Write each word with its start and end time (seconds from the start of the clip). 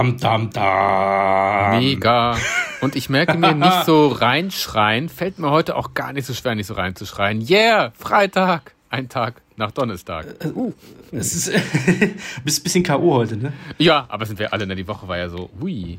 Dam, 0.00 0.16
dam, 0.16 0.48
dam. 0.50 1.78
Mega. 1.78 2.34
Und 2.80 2.96
ich 2.96 3.10
merke 3.10 3.36
mir 3.36 3.54
nicht 3.54 3.84
so 3.84 4.08
reinschreien, 4.08 5.10
fällt 5.10 5.38
mir 5.38 5.50
heute 5.50 5.76
auch 5.76 5.92
gar 5.92 6.14
nicht 6.14 6.24
so 6.24 6.32
schwer, 6.32 6.54
nicht 6.54 6.68
so 6.68 6.72
reinzuschreien. 6.72 7.46
Yeah, 7.46 7.92
Freitag, 7.98 8.72
ein 8.88 9.10
Tag 9.10 9.42
nach 9.56 9.72
Donnerstag. 9.72 10.24
Uh. 10.54 10.72
Es 11.12 11.34
ist 11.34 11.52
bist 12.44 12.60
ein 12.60 12.62
bisschen 12.62 12.82
K.O. 12.82 13.12
heute, 13.12 13.36
ne? 13.36 13.52
Ja, 13.76 14.06
aber 14.08 14.24
sind 14.24 14.38
wir 14.38 14.54
alle, 14.54 14.66
ne? 14.66 14.74
Die 14.74 14.88
Woche 14.88 15.06
war 15.06 15.18
ja 15.18 15.28
so, 15.28 15.50
hui, 15.60 15.98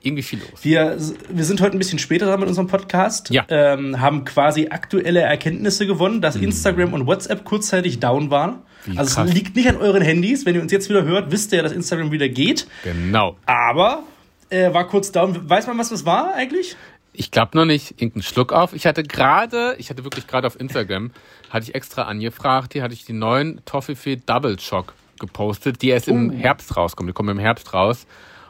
irgendwie 0.00 0.22
viel 0.22 0.38
los. 0.38 0.60
Wir, 0.64 0.96
wir 1.28 1.44
sind 1.44 1.60
heute 1.60 1.76
ein 1.76 1.78
bisschen 1.78 1.98
später 1.98 2.24
dran 2.24 2.40
mit 2.40 2.48
unserem 2.48 2.68
Podcast. 2.68 3.28
Ja. 3.28 3.44
Ähm, 3.50 4.00
haben 4.00 4.24
quasi 4.24 4.68
aktuelle 4.70 5.20
Erkenntnisse 5.20 5.86
gewonnen, 5.86 6.22
dass 6.22 6.36
Mhm. 6.36 6.44
Instagram 6.44 6.94
und 6.94 7.06
WhatsApp 7.06 7.44
kurzzeitig 7.44 8.00
down 8.00 8.30
waren. 8.30 8.62
Wie 8.84 8.98
also 8.98 9.14
krass. 9.14 9.28
es 9.28 9.34
liegt 9.34 9.56
nicht 9.56 9.68
an 9.68 9.76
euren 9.76 10.02
Handys. 10.02 10.44
Wenn 10.46 10.54
ihr 10.54 10.62
uns 10.62 10.72
jetzt 10.72 10.88
wieder 10.88 11.04
hört, 11.04 11.30
wisst 11.30 11.52
ihr 11.52 11.58
ja, 11.58 11.62
dass 11.62 11.72
Instagram 11.72 12.10
wieder 12.10 12.28
geht. 12.28 12.66
Genau. 12.82 13.36
Aber 13.46 14.02
äh, 14.50 14.72
war 14.72 14.86
kurz 14.86 15.12
down. 15.12 15.48
Weiß 15.48 15.66
man, 15.66 15.78
was 15.78 15.88
das 15.88 16.04
war 16.04 16.34
eigentlich? 16.34 16.76
Ich 17.12 17.30
glaube 17.30 17.56
noch 17.56 17.64
nicht, 17.64 17.92
irgendeinen 17.92 18.22
Schluck 18.22 18.52
auf. 18.52 18.72
Ich 18.72 18.86
hatte 18.86 19.04
gerade, 19.04 19.76
ich 19.78 19.88
hatte 19.88 20.02
wirklich 20.02 20.26
gerade 20.26 20.46
auf 20.46 20.58
Instagram, 20.58 21.12
hatte 21.48 21.68
ich 21.68 21.74
extra 21.74 22.02
angefragt, 22.02 22.72
hier 22.72 22.82
hatte 22.82 22.94
ich 22.94 23.04
die 23.04 23.12
neuen 23.12 23.64
Toffifee 23.64 24.16
Double 24.16 24.58
Shock 24.58 24.94
gepostet, 25.20 25.80
die 25.80 25.90
erst 25.90 26.08
im 26.08 26.30
Herbst 26.30 26.76
rauskommen. 26.76 27.08
Die 27.08 27.12
kommen 27.14 27.28
im 27.30 27.38
Herbst 27.38 27.72
raus. 27.72 28.06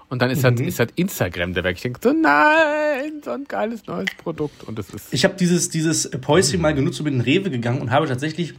Und 0.08 0.22
dann 0.22 0.30
ist, 0.30 0.44
halt, 0.44 0.60
ist 0.60 0.78
halt 0.78 0.92
Instagram 0.96 1.55
der 1.55 1.64
weg. 1.64 1.77
Ich 1.77 1.82
denke 1.82 1.98
so, 2.02 2.12
nein, 2.12 3.20
so 3.24 3.32
ein 3.32 3.44
geiles 3.44 3.86
neues 3.86 4.08
Produkt. 4.16 4.62
Und 4.64 4.78
das 4.78 4.91
ist. 4.91 5.12
Ich 5.12 5.24
habe 5.24 5.34
dieses, 5.34 5.70
dieses 5.70 6.10
Päuschen 6.10 6.60
mal 6.60 6.74
genutzt 6.74 7.00
und 7.00 7.05
bin 7.05 7.14
in 7.14 7.20
den 7.20 7.24
Rewe 7.24 7.50
gegangen 7.50 7.80
und 7.80 7.91
habe 7.91 8.06
tatsächlich 8.06 8.55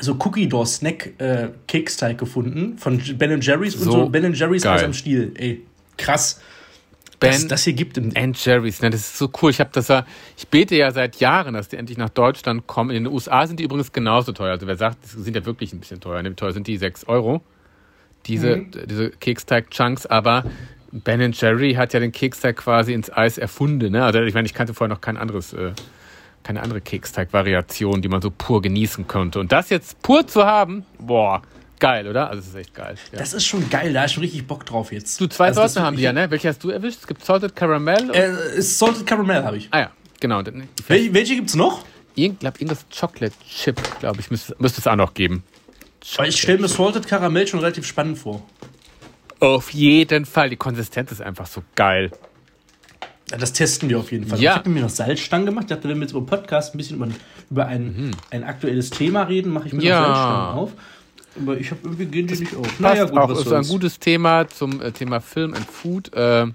so 0.00 0.14
Cookie 0.14 0.48
Door 0.48 0.66
Snack 0.66 1.20
äh, 1.20 1.48
Keksteig 1.66 2.18
gefunden 2.18 2.78
von 2.78 3.00
Ben 3.18 3.40
Jerry's 3.40 3.74
und 3.76 3.82
So 3.84 3.90
so 3.92 4.08
Ben 4.08 4.32
Jerry's 4.32 4.62
geil. 4.62 4.76
aus 4.76 4.82
am 4.84 4.94
Stiel. 4.94 5.32
Ey, 5.36 5.62
krass. 5.96 6.40
Ben 7.20 7.30
dass 7.32 7.46
das 7.46 7.64
hier 7.64 7.74
gibt 7.74 7.96
im 7.98 8.10
and 8.16 8.36
Jerry's, 8.44 8.82
ne, 8.82 8.90
das 8.90 9.00
ist 9.00 9.18
so 9.18 9.30
cool. 9.40 9.50
Ich 9.50 9.60
habe 9.60 9.70
das 9.72 9.88
ja, 9.88 10.04
ich 10.36 10.48
bete 10.48 10.74
ja 10.74 10.90
seit 10.90 11.16
Jahren, 11.16 11.54
dass 11.54 11.68
die 11.68 11.76
endlich 11.76 11.96
nach 11.96 12.08
Deutschland 12.08 12.66
kommen. 12.66 12.90
In 12.90 13.04
den 13.04 13.12
USA 13.12 13.46
sind 13.46 13.60
die 13.60 13.64
übrigens 13.64 13.92
genauso 13.92 14.32
teuer. 14.32 14.52
Also 14.52 14.66
wer 14.66 14.76
sagt, 14.76 14.98
die 15.04 15.22
sind 15.22 15.36
ja 15.36 15.44
wirklich 15.46 15.72
ein 15.72 15.78
bisschen 15.78 16.00
teuer. 16.00 16.20
Ne? 16.22 16.34
Teuer 16.34 16.52
sind 16.52 16.66
die? 16.66 16.76
6 16.76 17.06
Euro. 17.06 17.42
Diese, 18.26 18.58
diese 18.86 19.10
Keksteig-Chunks, 19.10 20.06
aber 20.06 20.44
Ben 20.92 21.32
Jerry 21.32 21.74
hat 21.74 21.92
ja 21.92 22.00
den 22.00 22.12
Keksteig 22.12 22.56
quasi 22.56 22.92
ins 22.92 23.10
Eis 23.10 23.38
erfunden. 23.38 23.92
Ne? 23.92 24.04
Also 24.04 24.20
ich 24.20 24.34
meine, 24.34 24.46
ich 24.46 24.54
kannte 24.54 24.74
vorher 24.74 24.94
noch 24.94 25.00
kein 25.00 25.16
anderes, 25.16 25.52
äh, 25.52 25.72
keine 26.42 26.62
andere 26.62 26.80
Keksteig-Variation, 26.80 28.02
die 28.02 28.08
man 28.08 28.20
so 28.22 28.30
pur 28.30 28.62
genießen 28.62 29.06
könnte. 29.06 29.40
Und 29.40 29.52
das 29.52 29.70
jetzt 29.70 30.00
pur 30.02 30.26
zu 30.26 30.44
haben, 30.44 30.84
boah, 30.98 31.42
geil, 31.78 32.08
oder? 32.08 32.28
Also 32.30 32.40
es 32.40 32.48
ist 32.48 32.54
echt 32.54 32.74
geil. 32.74 32.96
Ja. 33.12 33.18
Das 33.18 33.32
ist 33.32 33.46
schon 33.46 33.68
geil, 33.70 33.92
da 33.92 34.04
ist 34.04 34.12
schon 34.12 34.22
richtig 34.22 34.46
Bock 34.46 34.66
drauf 34.66 34.92
jetzt. 34.92 35.20
Du, 35.20 35.26
zwei 35.26 35.46
Also 35.48 35.60
Sorten 35.60 35.82
haben 35.82 35.96
die 35.96 36.02
ja, 36.02 36.12
ne? 36.12 36.30
Welche 36.30 36.48
hast 36.48 36.62
du 36.64 36.70
erwischt? 36.70 37.00
Es 37.00 37.06
gibt 37.06 37.24
Salted 37.24 37.54
Caramel. 37.56 38.10
Äh, 38.14 38.60
Salted 38.60 39.06
Caramel 39.06 39.44
habe 39.44 39.56
ich. 39.56 39.68
ah 39.70 39.78
ja, 39.80 39.90
genau. 40.20 40.42
Welche 40.88 41.36
gibt's 41.36 41.54
noch? 41.54 41.84
Ich 42.14 42.38
glaube, 42.38 42.58
irgendwas 42.58 42.84
Chocolate 42.94 43.34
Chip, 43.48 43.80
glaube 44.00 44.20
ich, 44.20 44.30
müsste, 44.30 44.54
müsste 44.58 44.80
es 44.80 44.86
auch 44.86 44.96
noch 44.96 45.14
geben. 45.14 45.42
Weil 46.16 46.28
ich 46.28 46.40
stelle 46.40 46.58
mir 46.58 46.68
Salted 46.68 47.06
Caramel 47.06 47.46
schon 47.46 47.60
relativ 47.60 47.86
spannend 47.86 48.18
vor. 48.18 48.42
Auf 49.40 49.70
jeden 49.70 50.24
Fall. 50.24 50.50
Die 50.50 50.56
Konsistenz 50.56 51.10
ist 51.10 51.22
einfach 51.22 51.46
so 51.46 51.62
geil. 51.74 52.10
Ja, 53.32 53.38
Das 53.38 53.52
testen 53.52 53.88
wir 53.88 53.98
auf 53.98 54.12
jeden 54.12 54.26
Fall. 54.26 54.38
Ja. 54.40 54.52
Ich 54.52 54.56
habe 54.58 54.70
mir 54.70 54.82
noch 54.82 54.90
Salzstangen 54.90 55.46
gemacht. 55.46 55.64
Ich 55.64 55.74
dachte, 55.74 55.88
wenn 55.88 55.96
wir 55.96 56.02
jetzt 56.02 56.12
über 56.12 56.24
Podcast 56.24 56.74
ein 56.74 56.78
bisschen 56.78 56.96
über, 56.98 57.08
über 57.50 57.66
ein, 57.66 58.14
ein 58.30 58.44
aktuelles 58.44 58.90
Thema 58.90 59.22
reden, 59.24 59.52
mache 59.52 59.66
ich 59.66 59.72
mir 59.72 59.80
Mhm. 59.80 59.86
Ja. 59.86 60.00
noch 60.00 60.06
Salzstangen 60.14 60.58
auf. 60.58 60.72
Aber 61.40 61.56
ich 61.56 61.70
habe 61.70 61.80
irgendwie 61.84 62.04
gehen 62.06 62.26
die 62.26 62.36
nicht 62.38 62.54
auf. 62.54 62.66
Passt 62.78 63.10
auch, 63.12 63.28
was 63.30 63.40
ist 63.46 63.52
ein 63.52 63.66
gutes 63.66 63.98
Thema 63.98 64.46
zum 64.48 64.80
äh, 64.82 64.92
Thema 64.92 65.20
Film 65.20 65.54
and 65.54 65.66
Food. 65.68 66.12
Äh, 66.14 66.46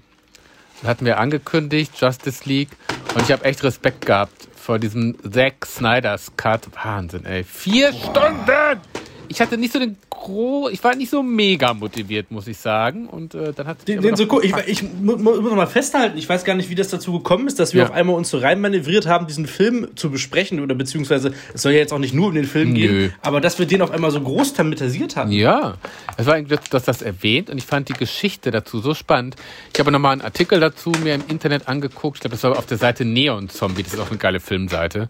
hatten 0.84 1.04
wir 1.04 1.18
angekündigt, 1.18 1.92
Justice 2.00 2.42
League. 2.48 2.68
Und 3.14 3.22
ich 3.22 3.32
habe 3.32 3.44
echt 3.44 3.64
Respekt 3.64 4.06
gehabt 4.06 4.46
vor 4.54 4.78
diesem 4.78 5.16
Zack 5.28 5.66
Snyder's 5.66 6.30
Cut. 6.36 6.68
Wahnsinn, 6.84 7.24
ey. 7.24 7.42
Vier 7.42 7.92
Stunden! 7.92 8.78
Ich 9.28 9.40
hatte 9.40 9.56
nicht 9.58 9.72
so 9.72 9.78
den 9.78 9.96
gro 10.10 10.68
ich 10.70 10.82
war 10.82 10.94
nicht 10.96 11.10
so 11.10 11.22
mega 11.22 11.74
motiviert, 11.74 12.30
muss 12.30 12.46
ich 12.46 12.58
sagen. 12.58 13.06
Und 13.06 13.34
äh, 13.34 13.52
dann 13.52 13.66
hat 13.66 13.86
Den, 13.86 14.00
den 14.02 14.16
so 14.16 14.26
cool. 14.30 14.44
Ich, 14.44 14.54
ich 14.66 14.82
mu- 14.82 15.16
mu- 15.16 15.40
muss 15.40 15.50
noch 15.50 15.56
mal 15.56 15.66
festhalten, 15.66 16.18
ich 16.18 16.28
weiß 16.28 16.44
gar 16.44 16.54
nicht, 16.54 16.70
wie 16.70 16.74
das 16.74 16.88
dazu 16.88 17.12
gekommen 17.12 17.46
ist, 17.46 17.58
dass 17.58 17.72
wir 17.74 17.82
Ja. 17.82 17.88
auf 17.88 17.94
einmal 17.94 18.16
uns 18.16 18.30
so 18.30 18.38
reinmanövriert 18.38 19.06
haben, 19.06 19.26
diesen 19.26 19.46
Film 19.46 19.88
zu 19.94 20.10
besprechen 20.10 20.60
oder 20.60 20.74
beziehungsweise 20.74 21.32
es 21.54 21.62
soll 21.62 21.72
ja 21.72 21.78
jetzt 21.78 21.92
auch 21.92 21.98
nicht 21.98 22.14
nur 22.14 22.28
um 22.28 22.34
den 22.34 22.44
Film 22.44 22.72
Nö. 22.72 22.74
gehen, 22.74 23.14
aber 23.22 23.40
dass 23.40 23.58
wir 23.58 23.66
den 23.66 23.82
auf 23.82 23.90
einmal 23.90 24.10
so 24.10 24.20
groß 24.20 24.54
thematisiert 24.54 25.16
haben. 25.16 25.30
Ja, 25.32 25.74
es 26.16 26.26
war 26.26 26.34
eigentlich, 26.34 26.60
dass 26.70 26.84
das 26.84 27.02
erwähnt 27.02 27.50
und 27.50 27.58
ich 27.58 27.64
fand 27.66 27.88
die 27.88 27.94
Geschichte 27.94 28.50
dazu 28.50 28.80
so 28.80 28.94
spannend. 28.94 29.36
Ich 29.72 29.80
habe 29.80 29.90
nochmal 29.92 30.12
einen 30.12 30.22
Artikel 30.22 30.60
dazu 30.60 30.90
mir 31.02 31.14
im 31.14 31.22
Internet 31.28 31.68
angeguckt. 31.68 32.16
Ich 32.16 32.20
glaube, 32.22 32.34
das 32.36 32.42
war 32.42 32.58
auf 32.58 32.66
der 32.66 32.78
Seite 32.78 33.04
Neon 33.04 33.48
Zombie. 33.48 33.82
Das 33.82 33.94
ist 33.94 34.00
auch 34.00 34.08
eine 34.10 34.18
geile 34.18 34.40
Filmseite. 34.40 35.08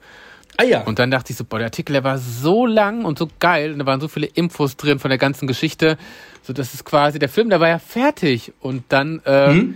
Ah 0.61 0.65
ja. 0.65 0.83
Und 0.83 0.99
dann 0.99 1.13
dachte 1.13 1.31
ich 1.33 1.39
so, 1.39 1.45
boah, 1.45 1.59
der 1.59 1.67
Artikel, 1.69 1.93
der 1.93 2.03
war 2.03 2.19
so 2.19 2.67
lang 2.67 3.05
und 3.05 3.17
so 3.17 3.29
geil. 3.39 3.73
Und 3.73 3.79
da 3.79 3.87
waren 3.87 4.01
so 4.01 4.09
viele 4.09 4.27
Infos 4.27 4.77
drin 4.77 4.99
von 4.99 5.09
der 5.09 5.17
ganzen 5.17 5.47
Geschichte. 5.47 5.97
So, 6.43 6.53
das 6.53 6.75
ist 6.75 6.85
quasi, 6.85 7.21
der 7.21 7.29
Film, 7.29 7.49
der 7.49 7.61
war 7.61 7.69
ja 7.69 7.79
fertig. 7.79 8.53
Und 8.59 8.83
dann 8.89 9.21
äh, 9.25 9.67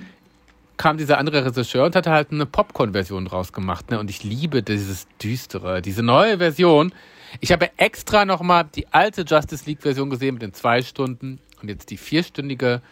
kam 0.77 0.99
dieser 0.99 1.19
andere 1.19 1.45
Regisseur 1.45 1.87
und 1.87 1.95
hatte 1.95 2.11
halt 2.11 2.33
eine 2.33 2.47
Popcorn-Version 2.47 3.27
draus 3.27 3.53
gemacht. 3.53 3.93
Ne? 3.93 4.01
Und 4.01 4.11
ich 4.11 4.25
liebe 4.25 4.65
dieses 4.65 5.07
Düstere, 5.23 5.83
diese 5.83 6.03
neue 6.03 6.39
Version. 6.39 6.93
Ich 7.39 7.53
habe 7.53 7.71
extra 7.77 8.25
nochmal 8.25 8.65
die 8.75 8.89
alte 8.89 9.23
Justice 9.23 9.65
League-Version 9.65 10.11
gesehen 10.11 10.35
mit 10.35 10.43
den 10.43 10.53
zwei 10.53 10.83
Stunden 10.83 11.39
und 11.63 11.69
jetzt 11.69 11.91
die 11.91 11.97
vierstündige. 11.97 12.83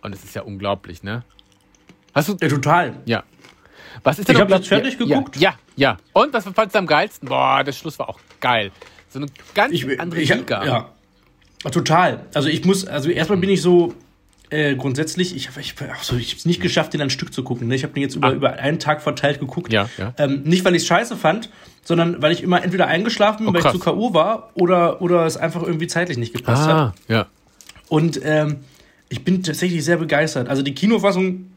Und 0.00 0.14
es 0.14 0.22
ist 0.22 0.36
ja 0.36 0.42
unglaublich, 0.42 1.02
ne? 1.02 1.24
Hast 2.14 2.28
du, 2.28 2.36
ja, 2.40 2.48
total. 2.48 2.94
ja. 3.04 3.24
Was 4.04 4.18
ist 4.18 4.28
denn 4.28 4.34
Ich 4.36 4.40
hab 4.40 4.46
unglaublich- 4.48 4.68
das 4.68 4.78
fertig 4.78 4.98
ja, 4.98 5.06
geguckt. 5.16 5.36
Ja, 5.36 5.54
ja. 5.76 5.96
Und 6.12 6.32
was 6.32 6.44
fandst 6.44 6.74
du 6.74 6.78
am 6.78 6.86
geilsten? 6.86 7.28
Boah, 7.28 7.62
der 7.64 7.72
Schluss 7.72 7.98
war 7.98 8.08
auch 8.08 8.18
geil. 8.40 8.70
So 9.10 9.18
eine 9.18 9.26
ganz 9.54 9.72
Ich, 9.72 10.00
andere 10.00 10.20
ich, 10.20 10.34
Liga. 10.34 10.64
Ja. 10.64 10.90
Total. 11.70 12.26
Also 12.34 12.48
ich 12.48 12.64
muss, 12.64 12.86
also 12.86 13.08
erstmal 13.10 13.38
bin 13.38 13.50
ich 13.50 13.62
so 13.62 13.94
äh, 14.50 14.74
grundsätzlich, 14.74 15.34
ich 15.36 15.48
habe 15.48 15.60
ich, 15.60 15.74
ach 15.92 16.02
so, 16.02 16.16
ich 16.16 16.28
habe 16.30 16.38
es 16.38 16.44
nicht 16.44 16.60
geschafft, 16.60 16.92
den 16.92 17.00
ein 17.00 17.08
Stück 17.10 17.32
zu 17.32 17.42
gucken. 17.42 17.68
Ne? 17.68 17.74
Ich 17.74 17.84
habe 17.84 17.94
den 17.94 18.02
jetzt 18.02 18.16
über, 18.16 18.28
Ah. 18.28 18.32
über 18.32 18.52
einen 18.54 18.78
Tag 18.78 19.00
verteilt 19.00 19.40
geguckt. 19.40 19.72
Ja, 19.72 19.88
ja. 19.96 20.12
Ähm, 20.18 20.42
nicht, 20.42 20.64
weil 20.64 20.74
ich 20.74 20.82
es 20.82 20.88
scheiße 20.88 21.16
fand, 21.16 21.48
sondern 21.82 22.20
weil 22.20 22.32
ich 22.32 22.42
immer 22.42 22.62
entweder 22.62 22.86
eingeschlafen 22.86 23.46
bin, 23.46 23.48
Oh, 23.48 23.52
weil 23.54 23.64
ich 23.64 23.72
zu 23.72 23.78
K.O. 23.78 24.12
war 24.12 24.50
oder, 24.54 25.00
oder 25.00 25.24
es 25.24 25.36
einfach 25.38 25.62
irgendwie 25.62 25.86
zeitlich 25.86 26.18
nicht 26.18 26.34
gepasst 26.34 26.64
hat. 26.64 26.70
Ah, 26.74 26.94
ja. 27.08 27.26
Und 27.88 28.20
ähm, 28.24 28.58
ich 29.08 29.24
bin 29.24 29.42
tatsächlich 29.42 29.84
sehr 29.84 29.96
begeistert. 29.98 30.48
Also 30.48 30.62
die 30.62 30.74
Kinofassung 30.74 31.50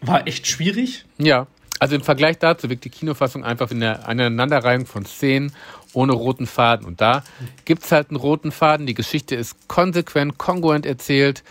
war 0.00 0.26
echt 0.26 0.46
schwierig. 0.46 1.04
Ja. 1.18 1.46
Also 1.84 1.96
im 1.96 2.00
Vergleich 2.00 2.38
dazu 2.38 2.70
wirkt 2.70 2.86
die 2.86 2.88
Kinofassung 2.88 3.44
einfach 3.44 3.70
in 3.70 3.80
der 3.80 4.08
Aneinanderreihung 4.08 4.86
von 4.86 5.04
Szenen 5.04 5.52
ohne 5.92 6.14
roten 6.14 6.46
Faden. 6.46 6.86
Und 6.86 7.02
da 7.02 7.22
gibt's 7.66 7.92
halt 7.92 8.08
einen 8.08 8.16
roten 8.16 8.52
Faden. 8.52 8.86
Die 8.86 8.94
Geschichte 8.94 9.34
ist 9.34 9.68
konsequent, 9.68 10.38
kongruent 10.38 10.86
erzählt. 10.86 11.44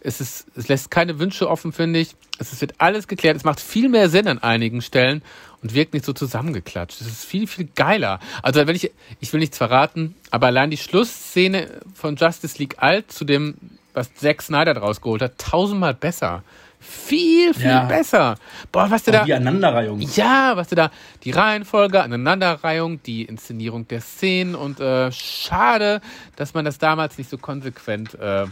Es, 0.00 0.20
ist, 0.20 0.46
es 0.54 0.68
lässt 0.68 0.92
keine 0.92 1.18
Wünsche 1.18 1.50
offen, 1.50 1.72
finde 1.72 1.98
ich. 1.98 2.14
Es 2.38 2.60
wird 2.60 2.74
alles 2.78 3.08
geklärt. 3.08 3.36
Es 3.36 3.42
macht 3.42 3.58
viel 3.58 3.88
mehr 3.88 4.08
Sinn 4.08 4.28
an 4.28 4.38
einigen 4.38 4.80
Stellen 4.80 5.22
und 5.60 5.74
wirkt 5.74 5.92
nicht 5.92 6.04
so 6.04 6.12
zusammengeklatscht. 6.12 7.00
Es 7.00 7.08
ist 7.08 7.24
viel, 7.24 7.48
viel 7.48 7.68
geiler. 7.74 8.20
Also 8.44 8.64
wenn 8.68 8.76
ich, 8.76 8.92
ich 9.18 9.32
will 9.32 9.40
nichts 9.40 9.58
verraten, 9.58 10.14
aber 10.30 10.46
allein 10.46 10.70
die 10.70 10.76
Schlussszene 10.76 11.80
von 11.94 12.14
Justice 12.14 12.58
League 12.58 12.76
Alt 12.78 13.10
zu 13.10 13.24
dem, 13.24 13.56
was 13.92 14.14
Zack 14.14 14.40
Snyder 14.40 14.74
draus 14.74 15.00
geholt 15.00 15.20
hat, 15.20 15.36
tausendmal 15.38 15.94
besser. 15.94 16.44
Viel, 16.80 17.52
viel 17.52 17.66
Ja. 17.66 17.84
besser. 17.84 18.36
Boah, 18.72 18.90
was 18.90 19.02
du 19.04 19.12
da. 19.12 19.24
die 19.24 19.34
Aneinanderreihung. 19.34 20.00
Ja, 20.00 20.56
was 20.56 20.68
du 20.68 20.74
da, 20.76 20.90
die 21.24 21.30
Reihenfolge, 21.30 22.02
Aneinanderreihung, 22.02 23.02
die 23.02 23.24
Inszenierung 23.24 23.86
der 23.86 24.00
Szenen 24.00 24.54
und 24.54 24.80
äh, 24.80 25.12
schade, 25.12 26.00
dass 26.36 26.54
man 26.54 26.64
das 26.64 26.78
damals 26.78 27.18
nicht 27.18 27.28
so 27.28 27.36
konsequent 27.36 28.14
äh, 28.14 28.46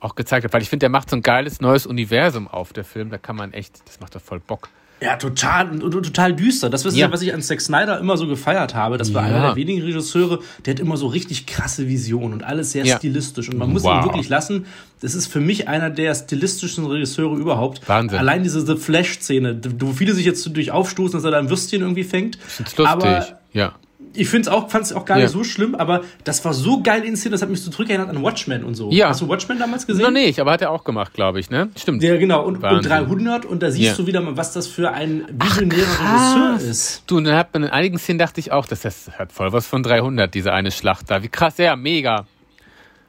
auch 0.00 0.16
gezeigt 0.16 0.44
hat, 0.44 0.52
weil 0.52 0.62
ich 0.62 0.68
finde, 0.68 0.80
der 0.84 0.90
macht 0.90 1.08
so 1.08 1.16
ein 1.16 1.22
geiles 1.22 1.60
neues 1.60 1.86
Universum 1.86 2.48
auf, 2.48 2.72
der 2.72 2.84
Film, 2.84 3.10
da 3.10 3.18
kann 3.18 3.36
man 3.36 3.52
echt, 3.52 3.86
das 3.86 4.00
macht 4.00 4.14
doch 4.16 4.20
voll 4.20 4.40
Bock. 4.40 4.68
Ja, 5.00 5.16
total, 5.16 5.78
total 5.80 6.34
düster. 6.34 6.70
Das 6.70 6.84
ist 6.84 6.96
Ja. 6.96 7.06
ja, 7.08 7.12
was 7.12 7.20
ich 7.20 7.34
an 7.34 7.42
Zack 7.42 7.60
Snyder 7.60 7.98
immer 7.98 8.16
so 8.16 8.26
gefeiert 8.26 8.74
habe. 8.74 8.96
Das 8.96 9.12
war 9.12 9.22
Ja. 9.28 9.28
einer 9.36 9.46
der 9.48 9.56
wenigen 9.56 9.82
Regisseure, 9.82 10.38
der 10.64 10.74
hat 10.74 10.80
immer 10.80 10.96
so 10.96 11.08
richtig 11.08 11.46
krasse 11.46 11.88
Visionen 11.88 12.32
und 12.32 12.42
alles 12.44 12.72
sehr 12.72 12.84
Ja. 12.86 12.96
stilistisch. 12.96 13.48
Und 13.50 13.58
man 13.58 13.70
muss 13.70 13.82
Wow. 13.82 13.98
ihn 13.98 14.04
wirklich 14.04 14.28
lassen. 14.28 14.66
Das 15.00 15.14
ist 15.14 15.26
für 15.26 15.40
mich 15.40 15.68
einer 15.68 15.90
der 15.90 16.14
stilistischsten 16.14 16.86
Regisseure 16.86 17.36
überhaupt. 17.36 17.86
Wahnsinn. 17.88 18.18
Allein 18.18 18.42
diese 18.44 18.64
The 18.64 18.76
Flash-Szene, 18.76 19.60
wo 19.78 19.92
viele 19.92 20.14
sich 20.14 20.24
jetzt 20.24 20.48
durch 20.56 20.70
aufstoßen, 20.70 21.18
dass 21.18 21.24
er 21.24 21.32
da 21.32 21.38
ein 21.38 21.50
Würstchen 21.50 21.82
irgendwie 21.82 22.04
fängt. 22.04 22.36
Ich 22.36 22.42
find's 22.54 22.76
lustig. 22.76 22.86
Aber 22.92 23.26
ja. 23.52 23.74
Ich 24.14 24.28
finde 24.28 24.48
es 24.48 24.54
auch, 24.54 24.70
fand's 24.70 24.92
auch 24.92 25.04
gar 25.04 25.18
Ja. 25.18 25.24
nicht 25.24 25.32
so 25.32 25.44
schlimm, 25.44 25.74
aber 25.74 26.02
das 26.24 26.44
war 26.44 26.54
so 26.54 26.82
geil 26.82 27.04
inszeniert, 27.04 27.34
das 27.34 27.42
hat 27.42 27.50
mich 27.50 27.60
so 27.62 27.70
zurückerinnert 27.70 28.08
an 28.08 28.22
Watchmen 28.22 28.64
und 28.64 28.74
so. 28.74 28.90
Ja. 28.90 29.08
Hast 29.08 29.20
du 29.20 29.28
Watchmen 29.28 29.58
damals 29.58 29.86
gesehen? 29.86 30.02
Noch 30.04 30.10
nicht, 30.10 30.38
aber 30.40 30.52
hat 30.52 30.62
er 30.62 30.70
auch 30.70 30.84
gemacht, 30.84 31.12
glaube 31.14 31.40
ich, 31.40 31.50
ne? 31.50 31.68
Stimmt. 31.76 32.02
Ja, 32.02 32.16
genau. 32.16 32.44
Und, 32.44 32.56
und 32.56 32.62
Wahnsinn. 32.62 32.90
300 32.90 33.44
und 33.44 33.62
da 33.62 33.70
siehst 33.70 33.84
Ja. 33.90 33.94
du 33.96 34.06
wieder 34.06 34.20
mal, 34.20 34.36
was 34.36 34.52
das 34.52 34.66
für 34.66 34.92
ein 34.92 35.24
visionärer 35.32 35.80
Regisseur 35.80 36.70
ist. 36.70 37.02
Du, 37.06 37.16
und 37.18 37.24
dann 37.24 37.36
hat 37.36 37.52
man 37.52 37.64
in 37.64 37.70
einigen 37.70 37.98
Szenen 37.98 38.18
dachte 38.18 38.40
ich 38.40 38.52
auch, 38.52 38.66
das, 38.66 38.80
das 38.82 39.10
hat 39.18 39.32
voll 39.32 39.52
was 39.52 39.66
von 39.66 39.82
300, 39.82 40.32
diese 40.34 40.52
eine 40.52 40.70
Schlacht 40.70 41.10
da. 41.10 41.22
Wie 41.22 41.28
krass, 41.28 41.58
ja, 41.58 41.76
mega. 41.76 42.26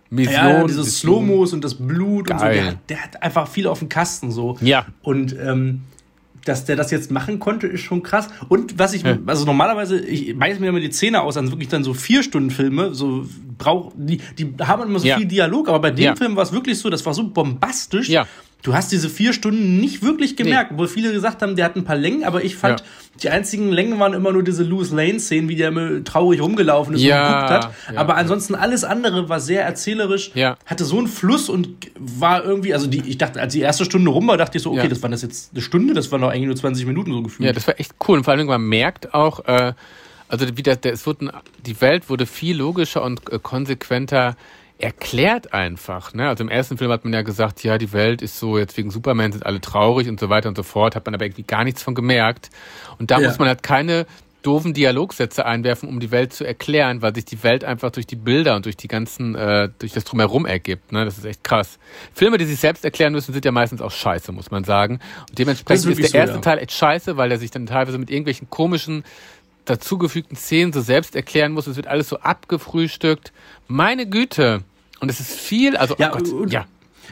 Mission. 0.10 0.34
Ja, 0.34 0.64
diese 0.64 0.80
Mission. 0.82 0.86
Slow-Mos 0.86 1.54
und 1.54 1.64
das 1.64 1.74
Blut 1.76 2.30
und 2.30 2.40
so. 2.40 2.46
Geil. 2.46 2.64
Der, 2.64 2.98
der 2.98 3.04
hat 3.04 3.24
einfach 3.24 3.48
viel 3.48 3.68
auf 3.68 3.80
dem 3.80 3.90
Kasten 3.90 4.32
so. 4.32 4.58
Ja. 4.62 4.86
Und 5.02 5.36
ähm, 5.38 5.82
dass 6.46 6.64
der 6.66 6.76
das 6.78 6.92
jetzt 6.92 7.12
machen 7.12 7.40
konnte, 7.40 7.68
ist 7.68 7.82
schon 7.82 8.02
krass. 8.04 8.30
Und 8.48 8.80
was 8.80 8.94
ich, 8.94 9.04
Ja. 9.04 9.18
also 9.26 9.46
normalerweise, 9.46 10.00
ich 10.00 10.38
beiß 10.38 10.60
mir 10.60 10.70
immer 10.70 10.80
die 10.80 10.90
Zähne 10.92 11.22
aus, 11.22 11.36
an 11.38 11.52
wirklich 11.52 11.68
dann 11.70 11.84
so 11.84 11.94
vier 11.94 12.24
Stunden 12.24 12.52
Filme, 12.52 12.94
so 12.96 13.26
brauch, 13.58 13.92
die, 13.96 14.18
die 14.38 14.54
haben 14.62 14.84
immer 14.84 15.00
so 15.00 15.08
Ja. 15.08 15.18
viel 15.18 15.26
Dialog, 15.26 15.68
aber 15.68 15.80
bei 15.80 15.92
dem 15.92 16.06
Ja. 16.06 16.16
Film 16.16 16.36
war 16.36 16.44
es 16.44 16.52
wirklich 16.54 16.78
so, 16.80 16.90
das 16.90 17.06
war 17.06 17.14
so 17.14 17.28
bombastisch. 17.28 18.10
Ja. 18.10 18.28
Du 18.66 18.74
hast 18.74 18.92
diese 18.92 19.10
vier 19.12 19.32
Stunden 19.32 19.80
nicht 19.80 20.02
wirklich 20.02 20.36
gemerkt, 20.36 20.72
obwohl 20.72 20.88
viele 20.88 21.12
gesagt 21.14 21.44
haben, 21.44 21.56
der 21.56 21.66
hat 21.66 21.76
ein 21.76 21.84
paar 21.84 21.96
Längen, 21.96 22.24
aber 22.24 22.44
ich 22.44 22.56
fand, 22.56 22.80
Ja. 22.80 22.86
die 23.22 23.30
einzigen 23.30 23.72
Längen 23.72 24.00
waren 24.00 24.14
immer 24.14 24.32
nur 24.34 24.42
diese 24.42 24.64
Louis 24.64 24.90
Lane-Szenen, 24.90 25.48
wie 25.50 25.56
der 25.56 25.68
immer 25.68 26.04
traurig 26.04 26.42
rumgelaufen 26.42 26.96
ist 26.96 27.04
Ja, 27.04 27.28
und 27.28 27.34
geguckt 27.48 27.52
hat. 27.66 27.74
ja, 27.94 28.00
aber 28.00 28.16
ansonsten 28.18 28.56
alles 28.56 28.84
andere 28.84 29.30
war 29.30 29.40
sehr 29.40 29.64
erzählerisch, 29.64 30.32
Ja. 30.34 30.58
hatte 30.66 30.84
so 30.84 30.98
einen 30.98 31.08
Fluss 31.08 31.48
und 31.48 31.70
war 32.00 32.44
irgendwie, 32.44 32.74
also 32.74 32.88
die, 32.88 33.02
ich 33.08 33.20
dachte, 33.20 33.40
als 33.40 33.54
die 33.54 33.60
erste 33.62 33.86
Stunde 33.86 34.10
rum 34.10 34.28
war, 34.28 34.38
dachte 34.38 34.58
ich 34.58 34.64
so, 34.64 34.72
okay, 34.72 34.88
das 34.88 35.04
war 35.04 35.12
das 35.12 35.22
jetzt 35.22 35.52
eine 35.54 35.62
Stunde, 35.62 35.94
das 35.94 36.12
waren 36.12 36.22
doch 36.22 36.30
eigentlich 36.30 36.48
nur 36.48 36.56
20 36.56 36.88
Minuten 36.88 37.12
so 37.14 37.22
gefühlt. 37.22 37.46
Ja, 37.46 37.54
das 37.54 37.68
war 37.68 37.80
echt 37.80 37.94
cool. 38.08 38.18
Und 38.18 38.24
vor 38.24 38.34
allem, 38.34 38.48
man 38.48 38.64
merkt 38.68 39.14
auch, 39.14 39.46
äh, 39.46 39.74
also 40.28 40.48
wie 40.56 40.64
das, 40.64 40.82
der, 40.82 40.94
es 40.94 41.06
wurde, 41.06 41.28
ein- 41.28 41.32
die 41.68 41.80
Welt 41.82 42.10
wurde 42.10 42.26
viel 42.26 42.58
logischer 42.58 43.04
und 43.04 43.32
äh, 43.32 43.38
konsequenter 43.40 44.36
erklärt 44.78 45.54
einfach. 45.54 46.14
Ne? 46.14 46.28
Also 46.28 46.44
im 46.44 46.50
ersten 46.50 46.78
Film 46.78 46.92
hat 46.92 47.04
man 47.06 47.14
ja 47.14 47.22
gesagt, 47.22 47.64
ja, 47.64 47.78
die 47.78 47.94
Welt 47.94 48.22
ist 48.22 48.40
so, 48.40 48.58
jetzt 48.58 48.76
wegen 48.78 48.92
Superman 48.92 49.32
sind 49.32 49.46
alle 49.46 49.62
traurig 49.62 50.10
und 50.10 50.20
so 50.20 50.30
weiter 50.30 50.50
und 50.50 50.58
so 50.58 50.64
fort, 50.64 50.96
hat 50.96 51.06
man 51.06 51.16
aber 51.16 51.26
irgendwie 51.26 51.44
gar 51.44 51.64
nichts 51.64 51.82
von 51.82 51.96
gemerkt. 51.96 52.50
Und 53.00 53.12
da 53.12 53.20
Ja. 53.20 53.28
muss 53.30 53.40
man 53.40 53.48
halt 53.48 53.64
keine 53.64 54.06
doofen 54.42 54.74
Dialogsätze 54.76 55.44
einwerfen, 55.46 55.90
um 55.90 56.00
die 56.00 56.12
Welt 56.12 56.32
zu 56.32 56.46
erklären, 56.46 57.02
weil 57.02 57.16
sich 57.16 57.26
die 57.26 57.42
Welt 57.42 57.64
einfach 57.64 57.90
durch 57.90 58.06
die 58.06 58.16
Bilder 58.16 58.56
und 58.56 58.66
durch 58.66 58.78
die 58.78 58.88
ganzen, 58.88 59.34
äh, 59.34 59.70
durch 59.80 59.94
das 59.94 60.04
Drumherum 60.04 60.46
ergibt. 60.46 60.92
Ne? 60.92 61.04
Das 61.04 61.18
ist 61.18 61.26
echt 61.26 61.44
krass. 61.44 61.80
Filme, 62.14 62.38
die 62.38 62.46
sich 62.46 62.60
selbst 62.60 62.86
erklären 62.86 63.14
müssen, 63.14 63.34
sind 63.34 63.44
ja 63.44 63.52
meistens 63.52 63.82
auch 63.82 63.90
scheiße, 63.92 64.32
muss 64.32 64.52
man 64.52 64.64
sagen. 64.64 65.00
Und 65.30 65.40
dementsprechend 65.40 65.86
ist, 65.86 66.00
ist 66.00 66.04
der 66.04 66.10
so, 66.10 66.18
erste 66.18 66.36
ja. 66.36 66.42
Teil 66.42 66.58
echt 66.60 66.74
scheiße, 66.74 67.18
weil 67.18 67.32
er 67.32 67.40
sich 67.40 67.50
dann 67.50 67.66
teilweise 67.66 67.98
mit 67.98 68.12
irgendwelchen 68.12 68.48
komischen 68.52 69.04
dazugefügten 69.66 70.38
Szenen 70.38 70.74
so 70.74 70.82
selbst 70.82 71.16
erklären 71.16 71.52
muss. 71.54 71.68
Es 71.68 71.76
wird 71.76 71.88
alles 71.88 72.10
so 72.10 72.18
abgefrühstückt. 72.20 73.32
Meine 73.68 74.08
Güte. 74.08 74.62
Und 75.00 75.10
es 75.10 75.20
ist 75.20 75.32
viel, 75.40 75.76
also, 75.78 75.96
Ja, 76.00 76.12
oh 76.14 76.18
Gott, 76.18 76.52
ja. 76.52 76.66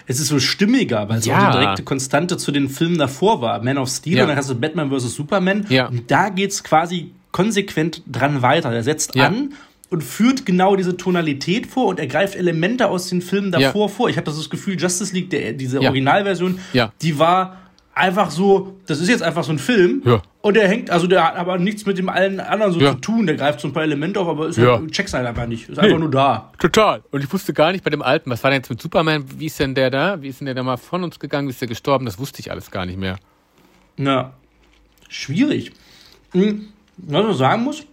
Es 0.07 0.19
ist 0.19 0.27
so 0.29 0.39
stimmiger, 0.39 1.07
weil 1.09 1.19
es 1.19 1.25
Ja. 1.25 1.38
auch 1.38 1.44
eine 1.53 1.59
direkte 1.61 1.83
Konstante 1.83 2.38
zu 2.38 2.51
den 2.51 2.69
Filmen 2.69 2.97
davor 2.97 3.41
war. 3.41 3.61
Man 3.63 3.77
of 3.77 3.89
Steel 3.89 4.17
Ja. 4.17 4.23
und 4.23 4.29
dann 4.29 4.38
hast 4.38 4.50
du 4.50 4.55
Batman 4.55 4.89
vs. 4.89 5.13
Superman. 5.15 5.65
Ja. 5.69 5.88
Und 5.88 6.09
da 6.09 6.29
geht's 6.29 6.63
quasi 6.63 7.11
konsequent 7.31 8.01
dran 8.11 8.41
weiter. 8.41 8.71
Der 8.71 8.83
setzt 8.83 9.15
Ja. 9.15 9.27
an 9.27 9.53
und 9.89 10.03
führt 10.03 10.45
genau 10.45 10.75
diese 10.75 10.97
Tonalität 10.97 11.67
vor 11.67 11.85
und 11.88 12.00
er 12.00 12.07
greift 12.07 12.35
Elemente 12.35 12.88
aus 12.89 13.07
den 13.09 13.21
Filmen 13.21 13.51
davor 13.51 13.89
vor. 13.89 14.09
Ich 14.09 14.17
habe 14.17 14.25
das 14.25 14.50
Gefühl, 14.50 14.79
Justice 14.79 15.13
League, 15.13 15.29
der, 15.29 15.53
diese. 15.53 15.79
Originalversion, 15.81 16.59
die 17.01 17.19
war 17.19 17.59
einfach 17.95 18.31
so, 18.31 18.75
das 18.88 19.00
ist 19.00 19.07
jetzt 19.10 19.22
einfach 19.24 19.44
so 19.44 19.51
ein 19.51 19.60
Film. 19.60 20.01
Ja. 20.06 20.22
Und 20.42 20.56
der 20.56 20.68
hängt, 20.68 20.90
also 20.90 21.07
der 21.07 21.24
hat 21.28 21.36
aber 21.36 21.57
nichts 21.57 21.86
mit 21.86 21.98
dem 21.98 22.10
allen 22.10 22.40
anderen 22.40 22.74
so 22.74 22.80
Ja. 22.80 22.92
zu 22.94 22.98
tun. 23.01 23.28
Der 23.28 23.36
greift 23.36 23.60
so 23.62 23.68
ein 23.68 23.74
paar 23.74 23.84
Elemente 23.84 24.19
auf, 24.19 24.28
aber 24.28 24.48
ist 24.48 24.57
Ja. 24.57 24.78
halt, 24.80 24.92
checkst 24.92 25.13
halt 25.13 25.25
einfach 25.28 25.45
nicht. 25.48 25.69
Ist 25.69 25.78
einfach 25.80 26.00
nur 26.00 26.10
da. 26.12 26.51
Total. 26.60 27.01
Und 27.12 27.24
ich 27.24 27.31
wusste 27.31 27.54
gar 27.54 27.72
nicht 27.72 27.84
bei 27.84 27.90
dem 27.90 28.01
Alten, 28.01 28.30
was 28.30 28.44
war 28.44 28.51
denn 28.51 28.60
jetzt 28.60 28.69
mit 28.69 28.81
Superman? 28.81 29.25
Wie 29.38 29.45
ist 29.45 29.60
denn 29.60 29.75
der 29.75 29.90
da? 29.90 30.22
Wie 30.22 30.28
ist 30.30 30.40
denn 30.40 30.45
der 30.48 30.56
da 30.56 30.63
mal 30.63 30.78
von 30.78 31.04
uns 31.04 31.19
gegangen? 31.19 31.48
Wie 31.48 31.51
ist 31.51 31.62
der 31.62 31.68
gestorben? 31.68 32.06
Das 32.06 32.18
wusste 32.19 32.40
ich 32.40 32.51
alles 32.51 32.72
gar 32.72 32.86
nicht 32.86 32.98
mehr. 32.98 33.18
Na, 33.96 34.34
schwierig. 35.10 35.72
Hm, 36.31 36.68
was 36.98 37.24
man 37.24 37.34
sagen 37.36 37.63
muss, 37.63 37.86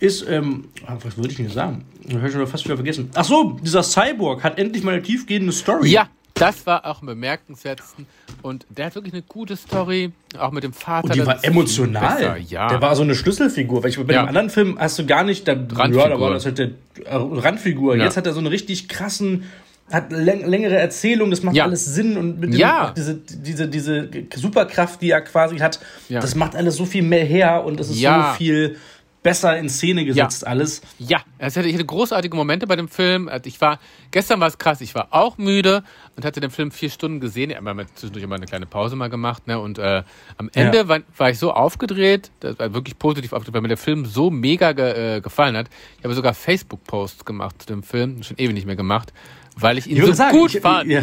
ist, 0.00 0.26
ähm, 0.28 0.64
ah, 0.86 0.96
was 1.02 1.16
wollte 1.16 1.30
ich 1.30 1.36
denn 1.36 1.50
sagen? 1.50 1.84
Das 2.04 2.14
habe 2.16 2.26
ich 2.28 2.32
schon 2.32 2.46
fast 2.46 2.64
wieder 2.64 2.76
vergessen. 2.76 3.10
Ach 3.14 3.24
so, 3.24 3.58
dieser 3.62 3.82
Cyborg 3.82 4.42
hat 4.42 4.58
endlich 4.58 4.82
mal 4.82 4.94
eine 4.94 5.02
tiefgehende 5.02 5.52
Story. 5.52 5.90
Ja, 5.90 6.08
das 6.40 6.66
war 6.66 6.86
auch 6.86 7.00
am 7.00 7.06
bemerkenswertesten. 7.06 8.06
Und 8.42 8.66
der 8.70 8.86
hat 8.86 8.94
wirklich 8.94 9.12
eine 9.14 9.22
gute 9.22 9.56
Story, 9.56 10.12
auch 10.38 10.50
mit 10.52 10.64
dem 10.64 10.72
Vater. 10.72 11.04
Und 11.06 11.14
die 11.14 11.26
war 11.26 11.44
emotional. 11.44 12.16
besser, 12.16 12.36
Ja. 12.38 12.68
Der 12.68 12.80
war 12.80 12.94
so 12.96 13.02
eine 13.02 13.14
Schlüsselfigur. 13.14 13.82
Weil 13.82 13.90
ich, 13.90 13.98
bei 14.04 14.14
Ja. 14.14 14.22
dem 14.22 14.28
anderen 14.28 14.50
Film 14.50 14.78
hast 14.78 14.98
du 14.98 15.06
gar 15.06 15.24
nicht, 15.24 15.46
da, 15.46 15.52
ja, 15.52 15.58
da 15.58 15.76
Randfigur. 15.76 16.20
war 16.20 16.30
das 16.30 16.44
halt 16.46 16.58
der 16.58 16.66
äh, 17.04 17.14
Randfigur. 17.14 17.96
Ja. 17.96 18.04
Jetzt 18.04 18.16
hat 18.16 18.26
er 18.26 18.32
so 18.32 18.40
eine 18.40 18.50
richtig 18.50 18.88
krassen, 18.88 19.44
hat 19.90 20.12
läng 20.12 20.46
längere 20.46 20.76
Erzählung, 20.78 21.30
das 21.30 21.42
macht 21.42 21.56
Ja. 21.56 21.64
alles 21.64 21.84
Sinn 21.84 22.16
und 22.16 22.38
mit 22.40 22.52
dem, 22.52 22.58
Ja. 22.60 22.94
diese, 22.96 23.14
diese, 23.16 23.68
diese 23.68 24.08
Superkraft, 24.36 25.02
die 25.02 25.10
er 25.10 25.20
quasi 25.20 25.58
hat, 25.58 25.80
Ja. 26.08 26.20
das 26.20 26.34
macht 26.34 26.54
alles 26.56 26.76
so 26.76 26.84
viel 26.86 27.02
mehr 27.02 27.24
her 27.24 27.64
und 27.64 27.80
es 27.80 27.90
ist 27.90 28.00
so 28.00 28.22
viel 28.36 28.76
besser 29.22 29.58
in 29.58 29.68
Szene 29.68 30.04
gesetzt 30.04 30.46
alles. 30.46 30.80
Ja, 30.98 31.20
es 31.38 31.56
hatte, 31.56 31.68
ich 31.68 31.74
hatte 31.74 31.84
großartige 31.84 32.34
Momente 32.34 32.66
bei 32.66 32.76
dem 32.76 32.88
Film. 32.88 33.28
Also 33.28 33.46
Ich 33.48 33.60
war, 33.60 33.78
gestern 34.10 34.40
war 34.40 34.48
es 34.48 34.56
krass, 34.56 34.80
ich 34.80 34.94
war 34.94 35.08
auch 35.10 35.36
müde 35.36 35.82
und 36.16 36.24
hatte 36.24 36.40
den 36.40 36.50
Film 36.50 36.70
vier 36.70 36.88
Stunden 36.90 37.20
gesehen. 37.20 37.50
Ich 37.50 37.56
habe 37.56 37.86
zwischendurch 37.94 38.24
immer 38.24 38.36
eine 38.36 38.46
kleine 38.46 38.66
Pause 38.66 38.96
mal 38.96 39.10
gemacht. 39.10 39.46
Ne? 39.46 39.58
Und 39.60 39.78
äh, 39.78 40.02
am 40.38 40.50
Ende 40.54 40.78
Ja. 40.78 40.88
war, 40.88 41.00
war 41.16 41.30
ich 41.30 41.38
so 41.38 41.52
aufgedreht, 41.52 42.30
das 42.40 42.58
war 42.58 42.72
wirklich 42.72 42.98
positiv 42.98 43.32
aufgedreht, 43.34 43.54
weil 43.54 43.62
mir 43.62 43.68
der 43.68 43.76
Film 43.76 44.06
so 44.06 44.30
mega 44.30 44.72
ge, 44.72 45.16
äh, 45.16 45.20
gefallen 45.20 45.56
hat. 45.56 45.66
Ich 45.98 46.04
habe 46.04 46.14
sogar 46.14 46.32
Facebook-Posts 46.32 47.24
gemacht 47.24 47.56
zu 47.60 47.66
dem 47.66 47.82
Film, 47.82 48.22
schon 48.22 48.38
ewig 48.38 48.54
nicht 48.54 48.66
mehr 48.66 48.76
gemacht, 48.76 49.12
weil 49.56 49.76
ich 49.76 49.86
ihn 49.86 49.98
Ich 49.98 50.04
so 50.04 50.12
sagen, 50.12 50.36
gut 50.36 50.54
ich, 50.54 50.60
fand. 50.62 50.88
Ja, 50.88 51.02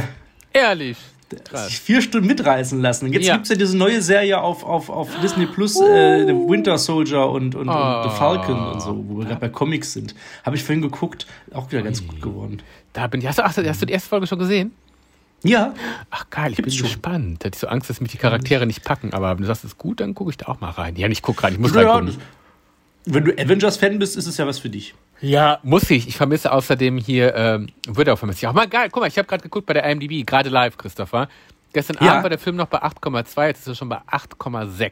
Ehrlich. 0.54 0.98
Sich 1.54 1.80
vier 1.80 2.02
Stunden 2.02 2.26
mitreißen 2.28 2.82
lassen. 2.82 3.12
Jetzt 3.12 3.26
Ja. 3.26 3.34
gibt's 3.36 3.50
ja 3.50 3.56
diese 3.56 3.76
neue 3.78 4.02
Serie 4.02 4.40
auf, 4.42 4.64
auf, 4.64 4.90
auf 4.90 5.10
Disney 5.22 5.46
Plus, 5.46 5.76
äh, 5.80 6.26
The 6.26 6.34
Winter 6.34 6.78
Soldier 6.78 7.28
und, 7.30 7.54
und, 7.56 7.68
und 7.68 7.70
Oh. 7.70 8.04
The 8.04 8.10
Falcon 8.18 8.72
und 8.74 8.82
so, 8.82 9.04
wo 9.08 9.18
wir 9.20 9.26
gerade 9.26 9.42
bei 9.42 9.50
Comics 9.50 9.92
sind. 9.94 10.16
Habe 10.46 10.56
ich 10.56 10.64
vorhin 10.64 10.82
geguckt, 10.82 11.28
auch 11.54 11.70
wieder 11.72 11.82
ganz 11.82 12.06
gut 12.08 12.22
geworden. 12.22 12.62
Da 12.94 13.08
bin 13.08 13.20
ich. 13.22 13.28
Hast 13.28 13.40
du, 13.40 13.44
ach, 13.44 13.56
hast 13.58 13.82
du 13.82 13.86
die 13.86 13.94
erste 13.94 14.08
Folge 14.10 14.26
schon 14.28 14.40
gesehen? 14.40 14.72
Ja, 15.44 15.74
Ach 16.10 16.26
geil, 16.32 16.52
ich 16.52 16.56
Gibt's 16.58 16.72
bin 16.74 16.80
schon. 16.80 16.88
gespannt. 16.88 17.46
Hatte 17.46 17.56
ich 17.56 17.60
so 17.60 17.68
Angst, 17.68 17.90
dass 17.90 18.02
mich 18.02 18.10
die 18.12 18.18
Charaktere 18.18 18.66
nicht 18.66 18.84
packen. 18.84 19.14
Aber 19.14 19.30
wenn 19.32 19.38
du 19.42 19.46
sagst, 19.46 19.64
es 19.66 19.72
ist 19.74 19.78
gut, 19.78 20.00
dann 20.00 20.16
gucke 20.16 20.32
ich 20.32 20.38
da 20.38 20.48
auch 20.48 20.62
mal 20.62 20.72
rein. 20.72 20.96
Ja, 20.96 21.08
ich 21.10 21.22
gucke 21.22 21.44
rein, 21.44 21.54
ich 21.54 21.60
muss 21.60 21.76
ja, 21.76 21.82
reingucken. 21.92 22.20
wenn 23.06 23.24
du 23.26 23.32
Avengers-Fan 23.38 24.00
bist, 24.00 24.18
ist 24.18 24.26
es 24.28 24.38
ja 24.38 24.48
was 24.48 24.58
für 24.60 24.70
dich. 24.70 24.96
Ja, 25.22 25.60
muss 25.64 25.90
ich. 25.90 26.08
Ich 26.08 26.16
vermisse 26.18 26.52
außerdem 26.52 26.98
hier, 26.98 27.36
ähm, 27.36 27.68
würde 27.88 28.14
auch 28.14 28.18
vermisse 28.20 28.40
ich 28.40 28.48
auch 28.48 28.54
mal 28.54 28.68
geil. 28.68 28.90
Guck 28.92 29.02
mal, 29.02 29.08
ich 29.08 29.18
habe 29.18 29.28
gerade 29.28 29.44
geguckt 29.44 29.66
bei 29.66 29.74
der 29.74 29.84
IMDb, 29.90 30.26
gerade 30.26 30.50
live, 30.50 30.78
Christopher. 30.78 31.28
Gestern 31.74 31.98
Ja. 32.02 32.12
Abend 32.12 32.24
war 32.24 32.30
der 32.30 32.40
Film 32.40 32.56
noch 32.56 32.68
bei 32.68 32.82
8,2, 32.82 33.48
jetzt 33.48 33.62
ist 33.62 33.68
er 33.68 33.76
schon 33.76 33.90
bei 33.90 34.00
8,6 34.10 34.92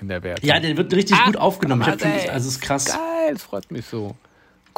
in 0.00 0.08
der 0.08 0.22
Wertung. 0.22 0.48
Ja, 0.48 0.58
der 0.60 0.76
wird 0.76 0.92
richtig 0.94 1.16
Ah, 1.16 1.26
gut 1.26 1.36
aufgenommen. 1.36 1.82
Ich 1.82 1.88
hab 1.88 2.04
ey, 2.04 2.28
also 2.28 2.48
es 2.48 2.54
ist 2.56 2.60
krass. 2.60 2.86
Geil, 2.86 3.34
es 3.34 3.42
freut 3.42 3.70
mich 3.70 3.86
so. 3.86 4.16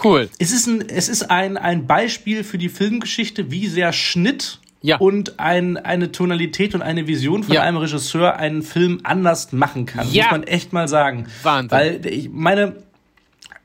Cool. 0.02 0.28
Es 0.38 0.50
ist, 0.50 0.67
ein, 0.67 0.88
es 0.88 1.08
ist 1.08 1.31
ein, 1.31 1.56
ein 1.56 1.87
Beispiel 1.87 2.43
für 2.43 2.58
die 2.58 2.69
Filmgeschichte, 2.69 3.50
wie 3.52 3.69
sehr 3.69 3.93
Schnitt 3.93 4.58
Ja. 4.82 4.96
und 4.96 5.38
ein, 5.38 5.76
eine 5.76 6.10
Tonalität 6.10 6.75
und 6.75 6.82
eine 6.82 7.06
Vision 7.06 7.44
von 7.44 7.55
Ja. 7.55 7.62
einem 7.62 7.76
Regisseur 7.76 8.37
einen 8.37 8.62
Film 8.62 9.00
anders 9.05 9.53
machen 9.53 9.86
kann. 9.86 10.10
Ja. 10.10 10.24
Muss 10.24 10.32
man 10.32 10.43
echt 10.44 10.72
mal 10.72 10.89
sagen. 10.89 11.27
Wahnsinn. 11.43 11.70
Weil 11.70 12.06
ich 12.06 12.29
meine, 12.29 12.74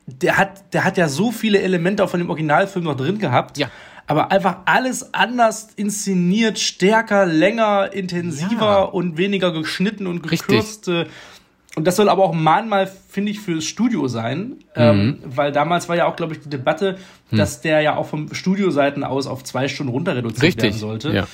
der 0.06 0.36
hat, 0.38 0.72
der 0.74 0.84
hat 0.84 0.96
ja 0.96 1.08
so 1.08 1.30
viele 1.32 1.60
Elemente 1.60 2.02
auch 2.04 2.10
von 2.10 2.20
dem 2.20 2.28
Originalfilm 2.30 2.84
noch 2.84 2.96
drin 2.96 3.18
gehabt. 3.18 3.58
Ja. 3.58 3.70
Aber 4.06 4.32
einfach 4.32 4.56
alles 4.64 5.14
anders 5.14 5.68
inszeniert, 5.76 6.58
stärker, 6.58 7.26
länger, 7.26 7.92
intensiver 7.92 8.60
Ja. 8.60 8.82
und 8.82 9.16
weniger 9.18 9.52
geschnitten 9.52 10.06
und 10.08 10.28
Richtig. 10.30 10.48
gekürzt. 10.48 10.88
äh, 10.88 11.06
Und 11.76 11.86
das 11.86 11.94
soll 11.94 12.08
aber 12.08 12.24
auch 12.24 12.32
Mahnmal, 12.34 12.90
finde 13.08 13.30
ich, 13.30 13.38
fürs 13.38 13.64
Studio 13.64 14.08
sein. 14.08 14.56
Ähm, 14.74 15.06
Mhm. 15.06 15.18
weil 15.24 15.52
damals 15.52 15.88
war 15.88 15.94
ja 15.96 16.06
auch, 16.06 16.16
glaube 16.16 16.32
ich, 16.34 16.40
die 16.40 16.50
Debatte, 16.50 16.98
dass 17.30 17.60
der 17.60 17.80
ja 17.82 17.94
auch 17.96 18.06
vom 18.06 18.34
Studioseiten 18.34 19.04
aus 19.04 19.28
auf 19.28 19.44
zwei 19.44 19.68
Stunden 19.68 19.92
runter 19.92 20.16
reduziert 20.16 20.56
werden 20.56 20.60
Richtig. 20.62 20.80
sollte. 20.80 21.12
Ja. 21.12 21.26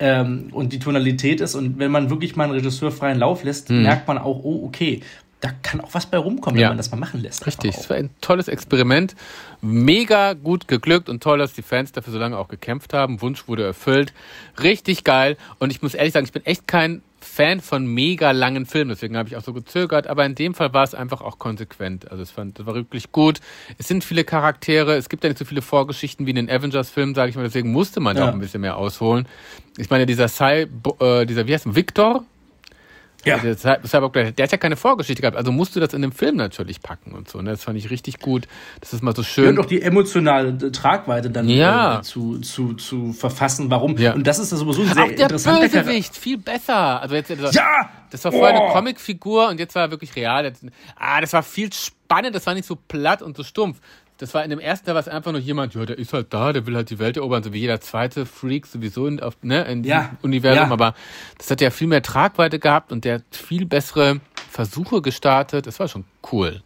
Ähm, 0.00 0.48
und 0.52 0.72
die 0.72 0.78
Tonalität 0.78 1.42
ist, 1.42 1.54
und 1.54 1.78
wenn 1.78 1.90
man 1.90 2.08
wirklich 2.08 2.34
mal 2.36 2.44
einen 2.44 2.54
Regisseur 2.54 2.90
freien 2.90 3.18
Lauf 3.18 3.44
lässt, 3.44 3.68
merkt 3.68 4.08
man 4.08 4.16
auch, 4.16 4.40
oh, 4.42 4.64
okay, 4.64 5.02
da 5.42 5.50
kann 5.62 5.80
auch 5.82 5.92
was 5.92 6.06
bei 6.06 6.16
rumkommen. 6.16 6.58
Ja. 6.58 6.68
wenn 6.68 6.70
man 6.70 6.76
das 6.78 6.90
mal 6.90 6.96
machen 6.96 7.20
lässt. 7.20 7.46
Richtig, 7.46 7.76
es 7.76 7.90
war 7.90 7.96
ein 7.98 8.08
tolles 8.20 8.48
Experiment. 8.48 9.14
Mega 9.60 10.32
gut 10.32 10.66
geglückt 10.68 11.08
und 11.08 11.22
toll, 11.22 11.38
dass 11.38 11.52
die 11.52 11.62
Fans 11.62 11.92
dafür 11.92 12.12
so 12.12 12.18
lange 12.18 12.38
auch 12.38 12.48
gekämpft 12.48 12.94
haben. 12.94 13.20
Wunsch 13.20 13.46
wurde 13.48 13.64
erfüllt. 13.64 14.12
Richtig 14.62 15.04
geil. 15.04 15.36
Und 15.58 15.70
ich 15.70 15.82
muss 15.82 15.94
ehrlich 15.94 16.12
sagen, 16.14 16.26
ich 16.26 16.32
bin 16.32 16.44
echt 16.46 16.66
kein 16.66 17.02
Fan 17.20 17.60
von 17.60 17.86
mega 17.86 18.32
langen 18.32 18.66
Filmen, 18.66 18.88
deswegen 18.90 19.16
habe 19.16 19.28
ich 19.28 19.36
auch 19.36 19.44
so 19.44 19.52
gezögert. 19.52 20.08
Aber 20.08 20.24
in 20.26 20.34
dem 20.34 20.54
Fall 20.54 20.74
war 20.74 20.82
es 20.82 20.94
einfach 20.94 21.20
auch 21.20 21.38
konsequent. 21.38 22.10
Also 22.10 22.22
es 22.22 22.32
fand, 22.32 22.58
das 22.58 22.66
war 22.66 22.74
wirklich 22.74 23.12
gut. 23.12 23.38
Es 23.78 23.86
sind 23.86 24.02
viele 24.02 24.24
Charaktere. 24.24 24.96
Es 24.96 25.08
gibt 25.08 25.22
ja 25.22 25.28
nicht 25.30 25.38
so 25.38 25.44
viele 25.44 25.62
Vorgeschichten 25.62 26.26
wie 26.26 26.30
in 26.30 26.36
den 26.36 26.50
Avengers-Filmen, 26.50 27.14
sage 27.14 27.30
ich 27.30 27.36
mal. 27.36 27.42
Deswegen 27.44 27.70
musste 27.70 28.00
man 28.00 28.16
da 28.16 28.22
Ja. 28.24 28.28
auch 28.30 28.34
ein 28.34 28.40
bisschen 28.40 28.60
mehr 28.60 28.76
ausholen. 28.76 29.26
Ich 29.76 29.88
meine, 29.90 30.06
dieser 30.06 30.26
Cy, 30.28 30.66
äh, 31.00 31.24
dieser 31.26 31.46
wie 31.46 31.54
heißt 31.54 31.66
er, 31.66 31.76
Victor, 31.76 32.24
Ja. 33.24 33.38
der 33.38 33.56
Cy- 33.56 33.86
Cyborg, 33.86 34.12
der, 34.14 34.32
der 34.32 34.44
hat 34.44 34.52
ja 34.52 34.58
keine 34.58 34.76
Vorgeschichte 34.76 35.22
gehabt, 35.22 35.36
also 35.36 35.52
musst 35.52 35.74
du 35.76 35.80
das 35.80 35.92
in 35.94 36.02
dem 36.02 36.12
Film 36.12 36.36
natürlich 36.36 36.80
packen 36.82 37.12
und 37.12 37.28
so. 37.28 37.40
Ne? 37.40 37.50
Das 37.50 37.64
fand 37.64 37.78
ich 37.78 37.90
richtig 37.90 38.18
gut. 38.18 38.48
Das 38.80 38.92
ist 38.92 39.02
mal 39.02 39.14
so 39.14 39.22
Ja, 39.22 39.28
schön. 39.28 39.48
und 39.50 39.60
auch 39.60 39.66
die 39.66 39.80
emotionale 39.82 40.72
Tragweite 40.72 41.30
dann 41.30 41.48
Ja. 41.48 41.98
äh, 41.98 42.02
zu, 42.02 42.38
zu, 42.40 42.74
zu 42.74 43.12
verfassen, 43.12 43.70
warum. 43.70 43.96
Ja. 43.98 44.14
Und 44.14 44.26
das 44.26 44.38
ist 44.38 44.50
sowieso 44.50 44.82
ein 44.82 44.88
sehr 44.88 45.02
Auch 45.04 45.08
der 45.08 45.18
interessanter. 45.20 45.68
Bösewicht, 45.68 46.16
viel 46.16 46.38
besser. 46.38 47.00
Also 47.02 47.14
jetzt, 47.14 47.30
also, 47.30 47.46
Ja! 47.50 47.90
Das 48.10 48.22
war 48.24 48.32
vorher 48.32 48.58
Oh! 48.60 48.64
eine 48.64 48.72
Comicfigur 48.74 49.48
und 49.48 49.58
jetzt 49.58 49.74
war 49.74 49.84
er 49.84 49.90
wirklich 49.90 50.14
real. 50.16 50.44
Jetzt- 50.44 50.64
Ah, 50.96 51.20
das 51.20 51.32
war 51.32 51.42
viel 51.42 51.72
spannend, 51.72 52.34
das 52.34 52.44
war 52.46 52.52
nicht 52.52 52.66
so 52.66 52.76
platt 52.76 53.22
und 53.22 53.36
so 53.38 53.42
stumpf. 53.42 53.80
Das 54.22 54.34
war 54.34 54.44
in 54.44 54.50
dem 54.50 54.60
ersten 54.60 54.86
Teil 54.86 54.94
war 54.94 55.00
es 55.00 55.08
einfach 55.08 55.32
nur 55.32 55.40
jemand, 55.40 55.74
ja, 55.74 55.84
der 55.84 55.98
ist 55.98 56.12
halt 56.12 56.32
da, 56.32 56.52
der 56.52 56.64
will 56.64 56.76
halt 56.76 56.90
die 56.90 57.00
Welt 57.00 57.16
erobern, 57.16 57.42
so 57.42 57.52
wie 57.52 57.58
jeder 57.58 57.80
zweite 57.80 58.24
Freak 58.24 58.66
sowieso 58.66 59.08
in, 59.08 59.18
auf, 59.18 59.36
ne, 59.42 59.64
in 59.64 59.82
Ja. 59.82 60.02
diesem 60.02 60.18
Universum. 60.22 60.66
Ja. 60.68 60.70
Aber 60.72 60.94
das 61.38 61.50
hat 61.50 61.60
ja 61.60 61.70
viel 61.70 61.88
mehr 61.88 62.02
Tragweite 62.02 62.60
gehabt 62.60 62.92
und 62.92 63.04
der 63.04 63.16
hat 63.16 63.24
viel 63.32 63.66
bessere 63.66 64.20
Versuche 64.48 65.02
gestartet. 65.02 65.66
Das 65.66 65.80
war 65.80 65.88
schon 65.88 66.04
cool. 66.30 66.62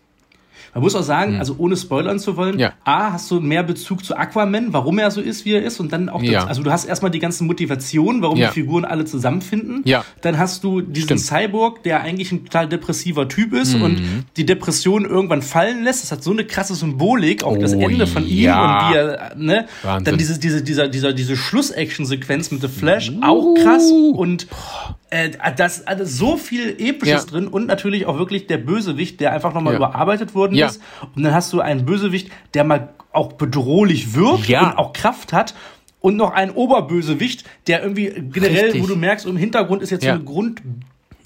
Man 0.76 0.82
muss 0.82 0.94
auch 0.94 1.02
sagen, 1.02 1.38
also 1.38 1.54
ohne 1.56 1.74
spoilern 1.74 2.18
zu 2.18 2.36
wollen. 2.36 2.58
Ja. 2.58 2.74
A, 2.84 3.12
hast 3.12 3.30
du 3.30 3.40
mehr 3.40 3.62
Bezug 3.62 4.04
zu 4.04 4.14
Aquaman, 4.14 4.74
warum 4.74 4.98
er 4.98 5.10
so 5.10 5.22
ist, 5.22 5.46
wie 5.46 5.52
er 5.54 5.62
ist, 5.64 5.80
und 5.80 5.90
dann 5.90 6.10
auch, 6.10 6.22
Ja. 6.22 6.40
das, 6.40 6.48
also 6.48 6.62
du 6.62 6.70
hast 6.70 6.84
erstmal 6.84 7.10
die 7.10 7.18
ganzen 7.18 7.46
Motivationen, 7.46 8.20
warum 8.20 8.36
Ja. 8.36 8.48
die 8.48 8.52
Figuren 8.52 8.84
alle 8.84 9.06
zusammenfinden. 9.06 9.80
Ja. 9.86 10.04
Dann 10.20 10.38
hast 10.38 10.62
du 10.64 10.82
diesen 10.82 11.18
Stimmt. 11.18 11.20
Cyborg, 11.22 11.82
der 11.82 12.02
eigentlich 12.02 12.30
ein 12.30 12.44
total 12.44 12.68
depressiver 12.68 13.26
Typ 13.26 13.54
ist 13.54 13.74
Mhm. 13.74 13.82
und 13.82 14.02
die 14.36 14.44
Depression 14.44 15.06
irgendwann 15.06 15.40
fallen 15.40 15.82
lässt. 15.82 16.02
Das 16.02 16.12
hat 16.12 16.22
so 16.22 16.30
eine 16.32 16.44
krasse 16.44 16.74
Symbolik, 16.74 17.42
auch 17.42 17.56
das 17.56 17.74
Oh, 17.74 17.80
Ende 17.80 18.06
von 18.06 18.26
ihm 18.26 18.50
und 18.50 18.90
wie 18.90 18.94
er, 18.96 19.32
ne? 19.34 19.66
Wahnsinn. 19.82 20.04
Dann 20.04 20.18
diese, 20.18 20.38
diese, 20.38 20.62
dieser, 20.62 20.88
dieser, 20.88 21.14
diese 21.14 21.36
Schluss-Action-Sequenz 21.36 22.50
mit 22.50 22.60
The 22.60 22.68
Flash, 22.68 23.12
auch 23.22 23.54
krass 23.54 23.90
und 23.90 24.46
äh, 25.10 25.30
das 25.56 25.86
also 25.86 26.04
so 26.04 26.36
viel 26.36 26.74
Episches 26.78 27.26
drin 27.26 27.46
und 27.46 27.66
natürlich 27.66 28.06
auch 28.06 28.18
wirklich 28.18 28.46
der 28.48 28.58
Bösewicht, 28.58 29.20
der 29.20 29.32
einfach 29.32 29.54
nochmal 29.54 29.76
überarbeitet 29.76 30.34
worden. 30.34 30.54
Ist. 30.66 30.80
Und 31.14 31.22
dann 31.22 31.32
hast 31.34 31.52
du 31.52 31.60
einen 31.60 31.84
Bösewicht, 31.84 32.30
der 32.54 32.64
mal 32.64 32.90
auch 33.12 33.32
bedrohlich 33.34 34.14
wirkt 34.14 34.48
Ja. 34.48 34.70
und 34.70 34.78
auch 34.78 34.92
Kraft 34.92 35.32
hat. 35.32 35.54
Und 36.00 36.16
noch 36.16 36.32
einen 36.32 36.52
Oberbösewicht, 36.52 37.44
der 37.66 37.82
irgendwie 37.82 38.06
generell, 38.32 38.66
Richtig. 38.66 38.82
wo 38.82 38.86
du 38.86 38.96
merkst, 38.96 39.26
im 39.26 39.36
Hintergrund 39.36 39.82
ist 39.82 39.90
jetzt 39.90 40.04
Ja. 40.04 40.14
so 40.16 40.20
eine 40.20 40.54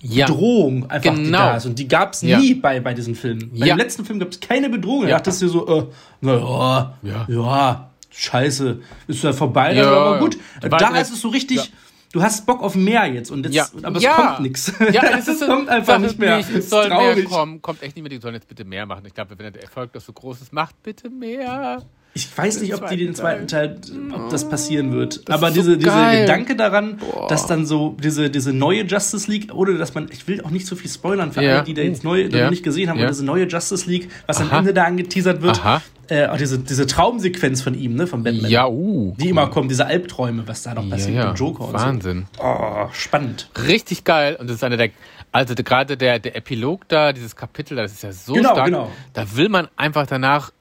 Ja. 0.03 0.25
Grunddrohung 0.25 0.91
einfach, 0.91 1.15
die 1.15 1.25
Genau. 1.25 1.39
da 1.39 1.57
ist. 1.57 1.67
Und 1.67 1.79
die 1.79 1.89
gab 1.89 2.15
es 2.15 2.23
Ja. 2.23 2.39
nie 2.39 2.55
bei, 2.55 2.81
bei 2.81 2.95
diesen 2.95 3.15
Filmen. 3.15 3.51
Bei 3.53 3.67
Ja. 3.67 3.75
dem 3.75 3.79
letzten 3.79 4.05
Film 4.05 4.19
gab 4.19 4.31
es 4.31 4.41
keine 4.41 4.71
Bedrohung. 4.71 5.03
Da 5.03 5.09
Ja. 5.09 5.17
dachtest 5.17 5.43
du 5.43 5.49
so, 5.49 5.67
äh, 5.81 5.85
naja, 6.21 6.95
Ja. 7.03 7.27
ja. 7.29 7.91
scheiße, 8.13 8.81
ist 9.07 9.23
ja 9.23 9.33
vorbei, 9.33 9.75
Ja, 9.75 9.89
aber 9.91 10.19
gut. 10.19 10.37
ja. 10.63 10.69
Da 10.69 10.97
ist 10.99 11.13
es 11.13 11.21
so 11.21 11.29
richtig, 11.29 11.59
Ja. 11.59 11.65
Du 12.13 12.23
hast 12.23 12.47
Bock 12.47 12.63
auf 12.63 12.75
mehr 12.75 13.07
jetzt 13.07 13.31
und 13.31 13.45
jetzt, 13.45 13.55
Ja. 13.55 13.67
aber 13.83 13.97
es 13.97 14.03
Ja. 14.03 14.15
kommt 14.15 14.41
nichts. 14.41 14.73
Ja, 14.93 15.03
es 15.19 15.29
ist 15.29 15.47
kommt 15.47 15.69
einfach 15.69 15.99
nicht 15.99 16.19
mehr. 16.19 16.39
Nicht, 16.39 16.51
Es 16.51 16.71
soll 16.71 16.89
mehr 16.89 17.23
kommen. 17.25 17.61
Kommt 17.63 17.83
echt 17.83 17.97
nicht 17.97 18.03
mehr. 18.03 18.11
Die 18.11 18.21
sollen 18.21 18.35
jetzt 18.35 18.49
bitte 18.49 18.65
mehr 18.65 18.87
machen. 18.87 19.03
Ich 19.07 19.15
glaube, 19.15 19.39
wenn 19.39 19.53
der 19.53 19.63
Erfolg 19.63 19.93
doch 19.93 20.01
so 20.01 20.13
groß 20.13 20.41
ist, 20.43 20.53
macht 20.53 20.83
bitte 20.83 21.09
mehr. 21.11 21.83
Ich 22.13 22.37
weiß 22.37 22.61
nicht, 22.63 22.75
ob 22.75 22.89
die 22.89 22.97
den 22.97 23.15
zweiten 23.15 23.47
Teil, 23.47 23.77
ob 24.13 24.31
das 24.31 24.49
passieren 24.49 24.91
wird. 24.93 25.29
Das 25.29 25.37
Aber 25.37 25.49
ist 25.49 25.55
so 25.55 25.61
diese, 25.63 25.79
dieser. 25.79 26.11
Gedanke 26.23 26.57
daran, 26.57 26.97
Boah. 26.97 27.29
dass 27.29 27.47
dann 27.47 27.67
so 27.67 27.97
diese, 28.03 28.31
diese 28.31 28.53
neue 28.53 28.83
Justice 28.85 29.31
League, 29.31 29.55
oder 29.55 29.75
dass 29.75 29.95
man, 29.95 30.09
ich 30.11 30.27
will 30.27 30.41
auch 30.43 30.51
nicht 30.51 30.67
so 30.67 30.75
viel 30.75 30.91
spoilern 30.91 31.31
für 31.31 31.41
Ja. 31.41 31.57
alle, 31.59 31.65
die 31.65 31.75
da 31.75 31.83
jetzt 31.83 32.03
neu 32.03 32.23
Ja. 32.23 32.45
noch 32.45 32.51
nicht 32.51 32.65
gesehen 32.65 32.91
haben, 32.91 32.99
Ja. 32.99 33.05
aber 33.05 33.13
diese 33.13 33.25
neue 33.25 33.47
Justice 33.47 33.89
League, 33.89 34.09
was 34.27 34.41
am 34.41 34.49
Aha. 34.49 34.59
Ende 34.59 34.75
da 34.75 34.85
angeteasert 34.87 35.41
wird, 35.41 35.61
Aha. 35.61 35.83
Äh, 36.11 36.27
auch 36.27 36.37
diese, 36.37 36.59
diese 36.59 36.87
Traumsequenz 36.87 37.63
von 37.63 37.75
ihm, 37.75 37.95
ne, 37.95 38.07
von 38.07 38.23
Batman. 38.23 38.51
Ja, 38.51 38.67
uh. 38.69 39.15
Die 39.19 39.29
immer 39.29 39.49
kommen, 39.49 39.69
diese 39.69 39.87
Albträume, 39.87 40.47
was 40.47 40.63
da 40.63 40.75
noch 40.75 40.89
passiert 40.89 41.17
ja. 41.17 41.29
mit 41.29 41.39
Joker 41.39 41.69
und 41.69 41.73
Wahnsinn. 41.75 42.27
so. 42.37 42.43
Oh, 42.43 42.89
spannend. 42.93 43.49
Richtig 43.67 44.05
geil. 44.05 44.37
Und 44.39 44.49
das 44.49 44.57
ist 44.57 44.65
einer 44.65 44.77
der, 44.77 44.91
also 45.33 45.55
gerade 45.55 45.97
der, 45.97 46.19
der 46.19 46.37
Epilog 46.37 46.89
da, 46.89 47.13
dieses 47.13 47.37
Kapitel, 47.37 47.77
das 47.77 47.93
ist 47.93 48.03
ja 48.03 48.13
so 48.13 48.35
Genau, 48.35 48.51
stark. 48.51 48.67
genau. 48.67 48.91
Da 49.13 49.37
will 49.37 49.49
man 49.49 49.69
einfach 49.77 50.07
danach 50.07 50.53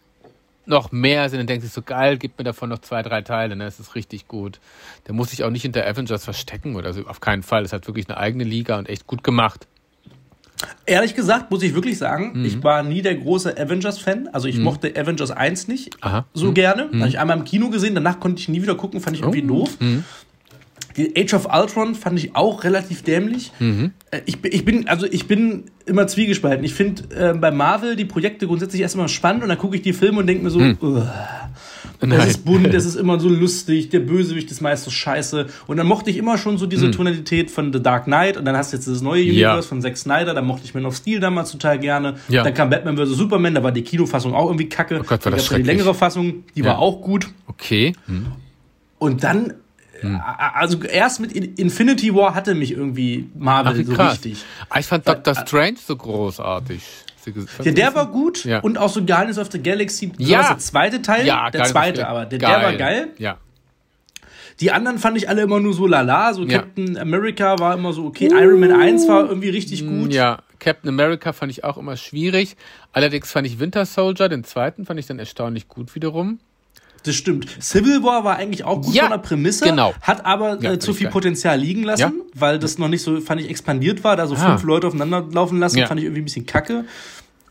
noch 0.65 0.91
mehr 0.91 1.27
sehen 1.29 1.39
und 1.39 1.50
denkt 1.50 1.63
sich 1.63 1.74
so, 1.74 1.82
geil, 1.82 2.18
gib 2.18 2.38
mir 2.38 2.44
davon 2.44 2.70
noch 2.70 2.79
zwei, 2.79 3.01
drei 3.01 3.24
Teile, 3.24 3.56
ne? 3.56 3.65
Das 3.65 3.79
ist 3.79 3.96
richtig 3.96 4.27
gut. 4.27 4.60
Der 5.08 5.15
muss 5.15 5.32
sich 5.32 5.44
auch 5.44 5.50
nicht 5.50 5.63
hinter 5.63 5.86
Avengers 5.88 6.24
verstecken 6.24 6.75
oder 6.75 6.94
so, 6.94 7.08
auf 7.08 7.22
keinen 7.22 7.41
Fall. 7.41 7.63
Das 7.63 7.74
hat 7.74 7.88
wirklich 7.88 8.08
eine 8.08 8.18
eigene 8.20 8.44
Liga 8.44 8.77
und 8.77 8.88
echt 8.88 9.08
gut 9.08 9.24
gemacht. 9.24 9.68
Ehrlich 10.86 11.16
gesagt, 11.16 11.51
muss 11.51 11.63
ich 11.63 11.74
wirklich 11.74 11.98
sagen, 11.98 12.39
Mhm. 12.39 12.46
ich 12.46 12.63
war 12.63 12.84
nie 12.84 13.01
der 13.01 13.16
große 13.16 13.58
Avengers-Fan. 13.58 14.30
Also 14.34 14.48
ich 14.48 14.58
mochte 14.58 14.94
Avengers 14.96 15.32
1 15.32 15.68
nicht 15.68 15.96
Aha. 16.01 16.25
so 16.34 16.48
Mhm. 16.48 16.54
gerne. 16.54 16.89
Habe 16.98 17.08
ich 17.08 17.20
einmal 17.20 17.38
im 17.38 17.44
Kino 17.46 17.70
gesehen, 17.70 17.96
danach 17.96 18.20
konnte 18.20 18.42
ich 18.42 18.50
nie 18.50 18.62
wieder 18.62 18.75
gucken, 18.75 19.00
fand 19.00 19.16
ich 19.16 19.22
irgendwie 19.22 19.44
Oh. 19.44 19.48
doof. 19.66 19.78
Die 20.98 21.13
Age 21.16 21.34
of 21.36 21.48
Ultron 21.54 21.96
fand 21.96 22.20
ich 22.20 22.36
auch 22.36 22.63
relativ 22.66 23.04
dämlich. 23.04 23.51
Mhm. 23.60 23.92
Äh, 24.12 24.22
Ich, 24.25 24.42
bin- 24.42 24.51
ich 24.51 24.66
bin, 24.66 24.88
also 24.89 25.06
ich 25.10 25.28
bin 25.28 25.66
immer 25.86 26.08
zwiegespalten. 26.08 26.66
Ich 26.66 26.74
finde 26.74 27.04
äh, 27.16 27.34
bei 27.38 27.51
Marvel 27.51 27.96
die 27.96 28.06
Projekte 28.06 28.48
grundsätzlich 28.48 28.82
erstmal 28.82 29.08
spannend 29.08 29.44
und 29.44 29.50
dann 29.50 29.58
gucke 29.60 29.75
ich 29.78 29.82
die 29.82 29.94
Filme 29.94 30.20
und 30.20 30.28
denke 30.28 30.44
mir 30.44 30.50
so, 30.50 30.60
Mhm. 30.60 30.78
"Ugh, 32.01 32.08
Nein. 32.10 32.20
es 32.22 32.27
ist 32.27 32.46
bunt, 32.46 32.74
es 32.74 32.86
ist 32.86 32.96
immer 32.96 33.20
so 33.20 33.27
lustig, 33.29 33.89
der 33.89 34.00
Bösewicht 34.00 34.50
ist 34.51 34.62
meist 34.62 34.86
so 34.86 34.91
scheiße. 34.91 35.48
Und 35.68 35.77
dann 35.77 35.86
mochte 35.88 36.10
ich 36.10 36.18
immer 36.18 36.38
schon 36.38 36.58
so 36.58 36.65
diese 36.65 36.91
Tonalität 36.91 37.51
von 37.51 37.74
The 37.74 37.82
Dark 37.82 38.06
Knight 38.06 38.38
und 38.38 38.46
dann 38.46 38.56
hast 38.56 38.72
du 38.72 38.77
jetzt 38.77 38.88
das 38.88 39.01
neue 39.01 39.24
Mhm. 39.25 39.32
Ja. 39.34 39.50
Universe 39.51 39.68
von 39.68 39.82
Zack 39.82 39.98
Snyder, 39.98 40.34
da 40.34 40.41
mochte 40.41 40.65
ich 40.65 40.74
Man 40.74 40.86
of 40.86 40.96
Steel 40.96 41.20
damals 41.20 41.51
total 41.51 41.77
gerne. 41.79 42.15
Ja. 42.29 42.44
Dann 42.44 42.53
kam 42.53 42.70
Batman 42.70 42.96
vs. 42.98 43.10
Superman, 43.18 43.53
da 43.56 43.63
war 43.63 43.72
die 43.72 43.82
Kinofassung 43.84 44.34
auch 44.34 44.46
irgendwie 44.48 44.70
kacke. 44.70 45.00
Oh 45.01 45.03
Gott, 45.03 45.25
war 45.25 45.32
das 45.32 45.32
noch 45.32 45.38
die 45.38 45.46
schrecklich. 45.48 45.68
längere 45.68 45.94
Fassung, 45.94 46.44
die 46.56 46.62
Ja. 46.62 46.68
war 46.68 46.79
auch 46.79 47.01
gut. 47.01 47.27
Okay. 47.48 47.94
Hm. 48.06 48.27
Und 48.98 49.24
dann, 49.24 49.53
Hm. 50.01 50.15
äh, 50.15 50.20
also 50.56 50.82
erst 50.84 51.20
mit 51.20 51.34
In- 51.34 51.56
Infinity 51.56 52.15
War 52.15 52.34
hatte 52.36 52.56
mich 52.56 52.72
irgendwie 52.72 53.27
Marvel 53.38 53.86
Ach, 53.91 53.96
so 53.96 54.01
richtig. 54.01 54.46
Ah, 54.70 54.79
ich 54.79 54.86
fand 54.86 55.06
Doctor 55.08 55.36
Strange 55.36 55.75
so 55.86 55.96
großartig. 55.98 56.82
Sie 57.33 57.39
ges- 57.39 57.63
Ja, 57.65 57.71
der 57.71 57.95
war 57.95 58.07
gut 58.12 58.43
Ja. 58.45 58.59
und 58.59 58.77
auch 58.77 58.89
so 58.89 59.03
Guardians 59.03 59.38
of 59.38 59.50
the 59.51 59.62
Galaxy, 59.62 60.12
Ja. 60.17 60.48
der 60.50 60.57
zweite 60.59 61.01
Teil, 61.01 61.25
Ja, 61.25 61.50
der 61.50 61.63
zweite, 61.65 62.07
aber 62.07 62.25
der, 62.25 62.39
der 62.39 62.50
war 62.50 62.74
geil. 62.75 63.07
Ja. 63.17 63.38
Die 64.59 64.71
anderen 64.71 65.00
fand 65.00 65.15
ich 65.17 65.29
alle 65.29 65.41
immer 65.43 65.59
nur 65.62 65.74
so 65.74 65.88
lala, 65.88 66.33
so 66.33 66.43
Ja. 66.43 66.59
Captain 66.59 66.98
America 66.98 67.57
war 67.59 67.75
immer 67.75 67.93
so 67.93 68.05
okay, 68.05 68.29
Iron 68.31 68.59
Man 68.59 68.71
1 68.74 69.07
war 69.07 69.27
irgendwie 69.29 69.50
richtig 69.50 69.88
gut. 69.88 70.13
Ja, 70.13 70.39
Captain 70.59 70.89
America 70.89 71.31
fand 71.31 71.51
ich 71.51 71.63
auch 71.63 71.77
immer 71.77 71.95
schwierig. 71.95 72.57
Allerdings 72.91 73.31
fand 73.31 73.48
ich 73.48 73.59
Winter 73.59 73.86
Soldier, 73.86 74.27
den 74.27 74.43
zweiten, 74.43 74.86
fand 74.86 75.00
ich 75.00 75.07
dann 75.07 75.17
erstaunlich 75.19 75.69
gut 75.69 75.95
wiederum. 75.95 76.39
Das 77.03 77.15
stimmt. 77.15 77.48
Civil 77.62 78.03
War 78.03 78.25
war 78.25 78.36
eigentlich 78.36 78.65
auch 78.65 78.81
gut 78.81 78.93
Ja, 78.93 79.03
von 79.03 79.12
der 79.12 79.17
Prämisse, 79.19 79.63
genau. 79.63 79.93
hat 80.01 80.25
aber 80.25 80.57
Ja, 80.62 80.74
äh, 80.74 80.79
zu 80.79 80.93
viel 80.93 81.05
geil. 81.05 81.13
Potenzial 81.13 81.57
liegen 81.57 81.83
lassen, 81.83 82.01
Ja. 82.01 82.12
weil 82.33 82.59
das 82.59 82.77
noch 82.77 82.89
nicht 82.89 83.01
so, 83.03 83.21
fand 83.21 83.39
ich, 83.39 83.50
expandiert 83.50 84.03
war, 84.03 84.17
da 84.17 84.27
so 84.27 84.36
Ah. 84.36 84.50
fünf 84.50 84.63
Leute 84.63 84.88
aufeinander 84.88 85.25
laufen 85.31 85.59
lassen, 85.59 85.81
fand 85.88 85.98
ich 86.01 86.05
irgendwie 86.05 86.21
ein 86.24 86.25
bisschen 86.25 86.45
kacke. 86.45 86.83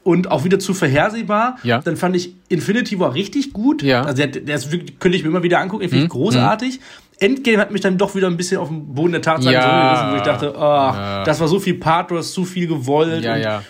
Und 0.08 0.30
auch 0.30 0.44
wieder 0.44 0.58
zu 0.58 0.72
vorhersehbar. 0.72 1.58
Ja. 1.62 1.80
Dann 1.80 1.96
fand 1.98 2.16
ich 2.16 2.32
Infinity 2.48 2.98
War 2.98 3.12
richtig 3.14 3.52
gut. 3.52 3.82
Ja. 3.82 4.00
Mhm. 4.02 4.06
Also 4.06 4.16
der, 4.26 4.40
der 4.40 4.56
ist 4.56 4.72
wirklich, 4.72 4.98
könnte 4.98 5.18
ich 5.18 5.22
mir 5.22 5.28
immer 5.28 5.42
wieder 5.42 5.60
angucken, 5.60 5.82
den 5.82 5.90
finde 5.90 6.04
ich 6.04 6.10
großartig. 6.10 6.80
Endgame 7.20 7.58
hat 7.58 7.70
mich 7.72 7.80
dann 7.82 7.98
doch 7.98 8.14
wieder 8.14 8.26
ein 8.28 8.36
bisschen 8.36 8.58
auf 8.58 8.68
den 8.68 8.94
Boden 8.94 9.12
der 9.12 9.20
Tatsachen 9.22 9.52
Ja. 9.52 9.60
zurückgerissen, 9.60 10.12
wo 10.12 10.16
ich 10.16 10.22
dachte, 10.22 10.54
ach, 10.58 10.94
Ja. 10.96 11.24
das 11.24 11.40
war 11.40 11.48
so 11.48 11.58
viel 11.60 11.74
Pathos, 11.74 12.32
zu 12.32 12.44
viel 12.46 12.66
gewollt. 12.68 13.22
Ja, 13.24 13.34
und 13.34 13.40
ja. 13.42 13.62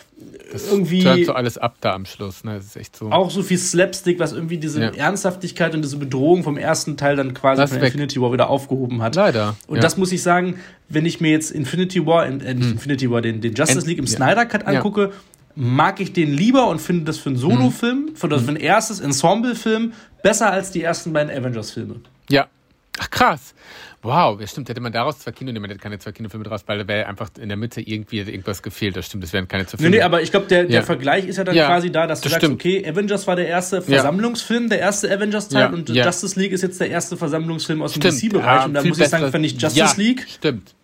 Das 0.53 0.71
irgendwie- 0.71 1.03
turnt 1.03 1.27
so 1.27 1.33
alles 1.33 1.59
ab 1.59 1.75
da 1.81 1.93
am 1.93 2.07
Schluss. 2.07 2.45
Ne? 2.45 2.55
Das 2.55 2.67
ist 2.67 2.77
echt 2.77 2.97
so. 2.97 3.11
auch 3.11 3.31
so 3.31 3.43
viel 3.43 3.59
Slapstick, 3.59 4.19
was 4.19 4.33
irgendwie 4.33 4.59
diese 4.59 4.81
Ja. 4.81 4.89
Ernsthaftigkeit 4.91 5.75
und 5.75 5.83
diese 5.83 5.97
Bedrohung 5.97 6.43
vom 6.45 6.57
ersten 6.57 6.97
Teil 6.97 7.17
dann 7.17 7.35
quasi 7.35 7.61
Das 7.61 7.71
von 7.71 7.81
weg. 7.81 7.89
Infinity 7.89 8.21
War 8.21 8.33
wieder 8.33 8.49
aufgehoben 8.49 9.03
hat. 9.03 9.15
Leider. 9.17 9.57
Und 9.67 9.77
ja. 9.77 9.83
das 9.83 9.97
muss 9.97 10.13
ich 10.13 10.23
sagen, 10.23 10.55
wenn 10.89 11.05
ich 11.05 11.21
mir 11.21 11.31
jetzt 11.33 11.51
Infinity 11.51 12.07
War, 12.07 12.27
äh, 12.27 12.31
nicht 12.55 12.71
Infinity 12.71 13.11
War, 13.11 13.23
den, 13.23 13.41
den 13.41 13.55
Justice 13.55 13.87
League 13.87 13.99
im. 13.99 14.07
Snyder 14.07 14.47
Cut 14.47 14.67
angucke, 14.67 15.13
mag 15.61 16.01
ich 16.01 16.13
den 16.13 16.33
lieber 16.33 16.69
und 16.69 16.81
finde 16.81 17.05
das 17.05 17.19
für 17.19 17.31
einen 17.31 17.39
Solo-Film, 17.39 18.11
für, 18.15 18.29
das, 18.29 18.43
für 18.43 18.51
ein 18.51 18.57
erstes 18.57 19.01
Ensemble-Film, 19.01 19.93
besser 20.23 20.51
als 20.53 20.71
die 20.71 20.83
ersten 20.83 21.13
beiden 21.13 21.37
Avengers-Filme. 21.37 21.97
Ja. 22.31 22.47
Ach 23.01 23.11
krass. 23.11 23.55
Wow, 24.03 24.41
ja, 24.41 24.47
stimmt. 24.47 24.69
Hätte 24.69 24.81
man 24.81 24.93
daraus 24.93 25.19
zwei 25.19 25.33
Kino, 25.33 25.51
nee, 25.51 25.59
man 25.59 25.69
hätte 25.71 25.81
keine 25.81 25.99
zwei 25.99 26.13
Kinofilme 26.13 26.45
draus, 26.45 26.63
weil 26.67 26.79
da 26.79 26.87
wäre 26.87 27.07
einfach 27.09 27.31
in 27.41 27.49
der 27.49 27.57
Mitte 27.57 27.81
irgendwie 27.81 28.19
irgendwas 28.19 28.63
gefehlt. 28.63 28.97
Das 28.97 29.07
stimmt, 29.07 29.25
das 29.25 29.33
wären 29.33 29.49
keine 29.49 29.67
zwei 29.67 29.77
Nee, 29.79 29.83
Filme. 29.83 29.97
nee, 29.97 30.03
aber 30.03 30.23
ich 30.23 30.31
glaube, 30.31 30.47
der, 30.47 30.65
der 30.65 30.71
Ja. 30.81 30.83
Vergleich 30.83 31.27
ist 31.27 31.37
ja 31.37 31.43
dann 31.45 31.57
Ja, 31.57 31.67
quasi 31.67 31.91
da, 31.91 32.07
dass 32.07 32.21
du 32.21 32.25
das 32.25 32.35
sagst, 32.35 32.45
stimmt. 32.47 32.61
okay, 32.61 32.89
Avengers 32.89 33.27
war 33.27 33.35
der 33.35 33.49
erste 33.49 33.83
Versammlungsfilm, 33.83 34.69
der 34.69 34.79
erste 34.79 35.11
Avengers-Teil 35.13 35.75
und. 35.75 35.89
Justice 35.91 36.39
League 36.39 36.53
ist 36.53 36.63
jetzt 36.63 36.81
der 36.81 36.91
erste 36.91 37.17
Versammlungsfilm 37.17 37.83
aus 37.83 37.95
dem. 37.95 38.03
DC-Bereich. 38.03 38.45
ja, 38.45 38.65
und 38.67 38.75
da 38.75 38.85
muss 38.85 38.99
ich 39.01 39.09
sagen, 39.09 39.31
fand 39.33 39.45
ich 39.45 39.53
Justice 39.61 39.77
ja, 39.79 39.93
League 39.97 40.27
Stimmt. 40.29 40.75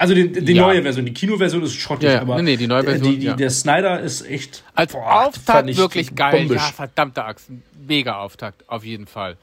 Also 0.00 0.14
die, 0.14 0.30
die 0.32 0.52
Ja. 0.54 0.62
neue 0.66 0.82
Version, 0.82 1.04
die 1.06 1.14
Kinoversion 1.14 1.62
ist 1.62 1.74
schrottig, 1.74 2.08
Ja, 2.10 2.20
aber 2.20 2.36
Nee, 2.36 2.42
nee, 2.42 2.56
die 2.56 2.66
neue 2.66 2.84
Version, 2.84 3.10
die, 3.12 3.18
die, 3.18 3.26
ja. 3.26 3.34
der 3.34 3.50
Snyder 3.50 4.00
ist 4.00 4.22
echt 4.28 4.64
Als 4.74 4.92
boah, 4.92 5.26
Auftakt 5.26 5.68
ich 5.70 5.76
wirklich 5.76 6.14
geil. 6.14 6.32
bombisch. 6.40 6.56
Ja, 6.62 6.72
verdammte 6.72 7.24
Axt. 7.24 7.48
Mega 7.86 8.18
Auftakt, 8.18 8.68
auf 8.68 8.84
jeden 8.84 9.06
Fall. 9.06 9.36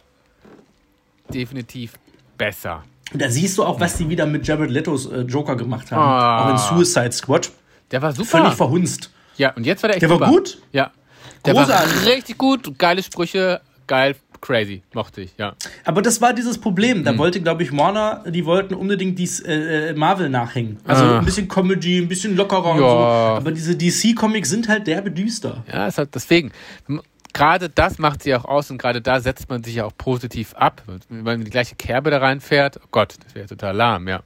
Definitiv 1.33 1.93
besser. 2.37 2.83
Da 3.13 3.29
siehst 3.29 3.57
du 3.57 3.63
auch, 3.63 3.79
was 3.79 3.97
die 3.97 4.09
wieder 4.09 4.25
mit 4.25 4.45
Jared 4.47 4.69
Letos 4.71 5.05
äh, 5.11 5.21
Joker 5.21 5.55
gemacht 5.55 5.91
haben. 5.91 6.01
Ah. 6.01 6.45
Auch 6.45 6.49
in 6.51 6.57
Suicide 6.57 7.11
Squad. 7.11 7.51
Der 7.91 8.01
war 8.01 8.11
super. 8.11 8.29
Völlig 8.39 8.53
verhunzt. 8.55 9.11
ja, 9.37 9.53
und 9.53 9.65
jetzt 9.65 9.83
war 9.83 9.89
der 9.89 9.97
echt 9.97 10.01
Der 10.01 10.09
war 10.09 10.17
super. 10.17 10.29
gut? 10.31 10.57
Ja. 10.71 10.91
Der 11.45 11.53
Großartig. 11.53 11.95
war 12.05 12.05
richtig 12.13 12.37
gut. 12.37 12.77
Geile 12.79 13.03
Sprüche. 13.03 13.61
Geil, 13.85 14.15
crazy. 14.43 14.83
Mochte 14.93 15.21
ich, 15.21 15.31
ja. 15.37 15.55
Aber 15.85 16.01
das 16.01 16.19
war 16.21 16.33
dieses 16.33 16.57
Problem. 16.57 17.03
Da 17.05 17.17
wollte, 17.17 17.39
glaube 17.41 17.63
ich, 17.63 17.71
Warner, 17.75 18.23
die 18.29 18.45
wollten 18.45 18.73
unbedingt 18.75 19.17
dies 19.17 19.39
äh, 19.39 19.89
äh, 19.89 19.93
Marvel 19.93 20.27
nachhängen. 20.29 20.77
Also 20.85 21.03
Ah. 21.05 21.19
ein 21.19 21.25
bisschen 21.25 21.47
Comedy, 21.47 21.97
ein 21.99 22.09
bisschen 22.09 22.35
lockerer 22.35 22.71
und 22.71 22.77
so. 22.79 22.83
Ja. 22.83 23.37
Aber 23.37 23.51
diese 23.51 23.75
DC-Comics 23.75 24.49
sind 24.49 24.67
halt 24.67 24.85
derbe 24.85 25.09
düster. 25.11 25.63
Ja, 25.71 25.87
ist 25.87 25.97
halt 25.97 26.13
deswegen. 26.13 26.51
Gerade 27.33 27.69
das 27.69 27.97
macht 27.97 28.21
sie 28.21 28.35
auch 28.35 28.45
aus 28.45 28.69
und 28.69 28.77
gerade 28.77 29.01
da 29.01 29.19
setzt 29.19 29.49
man 29.49 29.63
sich 29.63 29.75
ja 29.75 29.85
auch 29.85 29.97
positiv 29.97 30.53
ab. 30.55 30.83
Wenn 31.09 31.23
man 31.23 31.43
die 31.43 31.49
gleiche 31.49 31.75
Kerbe 31.75 32.11
da 32.11 32.19
reinfährt, 32.19 32.77
oh 32.83 32.87
Gott, 32.91 33.15
das 33.25 33.33
wäre 33.33 33.47
total 33.47 33.75
lahm, 33.75 34.07
ja. 34.07 34.21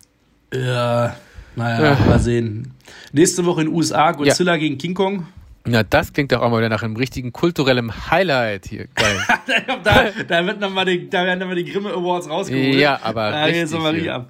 Ja, 0.53 1.15
naja, 1.55 1.97
mal 2.07 2.19
sehen. 2.19 2.74
Nächste 3.13 3.45
Woche 3.45 3.62
in 3.62 3.67
den 3.67 3.75
USA 3.75 4.12
Godzilla 4.12 4.57
gegen 4.57 4.77
King 4.77 4.93
Kong. 4.93 5.27
Na, 5.67 5.83
das 5.83 6.13
klingt 6.13 6.31
doch 6.31 6.41
auch 6.41 6.50
mal 6.50 6.59
wieder 6.59 6.69
nach 6.69 6.81
einem 6.83 6.95
richtigen 6.95 7.33
kulturellen 7.33 7.91
Highlight 8.09 8.67
hier. 8.67 8.88
Geil. 8.95 9.17
da, 9.83 10.05
da, 10.27 10.45
wird 10.45 10.59
noch 10.62 10.71
mal 10.71 10.86
die, 10.86 11.09
da 11.09 11.25
werden 11.25 11.39
nochmal 11.39 11.55
die 11.57 11.65
Grimme 11.65 11.91
Awards 11.91 12.29
rausgeholt. 12.29 12.75
Ja, 12.75 13.00
aber 13.03 13.31
Da 13.31 13.45
geht's 13.47 13.57
richtig 13.57 13.74
nochmal 13.77 13.95
hier. 13.95 14.15
ab. 14.15 14.29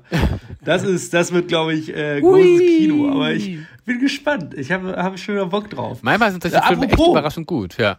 Das 0.66 0.84
ist, 0.84 1.14
das 1.14 1.32
wird, 1.32 1.48
glaube 1.48 1.74
ich, 1.74 1.96
äh, 1.96 2.20
großes 2.22 2.60
Kino. 2.60 3.12
Aber 3.12 3.32
ich 3.32 3.60
bin 3.86 4.00
gespannt. 4.00 4.54
Ich 4.56 4.72
habe 4.72 4.96
hab 4.98 5.18
schon 5.20 5.36
wieder 5.36 5.46
Bock 5.46 5.70
drauf. 5.70 6.00
Manchmal 6.02 6.32
sind 6.32 6.42
solche 6.42 6.58
Ja, 6.58 6.64
Filme 6.64 6.88
echt 6.88 7.00
überraschend 7.00 7.46
gut, 7.48 7.78
ja. 7.78 7.98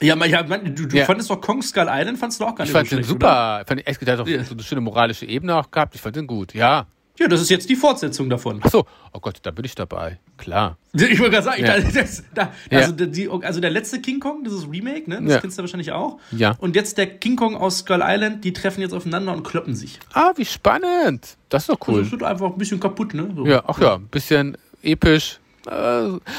Ja, 0.00 0.14
aber 0.14 0.26
ich 0.26 0.34
hab, 0.34 0.48
du, 0.48 0.86
du 0.86 0.96
Ja. 0.96 1.04
fandest 1.04 1.30
doch 1.30 1.40
Kong 1.40 1.62
Skull 1.62 1.86
Island, 1.88 2.18
fandest 2.18 2.40
du 2.40 2.44
auch 2.44 2.54
gar 2.54 2.64
Ich 2.64 2.70
nicht 2.70 2.72
fand 2.72 2.88
so 2.88 2.96
den 2.96 3.04
schlecht, 3.04 3.16
Oder? 3.22 3.28
super. 3.28 3.60
Ich 3.62 3.68
fand, 3.68 3.86
echt, 3.86 4.06
der 4.06 4.14
hat 4.14 4.20
auch 4.20 4.26
Ja. 4.26 4.42
so 4.42 4.54
eine 4.54 4.62
schöne 4.62 4.80
moralische 4.80 5.26
Ebene 5.26 5.54
auch 5.54 5.70
gehabt. 5.70 5.94
Ich 5.94 6.00
fand 6.00 6.16
den 6.16 6.26
gut, 6.26 6.54
ja. 6.54 6.86
Ja, 7.18 7.28
das 7.28 7.40
ist 7.42 7.50
jetzt 7.50 7.68
die 7.68 7.76
Fortsetzung 7.76 8.30
davon. 8.30 8.60
Ach 8.64 8.70
so, 8.70 8.86
oh 9.12 9.20
Gott, 9.20 9.38
da 9.42 9.50
bin 9.50 9.64
ich 9.66 9.74
dabei. 9.74 10.18
Klar. 10.38 10.78
Ich 10.94 11.18
wollte 11.20 11.30
gerade 11.32 11.42
sagen, 11.44 11.64
Ja. 11.64 11.78
da, 11.78 11.90
das, 12.00 12.24
da, 12.34 12.52
Ja. 12.70 12.78
also, 12.78 12.92
die, 12.92 13.28
also 13.28 13.60
der 13.60 13.70
letzte 13.70 14.00
King 14.00 14.18
Kong, 14.18 14.44
dieses 14.44 14.66
Remake, 14.70 15.08
ne? 15.10 15.20
Das 15.22 15.32
Ja. 15.34 15.40
kennst 15.40 15.58
du 15.58 15.62
wahrscheinlich 15.62 15.92
auch. 15.92 16.18
Ja. 16.30 16.56
Und 16.58 16.74
jetzt 16.74 16.96
der 16.98 17.06
King 17.06 17.36
Kong 17.36 17.54
aus 17.54 17.78
Skull 17.80 18.00
Island, 18.02 18.44
die 18.44 18.52
treffen 18.54 18.80
jetzt 18.80 18.94
aufeinander 18.94 19.32
und 19.34 19.42
kloppen 19.44 19.74
sich. 19.76 20.00
Ah, 20.14 20.32
wie 20.36 20.44
spannend. 20.46 21.36
Das 21.50 21.64
ist 21.64 21.68
doch 21.68 21.80
Also 21.80 21.92
cool. 21.92 22.00
es 22.00 22.10
wird 22.10 22.22
einfach 22.22 22.46
ein 22.50 22.58
bisschen 22.58 22.80
kaputt, 22.80 23.12
ne? 23.14 23.30
So. 23.36 23.46
Ja, 23.46 23.62
ach 23.66 23.78
ja, 23.78 23.94
ein 23.96 24.06
bisschen 24.08 24.56
episch. 24.82 25.38
Äh, 25.66 25.70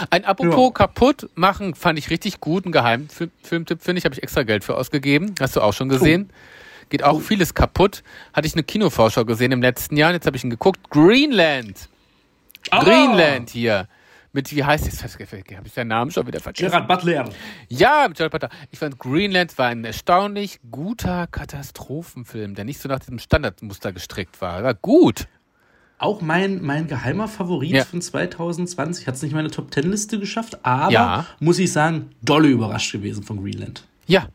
ein 0.10 0.26
Apropos 0.26 0.66
Ja. 0.66 0.72
kaputt 0.72 1.30
machen 1.36 1.76
fand 1.76 1.98
ich 2.00 2.10
richtig 2.10 2.40
gut. 2.42 2.66
Ein 2.66 2.72
Geheimfilmtipp 2.74 3.82
finde 3.82 4.00
ich, 4.00 4.06
habe 4.06 4.16
ich 4.16 4.24
extra 4.24 4.44
Geld 4.44 4.64
für 4.64 4.76
ausgegeben. 4.76 5.34
Hast 5.40 5.56
du 5.56 5.62
auch 5.62 5.74
schon 5.74 5.88
gesehen? 5.88 6.30
Geht 6.94 7.04
auch 7.04 7.22
vieles 7.22 7.56
kaputt. 7.56 8.04
Hatte 8.34 8.46
ich 8.46 8.54
eine 8.54 8.62
Kinovorschau 8.62 9.26
gesehen 9.26 9.52
im 9.52 9.64
letzten 9.64 9.98
Jahr. 9.98 10.10
und 10.12 10.14
Jetzt 10.14 10.28
habe 10.28 10.38
ich 10.38 10.44
ihn 10.44 10.52
geguckt. 10.52 10.92
Greenland. 10.92 11.90
Ah! 12.70 12.84
Greenland 12.84 13.50
hier. 13.50 13.88
Mit, 14.32 14.56
wie 14.56 14.64
heißt 14.64 14.88
es? 14.88 15.02
Habe 15.04 15.34
ich 15.66 15.74
seinen 15.74 15.88
Namen 15.88 16.12
schon 16.12 16.28
wieder 16.28 16.40
vergessen? 16.40 16.70
Gerard 16.70 16.88
Butler. 16.88 17.30
Ja, 17.68 18.06
mit 18.08 18.18
Gerard 18.18 18.32
Butler. 18.32 18.50
Ich 18.70 18.78
fand 18.78 19.00
Greenland 19.00 19.58
war 19.58 19.70
ein 19.70 19.84
erstaunlich 19.86 20.60
guter 20.70 21.26
Katastrophenfilm, 21.26 22.54
der 22.54 22.64
nicht 22.64 22.80
so 22.80 22.88
nach 22.88 23.00
diesem 23.00 23.18
Standardmuster 23.18 23.92
gestrickt 23.92 24.40
war. 24.40 24.62
War 24.64 24.76
gut. 24.76 25.26
Auch 25.98 26.22
mein, 26.22 26.62
mein 26.62 26.86
geheimer 26.88 27.28
Favorit 27.28 27.72
Ja. 27.72 27.86
von 27.86 28.04
2020. 28.04 29.08
Hat 29.08 29.16
es 29.16 29.24
nicht 29.24 29.32
in 29.32 29.36
meine 29.38 29.50
Top 29.50 29.72
Ten 29.72 29.90
Liste 29.90 30.20
geschafft, 30.20 30.64
aber 30.64 30.92
Ja. 30.92 31.26
muss 31.40 31.58
ich 31.58 31.72
sagen, 31.72 32.12
dolle 32.22 32.50
überrascht 32.50 32.92
gewesen 32.92 33.24
von 33.24 33.42
Greenland. 33.42 33.84
Ja, 34.06 34.28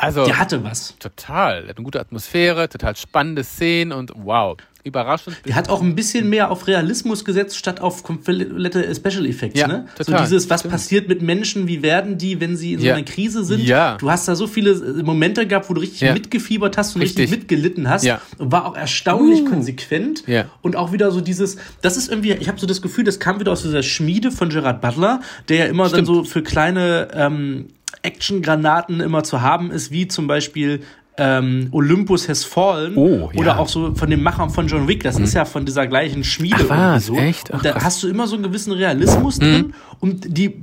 also 0.00 0.24
Der 0.24 0.38
hatte 0.38 0.64
was. 0.64 0.94
total. 0.98 1.62
Er 1.64 1.68
hat 1.70 1.76
eine 1.76 1.84
gute 1.84 2.00
Atmosphäre, 2.00 2.68
total 2.68 2.96
spannende 2.96 3.44
Szenen 3.44 3.92
und 3.92 4.12
wow, 4.16 4.56
überraschend. 4.82 5.36
Der 5.46 5.56
hat 5.56 5.68
auch 5.68 5.82
ein 5.82 5.94
bisschen 5.94 6.30
mehr 6.30 6.50
auf 6.50 6.66
Realismus 6.66 7.24
gesetzt, 7.26 7.58
statt 7.58 7.80
auf 7.80 8.02
komplette 8.02 8.94
Special 8.94 9.26
Effects. 9.26 9.60
Ja, 9.60 9.68
ne? 9.68 9.86
total. 9.94 10.18
So 10.20 10.24
dieses, 10.24 10.48
was 10.48 10.60
Stimmt. 10.60 10.72
passiert 10.72 11.06
mit 11.08 11.20
Menschen, 11.20 11.68
wie 11.68 11.82
werden 11.82 12.16
die, 12.16 12.40
wenn 12.40 12.56
sie 12.56 12.72
in 12.72 12.80
so 12.80 12.86
Ja. 12.86 12.94
einer 12.94 13.04
Krise 13.04 13.44
sind. 13.44 13.60
Ja. 13.62 13.98
Du 13.98 14.10
hast 14.10 14.26
da 14.26 14.34
so 14.34 14.46
viele 14.46 14.70
äh, 14.70 15.02
Momente 15.02 15.46
gehabt, 15.46 15.68
wo 15.68 15.74
du 15.74 15.82
richtig 15.82 16.00
Ja. 16.00 16.14
mitgefiebert 16.14 16.78
hast 16.78 16.94
und 16.96 17.02
richtig, 17.02 17.24
Richtig. 17.24 17.40
mitgelitten 17.40 17.90
hast. 17.90 18.04
Ja. 18.04 18.22
Und 18.38 18.52
war 18.52 18.64
auch 18.66 18.74
erstaunlich 18.76 19.44
konsequent. 19.44 20.26
Ja. 20.26 20.46
Und 20.62 20.76
auch 20.76 20.92
wieder 20.92 21.10
so 21.10 21.20
dieses, 21.20 21.58
das 21.82 21.98
ist 21.98 22.08
irgendwie, 22.08 22.32
ich 22.32 22.48
habe 22.48 22.58
so 22.58 22.66
das 22.66 22.80
Gefühl, 22.80 23.04
das 23.04 23.20
kam 23.20 23.38
wieder 23.38 23.52
aus 23.52 23.60
dieser 23.62 23.82
Schmiede 23.82 24.30
von 24.32 24.48
Gerard 24.48 24.80
Butler, 24.80 25.20
der 25.50 25.56
ja 25.58 25.64
immer 25.66 25.84
dann 25.84 26.04
Stimmt. 26.04 26.06
so 26.06 26.24
für 26.24 26.42
kleine 26.42 27.08
ähm, 27.12 27.68
Action-Granaten 28.02 29.00
immer 29.00 29.22
zu 29.24 29.40
haben 29.42 29.70
ist, 29.70 29.90
wie 29.90 30.08
zum 30.08 30.26
Beispiel 30.26 30.82
ähm, 31.16 31.68
Olympus 31.72 32.28
Has 32.28 32.44
Fallen 32.44 32.96
Oh, 32.96 33.30
oder 33.34 33.48
ja. 33.48 33.54
Mhm. 33.54 33.60
auch 33.60 33.68
so 33.68 33.94
von 33.94 34.08
dem 34.08 34.22
Machern 34.22 34.48
von 34.50 34.68
John 34.68 34.88
Wick, 34.88 35.02
das 35.02 35.18
ist 35.18 35.34
ja 35.34 35.44
von 35.44 35.66
dieser 35.66 35.86
gleichen 35.86 36.24
Schmiede. 36.24 36.64
Ach, 36.70 36.94
was? 36.96 37.08
irgendwie 37.08 37.26
Echt? 37.26 37.50
Ach, 37.50 37.56
und 37.58 37.64
da 37.64 37.72
krass. 37.72 37.82
Mhm. 37.82 37.86
hast 37.86 38.02
du 38.02 38.08
immer 38.08 38.26
so 38.26 38.34
einen 38.36 38.44
gewissen 38.44 38.72
Realismus 38.72 39.38
drin 39.38 39.74
und 40.00 40.24
die 40.38 40.62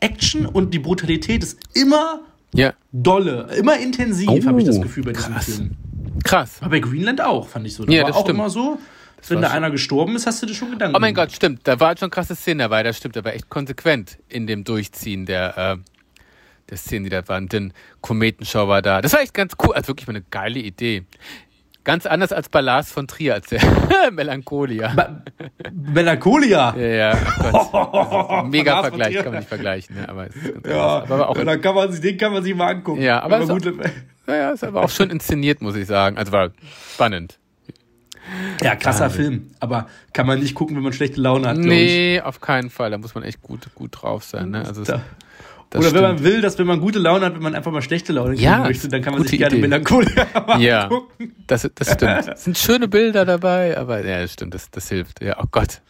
Action 0.00 0.46
und 0.46 0.74
die 0.74 0.80
Brutalität 0.80 1.44
ist 1.44 1.58
immer 1.74 2.20
Ja, 2.54 2.72
dolle, 2.90 3.48
immer 3.56 3.78
intensiv, 3.78 4.28
Oh, 4.28 4.44
habe 4.46 4.60
ich 4.60 4.66
das 4.66 4.80
Gefühl 4.80 5.04
bei 5.04 5.12
diesem 5.12 5.32
krass. 5.34 5.44
Film. 5.44 5.70
krass. 6.24 6.56
Aber 6.60 6.70
bei 6.70 6.80
Greenland 6.80 7.20
auch, 7.20 7.46
fand 7.48 7.66
ich 7.66 7.74
so. 7.74 7.84
Da 7.84 7.92
Ja, 7.92 8.02
war 8.02 8.08
das 8.08 8.16
auch 8.16 8.22
stimmt. 8.22 8.38
immer 8.40 8.50
so, 8.50 8.78
wenn 9.28 9.40
da 9.40 9.50
einer 9.52 9.70
gestorben 9.70 10.16
ist, 10.16 10.26
hast 10.26 10.42
du 10.42 10.46
dir 10.46 10.54
schon 10.54 10.72
Gedanken 10.72 10.96
Oh 10.96 10.98
mein. 10.98 11.14
Gott, 11.14 11.30
stimmt. 11.30 11.60
Da 11.62 11.78
war 11.78 11.96
schon 11.96 12.10
krasse 12.10 12.34
Szene 12.34 12.64
dabei. 12.64 12.82
Das 12.82 12.96
stimmt. 12.96 13.14
Er 13.14 13.24
war 13.24 13.32
echt 13.34 13.48
konsequent 13.48 14.18
in 14.28 14.48
dem 14.48 14.64
Durchziehen 14.64 15.26
der, 15.26 15.56
äh, 15.56 15.76
der 16.72 16.78
Szenen, 16.78 17.04
die 17.04 17.10
da 17.10 17.28
waren. 17.28 17.46
Den 17.48 17.72
Kometenschau 18.00 18.66
war 18.66 18.80
da. 18.82 19.00
Das 19.02 19.12
war 19.12 19.20
echt 19.20 19.34
ganz 19.34 19.52
cool. 19.62 19.74
Also 19.74 19.88
wirklich 19.88 20.06
mal 20.08 20.14
eine 20.16 20.24
geile 20.30 20.58
Idee. 20.58 21.04
Ganz 21.84 22.06
anders 22.06 22.32
als 22.32 22.48
bei 22.48 22.60
Lars 22.60 22.90
von 22.92 23.06
Trier, 23.08 23.34
als 23.34 23.48
der 23.48 23.60
Melancholia. 24.12 24.94
Ba- 24.94 25.22
Melancholia. 25.72 26.74
Ja, 26.76 26.86
ja, 26.86 27.18
oh. 27.52 28.42
Mega 28.48 28.80
Vergleich, 28.82 29.14
kann 29.16 29.26
man 29.26 29.34
nicht 29.40 29.48
vergleichen. 29.48 29.96
Ne? 29.96 30.08
Aber, 30.08 30.28
Ja, 30.64 31.02
aber 31.02 31.28
auch, 31.28 31.36
dann 31.36 31.60
kann 31.60 31.74
man 31.74 31.90
sich, 31.90 32.00
den 32.00 32.16
kann 32.16 32.32
man 32.32 32.42
sich 32.42 32.54
mal 32.54 32.68
angucken. 32.68 33.02
Ja, 33.02 33.20
aber 33.22 33.40
es- 33.40 33.48
gut, 33.48 33.64
naja, 34.26 34.50
ist 34.52 34.62
aber 34.64 34.82
auch 34.84 34.90
schön 34.90 35.10
inszeniert, 35.10 35.60
muss 35.60 35.74
ich 35.76 35.86
sagen. 35.86 36.16
Also 36.18 36.30
war 36.32 36.50
spannend. 36.94 37.38
ja, 38.62 38.76
krasser 38.76 39.10
Film. 39.10 39.50
Aber 39.58 39.88
kann 40.12 40.26
man 40.28 40.38
nicht 40.38 40.54
gucken, 40.54 40.76
wenn 40.76 40.84
man 40.84 40.92
schlechte 40.92 41.20
Laune 41.20 41.48
hat. 41.48 41.56
Nee, 41.58 42.20
auf 42.20 42.40
keinen 42.40 42.70
Fall. 42.70 42.92
Da 42.92 42.98
muss 42.98 43.14
man 43.16 43.24
echt 43.24 43.42
gut, 43.42 43.74
gut 43.74 43.90
drauf 44.00 44.22
sein. 44.22 44.50
Ne? 44.50 44.64
Also 44.64 44.84
Da. 44.84 45.02
Das 45.72 45.80
Oder 45.80 45.92
wenn 45.92 46.04
stimmt. 46.04 46.14
man 46.20 46.24
will, 46.24 46.40
dass 46.40 46.58
wenn 46.58 46.66
man 46.66 46.80
gute 46.80 46.98
Laune 46.98 47.26
hat, 47.26 47.34
wenn 47.34 47.42
man 47.42 47.54
einfach 47.54 47.72
mal 47.72 47.82
schlechte 47.82 48.12
Laune 48.12 48.34
kriegen 48.34 48.44
Ja, 48.44 48.58
möchte, 48.58 48.88
dann 48.88 49.02
kann 49.02 49.14
man 49.14 49.22
sich 49.24 49.38
gerne 49.38 49.54
Idee. 49.56 49.62
Melancholia 49.62 50.26
Ja, 50.58 50.82
angucken. 50.84 51.34
das, 51.46 51.68
das 51.74 51.92
stimmt. 51.92 52.28
Es 52.34 52.44
sind 52.44 52.58
schöne 52.58 52.88
Bilder 52.88 53.24
dabei, 53.24 53.76
aber 53.76 54.04
ja, 54.04 54.20
das 54.20 54.32
stimmt, 54.34 54.54
das, 54.54 54.70
das 54.70 54.88
hilft. 54.88 55.22
Ja, 55.22 55.38
oh 55.42 55.46
Gott. 55.50 55.80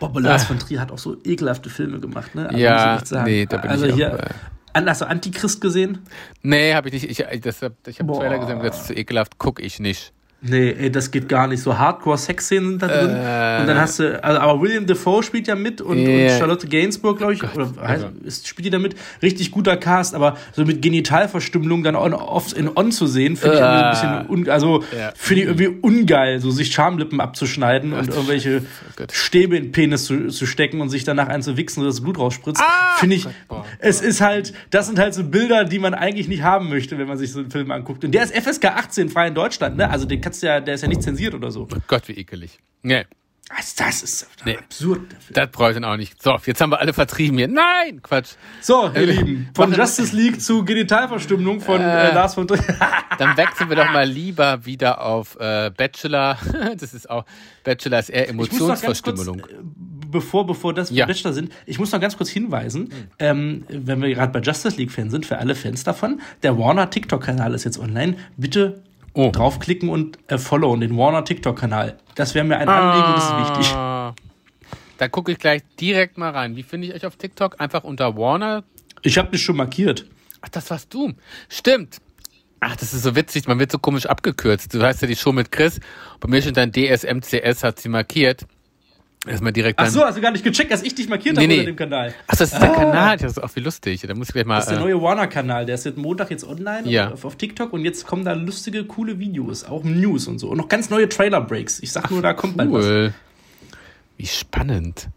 Bob 0.00 0.18
Lars 0.18 0.44
von 0.44 0.58
Trier 0.58 0.80
hat 0.80 0.90
auch 0.90 0.98
so 0.98 1.16
ekelhafte 1.24 1.70
Filme 1.70 2.00
gemacht, 2.00 2.34
ne? 2.34 2.48
Also 2.48 2.58
Ja, 2.58 3.00
nee, 3.24 3.46
da 3.46 3.58
bin 3.58 3.70
also 3.70 3.86
ich 3.86 3.92
auch 3.92 3.96
hier, 3.96 4.10
bei. 4.10 4.30
An, 4.74 4.88
hast 4.88 5.02
du 5.02 5.06
Antichrist 5.06 5.60
gesehen? 5.60 5.98
Nee, 6.42 6.74
habe 6.74 6.88
ich 6.88 6.94
nicht. 6.94 7.04
Ich, 7.10 7.20
ich, 7.30 7.40
das 7.42 7.56
ich 7.86 7.98
habe 8.00 8.04
Boah. 8.04 8.20
Trailer 8.20 8.38
gesehen 8.38 8.54
und 8.56 8.60
gesagt, 8.62 8.74
das 8.74 8.80
ist 8.80 8.86
zu 8.88 8.94
ekelhaft, 8.96 9.38
gucke 9.38 9.62
ich 9.62 9.78
nicht. 9.80 10.12
Nee, 10.44 10.70
ey, 10.76 10.90
das 10.90 11.12
geht 11.12 11.28
gar 11.28 11.46
nicht. 11.46 11.62
So 11.62 11.78
Hardcore-Sex-Szenen 11.78 12.70
sind 12.70 12.82
da 12.82 12.88
drin. 12.88 13.10
Äh. 13.10 13.60
und 13.60 13.68
dann 13.68 13.78
hast 13.78 14.00
du, 14.00 14.22
also, 14.24 14.40
aber 14.40 14.60
William 14.60 14.86
Defoe 14.86 15.22
spielt 15.22 15.46
ja 15.46 15.54
mit 15.54 15.80
und, 15.80 15.98
und 15.98 16.04
Ja. 16.18 16.36
Charlotte 16.36 16.66
Gainsbourg, 16.66 17.16
glaube 17.16 17.34
ich, 17.34 17.42
oder 17.44 17.70
heißt, 17.80 18.48
spielt 18.48 18.66
die 18.66 18.70
da 18.70 18.80
mit. 18.80 18.96
Richtig 19.22 19.52
guter 19.52 19.76
Cast, 19.76 20.16
aber 20.16 20.36
so 20.52 20.64
mit 20.64 20.82
Genitalverstümmelung 20.82 21.84
dann 21.84 21.94
on, 21.94 22.12
oft 22.12 22.54
in 22.54 22.68
On 22.76 22.90
zu 22.90 23.06
sehen, 23.06 23.36
finde 23.36 23.54
ich 23.56 23.60
irgendwie 23.60 23.96
so 23.96 24.06
ein 24.06 24.18
bisschen, 24.26 24.30
un, 24.30 24.48
also 24.50 24.82
Ja. 24.98 25.12
finde 25.14 25.42
ich 25.42 25.48
irgendwie 25.48 25.68
ungeil, 25.80 26.40
so 26.40 26.50
sich 26.50 26.72
Schamlippen 26.72 27.20
abzuschneiden 27.20 27.92
und 27.92 28.08
irgendwelche 28.08 28.62
Gott. 28.96 29.12
Stäbe 29.12 29.56
in 29.56 29.66
den 29.66 29.72
Penis 29.72 30.06
zu, 30.06 30.26
zu 30.28 30.46
stecken 30.46 30.80
und 30.80 30.88
sich 30.88 31.04
danach 31.04 31.28
einzuwichsen, 31.28 31.84
dass 31.84 31.94
das 31.96 32.02
Blut 32.02 32.18
rausspritzt. 32.18 32.60
finde 32.98 33.14
ich, 33.16 33.24
Gott, 33.24 33.32
boah. 33.46 33.64
es 33.78 34.00
ist 34.00 34.20
halt, 34.20 34.52
das 34.70 34.86
sind 34.88 34.98
halt 34.98 35.14
so 35.14 35.22
Bilder, 35.22 35.64
die 35.64 35.78
man 35.78 35.94
eigentlich 35.94 36.26
nicht 36.26 36.42
haben 36.42 36.68
möchte, 36.68 36.98
wenn 36.98 37.06
man 37.06 37.16
sich 37.18 37.30
so 37.32 37.38
einen 37.38 37.50
Film 37.52 37.70
anguckt. 37.70 38.04
Und 38.04 38.12
der 38.12 38.24
ist 38.24 38.34
FSK 38.36 38.64
18 38.66 39.08
frei 39.08 39.28
in 39.28 39.34
Deutschland, 39.34 39.76
ne? 39.76 39.88
Also 39.88 40.04
den 40.04 40.20
kannst 40.20 40.31
du 40.40 40.46
ja, 40.46 40.60
der 40.60 40.74
ist 40.74 40.82
ja 40.82 40.88
nicht 40.88 41.02
zensiert 41.02 41.34
oder 41.34 41.50
so. 41.50 41.68
Oh 41.70 41.76
Gott, 41.88 42.06
wie 42.08 42.12
ekelig. 42.14 42.58
Nee, 42.82 43.04
Also 43.50 43.74
das 43.84 44.02
ist 44.02 44.28
Nee. 44.46 44.56
absurd. 44.56 45.00
Film. 45.00 45.34
das 45.34 45.50
brauche 45.50 45.70
ich 45.70 45.74
dann 45.74 45.84
auch 45.84 45.96
nicht. 45.96 46.22
So, 46.22 46.38
jetzt 46.46 46.60
haben 46.60 46.70
wir 46.70 46.80
alle 46.80 46.92
vertrieben 46.92 47.36
hier. 47.38 47.48
Nein, 47.48 48.00
Quatsch. 48.02 48.30
So, 48.60 48.86
ihr 48.88 48.96
Äh, 48.96 49.04
Lieben, 49.04 49.50
von 49.54 49.72
Justice 49.74 50.14
League 50.16 50.40
zu 50.40 50.64
Genitalverstümmelung 50.64 51.60
von 51.60 51.80
äh, 51.80 52.10
Äh. 52.10 52.14
Lars 52.14 52.34
von 52.34 52.46
Trier. 52.48 52.64
Dann 53.18 53.36
wechseln 53.36 53.68
wir 53.68 53.76
doch 53.76 53.92
mal 53.92 54.08
lieber 54.08 54.64
wieder 54.64 55.02
auf 55.02 55.36
äh, 55.38 55.70
Bachelor. 55.76 56.38
Das 56.78 56.94
ist 56.94 57.10
auch, 57.10 57.24
Bachelor 57.64 57.98
ist 57.98 58.08
eher 58.10 58.28
Emotionsverstümmelung. 58.30 59.40
äh, 59.40 59.44
bevor, 60.10 60.46
bevor 60.46 60.72
das 60.72 60.90
Ja. 60.90 61.06
Bachelor 61.06 61.32
sind, 61.32 61.52
ich 61.66 61.78
muss 61.78 61.92
noch 61.92 62.00
ganz 62.00 62.16
kurz 62.16 62.30
hinweisen, 62.30 62.92
ähm, 63.18 63.64
wenn 63.68 64.00
wir 64.00 64.12
gerade 64.14 64.32
bei 64.32 64.40
Justice 64.40 64.76
League 64.76 64.90
Fans 64.92 65.12
sind, 65.12 65.26
für 65.26 65.38
alle 65.38 65.54
Fans 65.54 65.84
davon, 65.84 66.20
der 66.42 66.56
Warner 66.58 66.88
TikTok-Kanal 66.90 67.54
ist 67.54 67.64
jetzt 67.64 67.78
online. 67.78 68.16
Bitte 68.36 68.82
Oh. 69.14 69.30
draufklicken 69.30 69.88
und 69.88 70.18
äh, 70.28 70.38
followen 70.38 70.80
den 70.80 70.96
Warner 70.96 71.24
TikTok-Kanal. 71.24 71.98
Das 72.14 72.34
wäre 72.34 72.44
mir 72.44 72.56
ein 72.58 72.68
Anliegen 72.68 73.12
das 73.14 73.24
ist 73.24 73.38
wichtig. 73.38 73.74
Ah. 73.74 74.14
Da 74.98 75.08
gucke 75.08 75.32
ich 75.32 75.38
gleich 75.38 75.62
direkt 75.80 76.16
mal 76.16 76.30
rein. 76.30 76.56
Wie 76.56 76.62
finde 76.62 76.86
ich 76.86 76.94
euch 76.94 77.04
auf 77.04 77.16
TikTok? 77.16 77.60
Einfach 77.60 77.84
unter 77.84 78.16
Warner. 78.16 78.64
Ich 79.02 79.18
habe 79.18 79.30
dich 79.30 79.42
schon 79.42 79.56
markiert. 79.56 80.06
Ach, 80.40 80.48
das 80.48 80.70
warst 80.70 80.94
du. 80.94 81.12
Stimmt. 81.48 81.98
Ach, 82.60 82.76
das 82.76 82.94
ist 82.94 83.02
so 83.02 83.16
witzig. 83.16 83.48
Man 83.48 83.58
wird 83.58 83.72
so 83.72 83.78
komisch 83.78 84.06
abgekürzt. 84.06 84.72
Du 84.72 84.82
hast 84.82 85.02
ja 85.02 85.08
die 85.08 85.16
Show 85.16 85.32
mit 85.32 85.50
Chris. 85.50 85.80
Bei 86.20 86.28
mir 86.28 86.40
steht 86.40 86.56
dann 86.56 86.70
DSMCS, 86.70 87.64
hat 87.64 87.80
sie 87.80 87.88
markiert. 87.88 88.46
Erstmal 89.26 89.52
direkt 89.52 89.78
Ach 89.78 89.86
so, 89.86 90.04
hast 90.04 90.16
du 90.16 90.20
gar 90.20 90.32
nicht 90.32 90.42
gecheckt, 90.42 90.72
dass 90.72 90.82
ich 90.82 90.96
dich 90.96 91.08
markiert 91.08 91.36
Nee, 91.36 91.42
habe 91.42 91.52
nee. 91.52 91.58
unter 91.60 91.70
dem 91.72 91.76
Kanal. 91.76 92.12
Ach, 92.26 92.34
das 92.36 92.52
ist 92.52 92.60
der 92.60 92.70
Kanal. 92.70 93.16
Das 93.18 93.32
ist 93.32 93.38
auch 93.42 93.54
wie 93.54 93.60
lustig. 93.60 94.00
Da 94.00 94.14
muss 94.14 94.28
ich 94.28 94.32
gleich 94.32 94.44
mal. 94.46 94.56
Das 94.56 94.64
ist 94.64 94.70
der 94.70 94.78
äh, 94.78 94.80
neue 94.80 95.00
Warner-Kanal, 95.00 95.64
der 95.64 95.76
ist 95.76 95.84
jetzt 95.84 95.96
Montag 95.96 96.30
jetzt 96.32 96.42
online 96.44 96.88
Ja. 96.88 97.12
auf, 97.12 97.24
auf 97.24 97.36
TikTok 97.36 97.72
und 97.72 97.84
jetzt 97.84 98.04
kommen 98.04 98.24
da 98.24 98.32
lustige, 98.32 98.84
coole 98.84 99.20
Videos, 99.20 99.62
auch 99.62 99.84
News 99.84 100.26
und 100.26 100.40
so. 100.40 100.48
Und 100.48 100.56
noch 100.58 100.68
ganz 100.68 100.90
neue 100.90 101.08
Trailer-Breaks. 101.08 101.80
Ich 101.80 101.92
sag 101.92 102.10
nur, 102.10 102.20
da 102.20 102.32
kommt 102.32 102.56
bald 102.56 102.72
was. 102.72 102.84
cool. 102.84 103.14
Wie 104.16 104.26
spannend. 104.26 105.08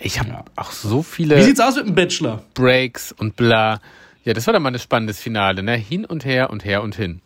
Ich 0.00 0.18
habe 0.18 0.30
Ja. 0.30 0.44
auch 0.56 0.72
so 0.72 1.00
Wie 1.00 1.04
viele 1.04 1.42
sieht's 1.42 1.60
aus 1.60 1.76
mit 1.76 1.86
dem 1.86 1.94
Bachelor? 1.94 2.42
Breaks 2.54 3.12
und 3.12 3.36
bla. 3.36 3.80
Ja, 4.24 4.32
das 4.34 4.46
war 4.48 4.52
dann 4.52 4.62
mal 4.62 4.72
ein 4.72 4.78
spannendes 4.80 5.20
Finale, 5.20 5.62
ne? 5.62 5.74
Hin 5.76 6.04
und 6.04 6.24
her 6.24 6.50
und 6.50 6.64
her 6.64 6.82
und 6.82 6.96
hin. 6.96 7.20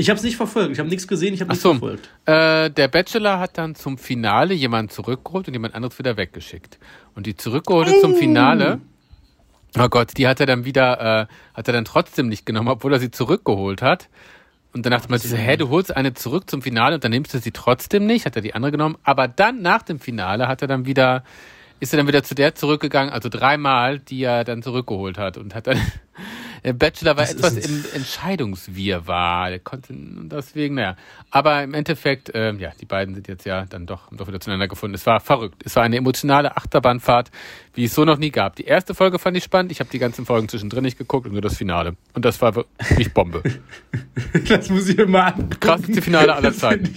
Ich 0.00 0.08
habe 0.08 0.16
es 0.16 0.22
nicht 0.22 0.36
verfolgt. 0.36 0.72
Ich 0.72 0.78
habe 0.78 0.88
nichts 0.88 1.08
gesehen, 1.08 1.34
ich 1.34 1.40
habe 1.40 1.50
Ach 1.50 1.54
nichts 1.54 1.62
so. 1.64 1.72
verfolgt. 1.72 2.08
Äh, 2.24 2.70
der 2.70 2.86
Bachelor 2.86 3.40
hat 3.40 3.58
dann 3.58 3.74
zum 3.74 3.98
Finale 3.98 4.54
jemanden 4.54 4.90
zurückgeholt 4.90 5.48
und 5.48 5.54
jemand 5.54 5.74
anderes 5.74 5.98
wieder 5.98 6.16
weggeschickt. 6.16 6.78
Und 7.16 7.26
die 7.26 7.34
zurückgeholte 7.34 8.00
zum 8.00 8.14
Finale 8.14 8.80
Oh 9.76 9.88
Gott, 9.88 10.16
die 10.16 10.26
hat 10.26 10.40
er 10.40 10.46
dann 10.46 10.64
wieder, 10.64 11.00
äh, 11.00 11.26
hat 11.52 11.68
er 11.68 11.74
dann 11.74 11.84
trotzdem 11.84 12.28
nicht 12.28 12.46
genommen, 12.46 12.68
obwohl 12.68 12.92
er 12.92 13.00
sie 13.00 13.10
zurückgeholt 13.10 13.82
hat. 13.82 14.08
Und 14.72 14.86
dann 14.86 14.92
dachte 14.92 15.10
man 15.10 15.18
sich 15.18 15.30
so, 15.30 15.36
hä, 15.36 15.56
du 15.56 15.68
holst 15.68 15.94
eine 15.94 16.14
zurück 16.14 16.48
zum 16.48 16.62
Finale 16.62 16.94
und 16.94 17.04
dann 17.04 17.10
nimmst 17.10 17.34
du 17.34 17.38
sie 17.38 17.50
trotzdem 17.50 18.06
nicht, 18.06 18.24
hat 18.24 18.36
er 18.36 18.42
die 18.42 18.54
andere 18.54 18.72
genommen. 18.72 18.96
Aber 19.02 19.28
dann 19.28 19.62
nach 19.62 19.82
dem 19.82 19.98
Finale 19.98 20.48
hat 20.48 20.62
er 20.62 20.68
dann 20.68 20.86
wieder, 20.86 21.24
ist 21.80 21.92
er 21.92 21.98
dann 21.98 22.06
wieder 22.06 22.22
zu 22.22 22.34
der 22.34 22.54
zurückgegangen, 22.54 23.12
also 23.12 23.28
dreimal, 23.28 23.98
die 23.98 24.22
er 24.22 24.44
dann 24.44 24.62
zurückgeholt 24.62 25.18
hat 25.18 25.36
und 25.36 25.54
hat 25.54 25.66
dann, 25.66 25.80
Bachelor 26.62 27.16
war 27.16 27.24
Das 27.24 27.34
etwas 27.34 27.56
im 27.56 27.84
Entscheidungswirrwarr, 27.94 29.50
der 29.50 29.58
konnte 29.60 29.92
deswegen, 29.92 30.76
naja. 30.76 30.96
Aber 31.30 31.62
im 31.62 31.74
Endeffekt, 31.74 32.30
ähm, 32.34 32.58
ja, 32.58 32.72
die 32.80 32.84
beiden 32.84 33.14
sind 33.14 33.28
jetzt 33.28 33.44
ja 33.44 33.64
dann 33.66 33.86
doch, 33.86 34.06
haben 34.06 34.16
doch 34.16 34.28
wieder 34.28 34.40
zueinander 34.40 34.68
gefunden. 34.68 34.94
Es 34.94 35.06
war 35.06 35.20
verrückt. 35.20 35.62
Es 35.64 35.76
war 35.76 35.82
eine 35.82 35.96
emotionale 35.96 36.56
Achterbahnfahrt, 36.56 37.30
wie 37.74 37.84
es 37.84 37.94
so 37.94 38.04
noch 38.04 38.18
nie 38.18 38.30
gab. 38.30 38.56
Die 38.56 38.64
erste 38.64 38.94
Folge 38.94 39.18
fand 39.18 39.36
ich 39.36 39.44
spannend. 39.44 39.72
Ich 39.72 39.80
habe 39.80 39.90
die 39.90 39.98
ganzen 39.98 40.26
Folgen 40.26 40.48
zwischendrin 40.48 40.82
nicht 40.82 40.98
geguckt 40.98 41.26
und 41.26 41.32
nur 41.32 41.42
das 41.42 41.56
Finale. 41.56 41.96
Und 42.14 42.24
das 42.24 42.40
war 42.40 42.54
wirklich 42.54 43.12
Bombe. 43.12 43.42
Das 44.48 44.68
muss 44.68 44.88
ich 44.88 45.06
mal 45.06 45.28
angucken. 45.28 45.60
Krasseste 45.60 46.02
Finale 46.02 46.34
aller 46.36 46.52
Zeiten. 46.52 46.94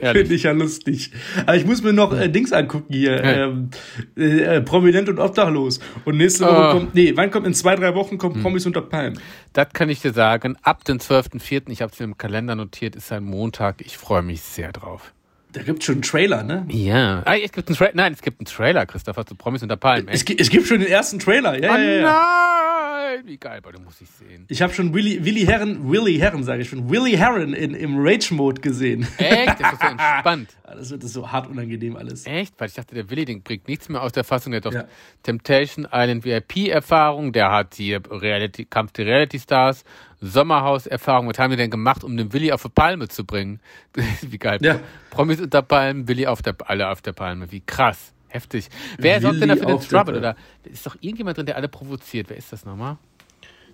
Finde 0.00 0.34
ich 0.34 0.42
ja 0.44 0.52
lustig. 0.52 1.10
Aber 1.46 1.56
ich 1.56 1.64
muss 1.64 1.82
mir 1.82 1.92
noch 1.92 2.12
äh, 2.12 2.28
Dings 2.28 2.52
angucken 2.52 2.92
hier. 2.92 3.22
Ähm, 3.24 3.70
äh, 4.16 4.60
Prominent 4.60 5.08
und 5.08 5.18
Obdachlos. 5.18 5.80
Und 6.04 6.16
nächste 6.18 6.44
Woche 6.44 6.54
Ah. 6.56 6.72
kommt, 6.72 6.94
nee, 6.94 7.12
wann 7.16 7.30
kommt, 7.30 7.46
in 7.46 7.54
zwei, 7.54 7.74
drei 7.76 7.94
Wochen 7.94 8.12
Hm. 8.12 8.18
kommt 8.18 8.42
Promis 8.42 8.66
unter 8.66 8.82
Palmen. 8.82 9.18
Das 9.52 9.68
kann 9.72 9.88
ich 9.88 10.00
dir 10.00 10.12
sagen. 10.12 10.56
Ab 10.62 10.84
dem 10.84 10.98
12.04., 10.98 11.70
ich 11.70 11.82
habe 11.82 11.92
es 11.92 11.98
mir 11.98 12.04
im 12.04 12.18
Kalender 12.18 12.54
notiert, 12.56 12.94
ist 12.96 13.10
ein 13.12 13.24
Montag. 13.24 13.80
Ich 13.80 13.96
freue 13.96 14.22
mich 14.22 14.42
sehr 14.42 14.72
drauf. 14.72 15.12
Da 15.54 15.62
gibt 15.62 15.84
schon 15.84 15.94
einen 15.96 16.02
Trailer, 16.02 16.42
ne? 16.42 16.66
Ja. 16.68 17.22
Ah, 17.24 17.36
es 17.36 17.52
gibt 17.52 17.68
einen 17.68 17.76
Tra 17.76 17.88
Nein, 17.94 18.12
es 18.12 18.22
gibt 18.22 18.40
einen 18.40 18.46
Trailer, 18.46 18.86
Christopher, 18.86 19.24
zu 19.24 19.36
Promis 19.36 19.62
unter 19.62 19.76
Palmen. 19.76 20.08
Es, 20.08 20.24
es 20.24 20.50
gibt 20.50 20.66
schon 20.66 20.80
den 20.80 20.88
ersten 20.88 21.20
Trailer. 21.20 21.56
Ja, 21.62 21.72
oh 21.72 21.78
ja, 21.78 21.82
ja. 21.82 22.02
nein! 22.02 23.22
Wie 23.26 23.36
geil, 23.38 23.60
boah, 23.62 23.70
du 23.70 23.80
musst 23.80 24.02
ich 24.02 24.08
sehen. 24.10 24.44
Ich 24.48 24.60
habe 24.60 24.74
schon 24.74 24.92
Willy, 24.92 25.24
Willy 25.24 25.42
Herren, 25.42 25.88
Willy 25.88 26.16
Herren, 26.18 26.42
sage 26.42 26.62
ich 26.62 26.68
schon, 26.68 26.90
Willy 26.90 27.12
Herren 27.12 27.54
in, 27.54 27.72
im 27.72 27.94
Rage-Mode 27.98 28.60
gesehen. 28.60 29.06
Echt? 29.18 29.60
Das 29.60 29.72
ist 29.74 29.80
so 29.80 29.86
entspannt. 29.86 30.48
Das 30.76 30.90
wird 30.90 31.04
das 31.04 31.12
so 31.12 31.30
hart 31.30 31.46
unangenehm 31.46 31.94
alles. 31.94 32.26
Echt? 32.26 32.54
Weil 32.58 32.66
ich 32.66 32.74
dachte, 32.74 32.96
der 32.96 33.08
Willi, 33.08 33.24
den 33.26 33.42
bringt 33.42 33.68
nichts 33.68 33.88
mehr 33.88 34.02
aus 34.02 34.10
der 34.10 34.24
Fassung. 34.24 34.50
Der 34.50 34.56
hat 34.60 34.66
doch 34.66 34.72
Ja. 34.72 34.86
Temptation 35.22 35.86
Island 35.92 36.24
VIP-Erfahrung, 36.24 37.32
der 37.32 37.52
hat 37.52 37.78
die 37.78 37.94
Reality, 37.94 38.64
Kampf 38.64 38.90
der 38.92 39.06
Reality 39.06 39.38
Stars, 39.38 39.84
Sommerhaus-Erfahrung. 40.26 41.28
Was 41.28 41.38
haben 41.38 41.50
die 41.50 41.56
denn 41.56 41.70
gemacht, 41.70 42.04
um 42.04 42.16
den 42.16 42.32
Willi 42.32 42.52
auf 42.52 42.62
die 42.62 42.68
Palme 42.68 43.08
zu 43.08 43.24
bringen? 43.24 43.60
Wie 44.22 44.38
geil. 44.38 44.58
Ja. 44.62 44.80
Promis 45.10 45.40
unter 45.40 45.62
Palmen, 45.62 46.08
Willi 46.08 46.26
auf 46.26 46.42
der, 46.42 46.56
alle 46.64 46.88
auf 46.88 47.02
der 47.02 47.12
Palme. 47.12 47.50
Wie 47.50 47.60
krass. 47.60 48.12
Heftig. 48.28 48.68
Wer 48.98 49.20
sorgt 49.20 49.40
denn 49.40 49.48
dafür 49.48 49.66
den 49.66 49.80
Trouble? 49.80 50.16
Oder 50.16 50.34
ist 50.64 50.84
doch 50.84 50.96
irgendjemand 51.00 51.38
drin, 51.38 51.46
der 51.46 51.56
alle 51.56 51.68
provoziert? 51.68 52.28
Wer 52.30 52.36
ist 52.36 52.52
das 52.52 52.64
nochmal? 52.64 52.96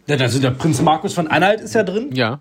Ja, 0.07 0.17
da 0.17 0.29
sind 0.29 0.45
der 0.45 0.51
Prinz 0.51 0.83
Markus 0.83 1.15
von 1.15 1.29
Anhalt 1.29 1.61
ist 1.61 1.75
ja 1.75 1.83
drin. 1.83 2.11
Ja. 2.13 2.41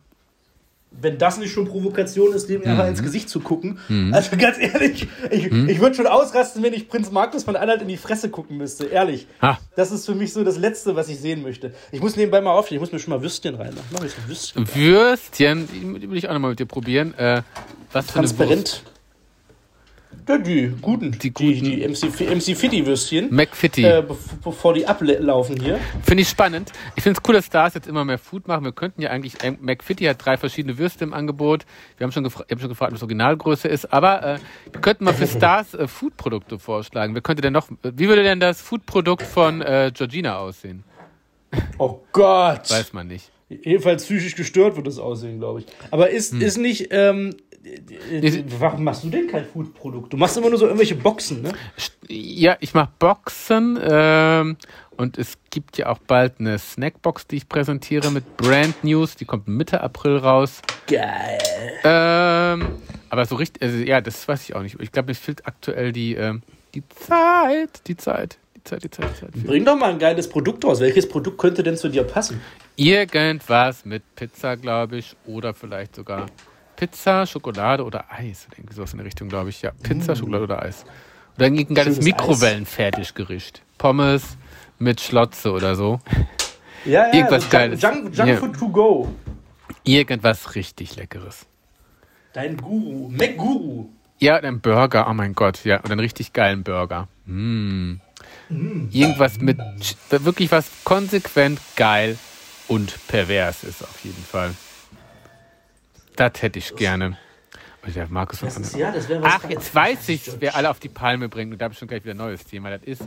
Wenn 0.91 1.17
das 1.17 1.37
nicht 1.37 1.53
schon 1.53 1.67
Provokation 1.67 2.33
ist, 2.33 2.49
dem 2.49 2.63
einfach 2.65 2.87
ins 2.87 3.03
Gesicht 3.03 3.29
zu 3.29 3.39
gucken. 3.39 3.79
Mhm. 3.87 4.13
Also 4.13 4.35
ganz 4.37 4.57
ehrlich, 4.59 5.07
ich, 5.29 5.45
ich 5.45 5.79
würde 5.79 5.95
schon 5.95 6.07
ausrasten, 6.07 6.63
wenn 6.63 6.73
ich 6.73 6.89
Prinz 6.89 7.11
Markus 7.11 7.43
von 7.43 7.55
Anhalt 7.55 7.81
in 7.81 7.87
die 7.87 7.97
Fresse 7.97 8.29
gucken 8.29 8.57
müsste. 8.57 8.85
Ehrlich. 8.85 9.27
Ha. 9.41 9.59
Das 9.75 9.91
ist 9.91 10.05
für 10.05 10.15
mich 10.15 10.33
so 10.33 10.43
das 10.43 10.57
Letzte, 10.57 10.95
was 10.95 11.07
ich 11.07 11.19
sehen 11.19 11.43
möchte. 11.43 11.73
Ich 11.91 12.01
muss 12.01 12.15
nebenbei 12.15 12.41
mal 12.41 12.51
aufstehen. 12.51 12.77
Ich 12.77 12.81
muss 12.81 12.91
mir 12.91 12.99
schon 12.99 13.13
mal 13.13 13.21
Würstchen 13.21 13.55
reinmachen. 13.55 13.87
Mach 13.91 14.03
ich 14.03 14.11
so 14.11 14.27
Würstchen. 14.27 14.75
Würstchen, 14.75 15.69
die 16.01 16.09
will 16.09 16.17
ich 16.17 16.27
auch 16.27 16.33
nochmal 16.33 16.51
mit 16.51 16.59
dir 16.59 16.65
probieren. 16.65 17.13
Äh, 17.17 17.43
was 17.93 18.11
für 18.11 18.19
eine 18.19 18.37
Wurst? 18.37 18.83
Ja, 20.29 20.37
die 20.37 20.71
guten. 20.79 21.11
Die 21.11 21.17
Die, 21.17 21.31
guten. 21.33 21.63
die, 21.63 21.87
MC, 21.87 22.11
Fi- 22.13 22.25
MC 22.35 22.55
Fitty-Würstchen. 22.55 23.33
McFitty. 23.33 23.83
Äh, 23.83 24.03
bev- 24.07 24.15
bevor 24.43 24.75
die 24.75 24.85
ablaufen 24.85 25.59
hier. 25.59 25.79
Finde 26.03 26.21
ich 26.21 26.29
spannend. 26.29 26.71
Ich 26.95 27.01
finde 27.01 27.19
es 27.19 27.27
cool, 27.27 27.33
dass 27.33 27.47
Stars 27.47 27.73
jetzt 27.73 27.87
immer 27.87 28.05
mehr 28.05 28.19
Food 28.19 28.47
machen. 28.47 28.63
Wir 28.63 28.71
könnten 28.71 29.01
ja 29.01 29.09
eigentlich, 29.09 29.33
McFitty 29.59 30.03
hat 30.05 30.23
drei 30.23 30.37
verschiedene 30.37 30.77
Würste 30.77 31.03
im 31.03 31.15
Angebot. 31.15 31.65
Wir 31.97 32.05
haben 32.05 32.11
schon, 32.11 32.23
gefra 32.23 32.43
ich 32.47 32.51
hab 32.53 32.59
schon 32.59 32.69
gefragt, 32.69 32.93
was 32.93 33.01
Originalgröße 33.01 33.67
ist. 33.67 33.91
Aber 33.91 34.21
äh, 34.35 34.39
wir 34.71 34.81
könnten 34.81 35.03
mal 35.05 35.15
für 35.15 35.25
Stars 35.35 35.73
äh, 35.73 35.87
Foodprodukte 35.87 36.59
vorschlagen. 36.59 37.15
Wer 37.15 37.21
könnte 37.23 37.41
denn 37.41 37.53
noch, 37.53 37.67
wie 37.81 38.07
würde 38.07 38.21
denn 38.21 38.39
das 38.39 38.61
Foodprodukt 38.61 39.23
von 39.23 39.61
äh, 39.63 39.91
Georgina 39.91 40.37
aussehen? 40.37 40.83
Oh 41.79 42.01
Gott. 42.11 42.69
Weiß 42.69 42.93
man 42.93 43.07
nicht. 43.07 43.31
Jedenfalls 43.49 44.03
psychisch 44.05 44.35
gestört 44.35 44.75
wird 44.75 44.85
das 44.85 44.99
aussehen, 44.99 45.39
glaube 45.39 45.61
ich. 45.61 45.65
Aber 45.89 46.11
ist, 46.11 46.35
ist 46.35 46.57
nicht. 46.59 46.89
Ähm, 46.91 47.35
äh, 47.48 47.48
warum 48.59 48.83
machst 48.83 49.03
du 49.03 49.09
denn 49.09 49.27
kein 49.27 49.45
Food-Produkt? 49.45 50.13
Du 50.13 50.17
machst 50.17 50.37
immer 50.37 50.49
nur 50.49 50.57
so 50.57 50.65
irgendwelche 50.65 50.95
Boxen, 50.95 51.41
ne? 51.41 51.53
Ja, 52.07 52.57
ich 52.59 52.73
mache 52.73 52.91
Boxen 52.99 53.79
ähm, 53.81 54.57
und 54.97 55.17
es 55.17 55.37
gibt 55.49 55.77
ja 55.77 55.87
auch 55.87 55.99
bald 55.99 56.39
eine 56.39 56.57
Snackbox, 56.57 57.27
die 57.27 57.37
ich 57.37 57.49
präsentiere 57.49 58.11
mit 58.11 58.37
Brand 58.37 58.83
News. 58.83 59.15
Die 59.15 59.25
kommt 59.25 59.47
Mitte 59.47 59.81
April 59.81 60.17
raus. 60.17 60.61
Geil. 60.87 61.37
Ähm, 61.83 62.67
aber 63.09 63.25
so 63.25 63.35
richtig, 63.35 63.61
also 63.61 63.77
ja, 63.77 64.01
das 64.01 64.27
weiß 64.27 64.49
ich 64.49 64.55
auch 64.55 64.61
nicht. 64.61 64.79
Ich 64.79 64.91
glaube, 64.91 65.07
mir 65.07 65.15
fehlt 65.15 65.45
aktuell 65.45 65.91
die, 65.91 66.15
ähm, 66.15 66.41
die 66.73 66.83
Zeit, 66.89 67.87
die 67.87 67.97
Zeit, 67.97 68.37
die 68.55 68.63
Zeit, 68.63 68.83
die 68.83 68.89
Zeit, 68.89 69.09
die 69.11 69.19
Zeit. 69.19 69.43
Bring 69.45 69.65
doch 69.65 69.77
mal 69.77 69.91
ein 69.91 69.99
geiles 69.99 70.27
Produkt 70.27 70.65
raus. 70.65 70.79
Welches 70.79 71.07
Produkt 71.07 71.37
könnte 71.37 71.63
denn 71.63 71.77
zu 71.77 71.89
dir 71.89 72.03
passen? 72.03 72.41
Irgendwas 72.75 73.85
mit 73.85 74.03
Pizza, 74.15 74.55
glaube 74.57 74.97
ich, 74.97 75.15
oder 75.25 75.53
vielleicht 75.53 75.95
sogar 75.95 76.27
Pizza, 76.79 77.25
Schokolade 77.25 77.83
oder 77.83 78.05
Eis. 78.09 78.47
Oder 78.47 78.59
irgendwie 78.59 78.73
sowas 78.73 78.93
in 78.93 78.99
der 78.99 79.05
Richtung, 79.05 79.27
glaube 79.27 79.49
ich. 79.49 79.61
Ja, 79.61 79.71
Pizza, 79.83 80.15
Schokolade 80.15 80.45
oder 80.45 80.61
Eis. 80.61 80.85
Oder 81.35 81.47
irgendein 81.47 81.75
geiles 81.75 82.01
Mikrowellenfertiggericht. 82.01 83.61
Pommes 83.77 84.37
mit 84.77 85.01
Schlotze 85.01 85.51
oder 85.51 85.75
so. 85.75 85.99
Ja, 86.85 87.07
ja, 87.07 87.13
Irgendwas 87.13 87.43
so 87.43 87.49
Geiles. 87.49 87.81
Junk, 87.81 88.15
Junk 88.15 88.29
Ja. 88.29 88.37
Food 88.37 88.57
to 88.57 88.69
go. 88.69 89.13
Irgendwas 89.83 90.55
richtig 90.55 90.95
Leckeres. 90.95 91.45
Dein 92.31 92.55
Guru. 92.55 93.09
McGuru. 93.09 93.89
Ja, 94.19 94.37
ein 94.37 94.61
Burger, 94.61 95.05
oh 95.09 95.13
mein 95.13 95.33
Gott, 95.33 95.65
ja, 95.65 95.81
und 95.81 95.91
einen 95.91 95.99
richtig 95.99 96.31
geilen 96.31 96.63
Burger. 96.63 97.09
Mm. 97.25 97.95
Irgendwas 98.47 99.41
mit 99.41 99.59
wirklich 100.09 100.53
was 100.53 100.69
konsequent 100.85 101.59
geil 101.75 102.17
und 102.69 102.97
pervers 103.09 103.65
ist 103.65 103.83
auf 103.83 103.99
jeden 104.05 104.23
Fall. 104.23 104.51
Das 106.15 106.41
hätte 106.41 106.59
ich 106.59 106.75
gerne. 106.75 107.17
Und 107.81 107.95
der 107.95 108.07
Markus 108.09 108.41
Das 108.41 108.57
ist, 108.57 108.75
ja, 108.75 108.91
das 108.91 109.09
was. 109.09 109.19
Ach, 109.23 109.49
jetzt 109.49 109.73
weiß 109.73 110.09
ich, 110.09 110.29
wer 110.39 110.55
alle 110.55 110.69
auf 110.69 110.79
die 110.79 110.89
Palme 110.89 111.29
bringt. 111.29 111.53
Und 111.53 111.59
da 111.59 111.65
habe 111.65 111.73
ich 111.73 111.79
schon 111.79 111.87
gleich 111.87 112.03
wieder 112.03 112.13
ein 112.13 112.17
neues 112.17 112.45
Thema. 112.45 112.71
Das 112.71 112.83
ist, 112.83 113.03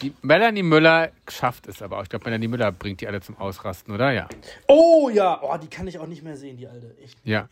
die 0.00 0.12
Melanie 0.22 0.62
Müller 0.62 1.10
schafft 1.28 1.66
es 1.66 1.82
aber 1.82 1.98
auch. 1.98 2.02
Ich 2.02 2.08
glaube, 2.08 2.24
Melanie 2.24 2.48
Müller 2.48 2.72
bringt 2.72 3.00
die 3.00 3.08
alle 3.08 3.20
zum 3.20 3.36
Ausrasten, 3.36 3.94
oder? 3.94 4.12
Ja. 4.12 4.28
Oh 4.66 5.08
ja, 5.12 5.40
oh, 5.42 5.56
die 5.56 5.68
kann 5.68 5.86
ich 5.86 5.98
auch 5.98 6.06
nicht 6.06 6.22
mehr 6.22 6.36
sehen, 6.36 6.56
die 6.56 6.66
alte. 6.66 6.94
Echt. 7.02 7.18
Ja. 7.24 7.48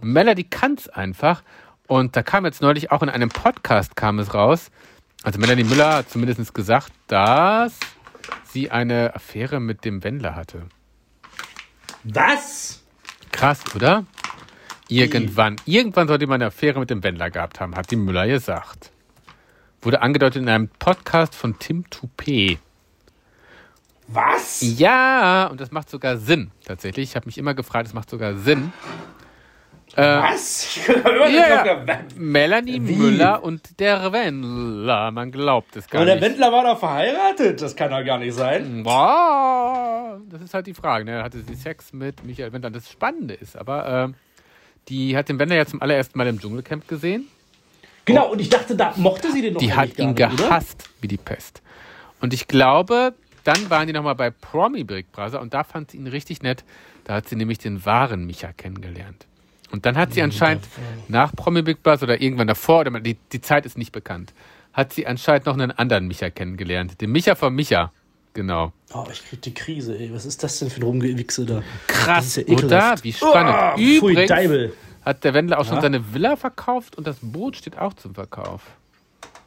Melody 0.00 0.44
kann 0.44 0.74
es 0.74 0.88
einfach. 0.88 1.42
Und 1.86 2.16
da 2.16 2.22
kam 2.22 2.44
jetzt 2.44 2.60
neulich 2.60 2.92
auch 2.92 3.02
in 3.02 3.08
einem 3.08 3.28
Podcast 3.28 3.96
kam 3.96 4.18
es 4.18 4.34
raus. 4.34 4.70
Also 5.22 5.38
Melanie 5.38 5.64
Müller 5.64 5.96
hat 5.96 6.10
zumindest 6.10 6.54
gesagt, 6.54 6.92
dass 7.08 7.78
sie 8.44 8.70
eine 8.70 9.14
Affäre 9.14 9.60
mit 9.60 9.84
dem 9.84 10.02
Wendler 10.04 10.34
hatte. 10.34 10.66
Was? 12.04 12.82
Krass, 13.32 13.62
oder? 13.74 14.06
Irgendwann, 14.90 15.56
irgendwann 15.66 16.08
sollte 16.08 16.26
man 16.26 16.36
eine 16.36 16.46
Affäre 16.46 16.78
mit 16.80 16.90
dem 16.90 17.02
Wendler 17.02 17.30
gehabt 17.30 17.60
haben, 17.60 17.76
hat 17.76 17.90
die 17.90 17.96
Müller 17.96 18.26
gesagt. 18.26 18.90
Wurde 19.82 20.02
angedeutet 20.02 20.42
in 20.42 20.48
einem 20.48 20.68
Podcast 20.68 21.34
von 21.34 21.58
Tim 21.58 21.84
Toupé. 21.90 22.58
Was? 24.08 24.60
Ja, 24.78 25.46
und 25.46 25.60
das 25.60 25.70
macht 25.70 25.88
sogar 25.88 26.16
Sinn, 26.16 26.50
tatsächlich. 26.64 27.10
Ich 27.10 27.16
habe 27.16 27.26
mich 27.26 27.38
immer 27.38 27.54
gefragt, 27.54 27.86
es 27.86 27.94
macht 27.94 28.10
sogar 28.10 28.34
Sinn. 28.34 28.72
Äh, 29.96 30.02
Was? 30.02 30.78
Immer 30.88 31.28
Ja, 31.28 31.64
ja. 31.64 31.84
Melanie 32.16 32.80
Wie? 32.86 32.96
Müller 32.96 33.42
und 33.42 33.80
der 33.80 34.12
Wendler. 34.12 35.10
Man 35.10 35.32
glaubt 35.32 35.74
es 35.76 35.88
gar 35.88 36.00
Aber 36.02 36.06
der 36.06 36.16
nicht. 36.16 36.24
Wendler 36.24 36.52
war 36.52 36.62
doch 36.64 36.78
verheiratet. 36.78 37.60
Das 37.60 37.74
kann 37.74 37.90
doch 37.90 38.04
gar 38.04 38.18
nicht 38.18 38.34
sein. 38.34 38.82
Boah, 38.84 40.20
das 40.30 40.42
ist 40.42 40.54
halt 40.54 40.66
die 40.68 40.74
Frage. 40.74 41.04
Ne? 41.04 41.22
Hatte 41.22 41.40
sie 41.40 41.54
Sex 41.54 41.92
mit 41.92 42.24
Michael 42.24 42.52
Wendler? 42.52 42.70
Das 42.70 42.88
Spannende 42.90 43.34
ist 43.34 43.56
aber, 43.56 43.88
ähm, 43.88 44.14
die 44.88 45.16
hat 45.16 45.28
den 45.28 45.38
Wendler 45.38 45.56
ja 45.56 45.66
zum 45.66 45.80
allerersten 45.82 46.18
Mal 46.18 46.26
im 46.26 46.40
Dschungelcamp 46.40 46.88
gesehen. 46.88 47.28
Genau, 48.04 48.32
und 48.32 48.40
ich 48.40 48.48
dachte, 48.48 48.74
da 48.74 48.94
mochte 48.96 49.30
sie 49.30 49.42
den 49.42 49.54
doch 49.54 49.60
Die 49.60 49.72
hat 49.72 49.98
ihn 49.98 50.14
nicht, 50.14 50.20
oder? 50.20 50.36
gehasst 50.36 50.88
wie 51.00 51.08
die 51.08 51.16
Pest. 51.16 51.62
Und 52.20 52.34
ich 52.34 52.48
glaube, 52.48 53.14
dann 53.44 53.70
waren 53.70 53.86
die 53.86 53.92
nochmal 53.92 54.14
bei 54.14 54.30
Promi 54.30 54.84
Big 54.84 55.12
Brother 55.12 55.40
und 55.40 55.54
da 55.54 55.64
fand 55.64 55.92
sie 55.92 55.98
ihn 55.98 56.06
richtig 56.06 56.42
nett. 56.42 56.64
Da 57.04 57.14
hat 57.14 57.28
sie 57.28 57.36
nämlich 57.36 57.58
den 57.58 57.84
wahren 57.84 58.26
Micha 58.26 58.52
kennengelernt. 58.52 59.26
Und 59.70 59.86
dann 59.86 59.96
hat 59.96 60.12
sie 60.12 60.22
anscheinend 60.22 60.66
nach 61.08 61.32
Promi 61.32 61.62
Big 61.62 61.82
Brother 61.82 62.04
oder 62.04 62.20
irgendwann 62.20 62.48
davor, 62.48 62.80
oder 62.80 62.98
die, 63.00 63.16
die 63.32 63.40
Zeit 63.40 63.66
ist 63.66 63.78
nicht 63.78 63.92
bekannt, 63.92 64.32
hat 64.72 64.92
sie 64.92 65.06
anscheinend 65.06 65.46
noch 65.46 65.54
einen 65.54 65.70
anderen 65.70 66.08
Micha 66.08 66.30
kennengelernt. 66.30 67.00
Den 67.00 67.12
Micha 67.12 67.34
von 67.34 67.54
Micha. 67.54 67.92
Genau. 68.34 68.72
Oh, 68.94 69.04
ich 69.10 69.24
krieg 69.28 69.42
die 69.42 69.54
Krise, 69.54 69.98
ey. 69.98 70.10
Was 70.14 70.24
ist 70.24 70.42
das 70.42 70.58
denn 70.60 70.70
für 70.70 70.80
ein 70.80 70.84
Rumgewichse 70.84 71.44
da? 71.46 71.62
Krass, 71.88 72.36
ja 72.36 72.44
oder? 72.44 72.94
Wie 73.02 73.12
spannend. 73.12 73.54
Oh, 73.54 73.76
pfui, 73.76 73.96
Übrigens 74.12 74.28
Deibel. 74.28 74.72
hat 75.04 75.24
der 75.24 75.34
Wendler 75.34 75.58
auch 75.58 75.64
schon 75.64 75.76
Ja. 75.76 75.80
seine 75.82 76.14
Villa 76.14 76.36
verkauft 76.36 76.96
und 76.96 77.06
das 77.06 77.16
Boot 77.20 77.56
steht 77.56 77.76
auch 77.78 77.94
zum 77.94 78.14
Verkauf. 78.14 78.62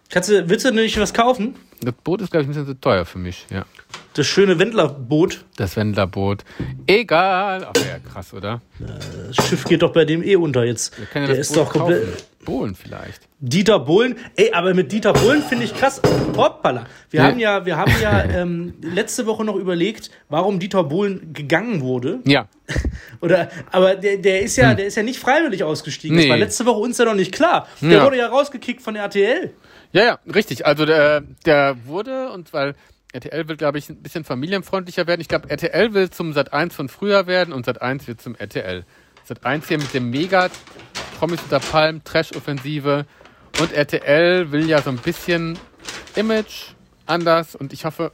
Kannst 0.10 0.30
du, 0.30 0.48
willst 0.50 0.66
du 0.66 0.72
nicht 0.72 1.00
was 1.00 1.14
kaufen? 1.14 1.56
Das 1.82 1.94
Boot 2.04 2.22
ist, 2.22 2.30
glaube 2.32 2.44
ich, 2.44 2.48
ein 2.48 2.54
bisschen 2.54 2.68
zu 2.68 2.80
teuer 2.80 3.04
für 3.06 3.18
mich, 3.18 3.46
ja. 3.50 3.66
Das 4.14 4.28
schöne 4.28 4.60
Wendlerboot. 4.60 5.44
Das 5.58 5.76
Wendlerboot. 5.76 6.44
Egal. 6.86 7.64
Aber 7.66 7.80
ja, 7.80 7.98
krass, 8.00 8.34
oder? 8.34 8.62
Das 8.80 9.48
Schiff 9.48 9.64
geht 9.66 9.82
doch 9.82 9.92
bei 9.92 10.06
dem 10.06 10.22
eh 10.24 10.36
unter 10.36 10.64
jetzt. 10.66 10.94
Der 11.16 11.28
das 11.28 11.38
ist 11.40 11.54
Boot 11.56 11.58
doch 11.66 11.72
komplett. 11.72 12.26
Bohlen 12.46 12.76
vielleicht. 12.76 13.22
Dieter 13.40 13.80
Bohlen, 13.80 14.16
ey, 14.36 14.52
aber 14.54 14.74
mit 14.74 14.92
Dieter 14.92 15.14
Bohlen 15.14 15.42
finde 15.42 15.66
ich 15.66 15.76
krass. 15.76 16.02
Hoppala. 16.36 16.86
Wir 17.10 17.22
Nee. 17.22 17.28
haben 17.28 17.40
ja, 17.40 17.66
wir 17.66 17.78
haben 17.78 17.92
ja 18.02 18.24
ähm, 18.42 18.74
letzte 18.82 19.26
Woche 19.26 19.44
noch 19.44 19.56
überlegt, 19.56 20.12
warum 20.30 20.60
Dieter 20.60 20.84
Bohlen 20.84 21.34
gegangen 21.34 21.82
wurde. 21.82 22.20
Ja. 22.26 22.48
Oder, 23.22 23.50
aber 23.72 23.96
der, 23.96 24.18
der 24.18 24.42
ist 24.42 24.56
ja, 24.56 24.74
der 24.74 24.86
ist 24.88 24.96
ja 24.96 25.04
nicht 25.04 25.20
freiwillig 25.20 25.64
ausgestiegen. 25.64 26.16
Das 26.18 26.24
Hm. 26.24 26.30
Nee. 26.30 26.32
war 26.34 26.38
letzte 26.40 26.66
Woche 26.66 26.80
uns 26.80 26.98
ja 26.98 27.06
noch 27.06 27.16
nicht 27.16 27.32
klar. 27.34 27.68
Der 27.82 27.90
Ja. 27.92 28.06
wurde 28.06 28.18
ja 28.18 28.28
rausgekickt 28.28 28.82
von 28.82 28.96
RTL. 28.96 29.54
Ja, 29.92 30.04
ja, 30.04 30.20
richtig. 30.34 30.66
Also 30.66 30.86
der, 30.86 31.22
der 31.46 31.76
wurde, 31.86 32.32
und 32.32 32.54
weil 32.54 32.74
RTL 33.14 33.48
will, 33.48 33.58
glaube 33.58 33.78
ich, 33.78 33.90
ein 33.90 34.02
bisschen 34.02 34.24
familienfreundlicher 34.24 35.06
werden. 35.06 35.22
Ich 35.22 35.28
glaube, 35.28 35.48
RTL 35.50 35.94
will 35.94 36.10
zum 36.10 36.34
Sat 36.34 36.52
1 36.52 36.74
von 36.74 36.90
früher 36.90 37.28
werden 37.28 37.54
und 37.54 37.66
Sat 37.66 37.80
1 37.82 38.08
wird 38.08 38.20
zum 38.22 38.34
RTL. 38.36 38.86
Sat 39.26 39.46
1 39.46 39.68
hier 39.68 39.78
mit 39.78 39.94
dem 39.94 40.10
Mega 40.10 40.50
Promis 41.18 41.42
unter 41.42 41.60
Palm, 41.60 42.04
Trash-Offensive. 42.04 43.06
Und 43.62 43.72
RTL 43.72 44.52
will 44.52 44.68
ja 44.68 44.82
so 44.82 44.90
ein 44.90 44.98
bisschen 44.98 45.58
Image 46.16 46.72
anders. 47.06 47.56
Und 47.56 47.72
ich 47.72 47.86
hoffe, 47.86 48.12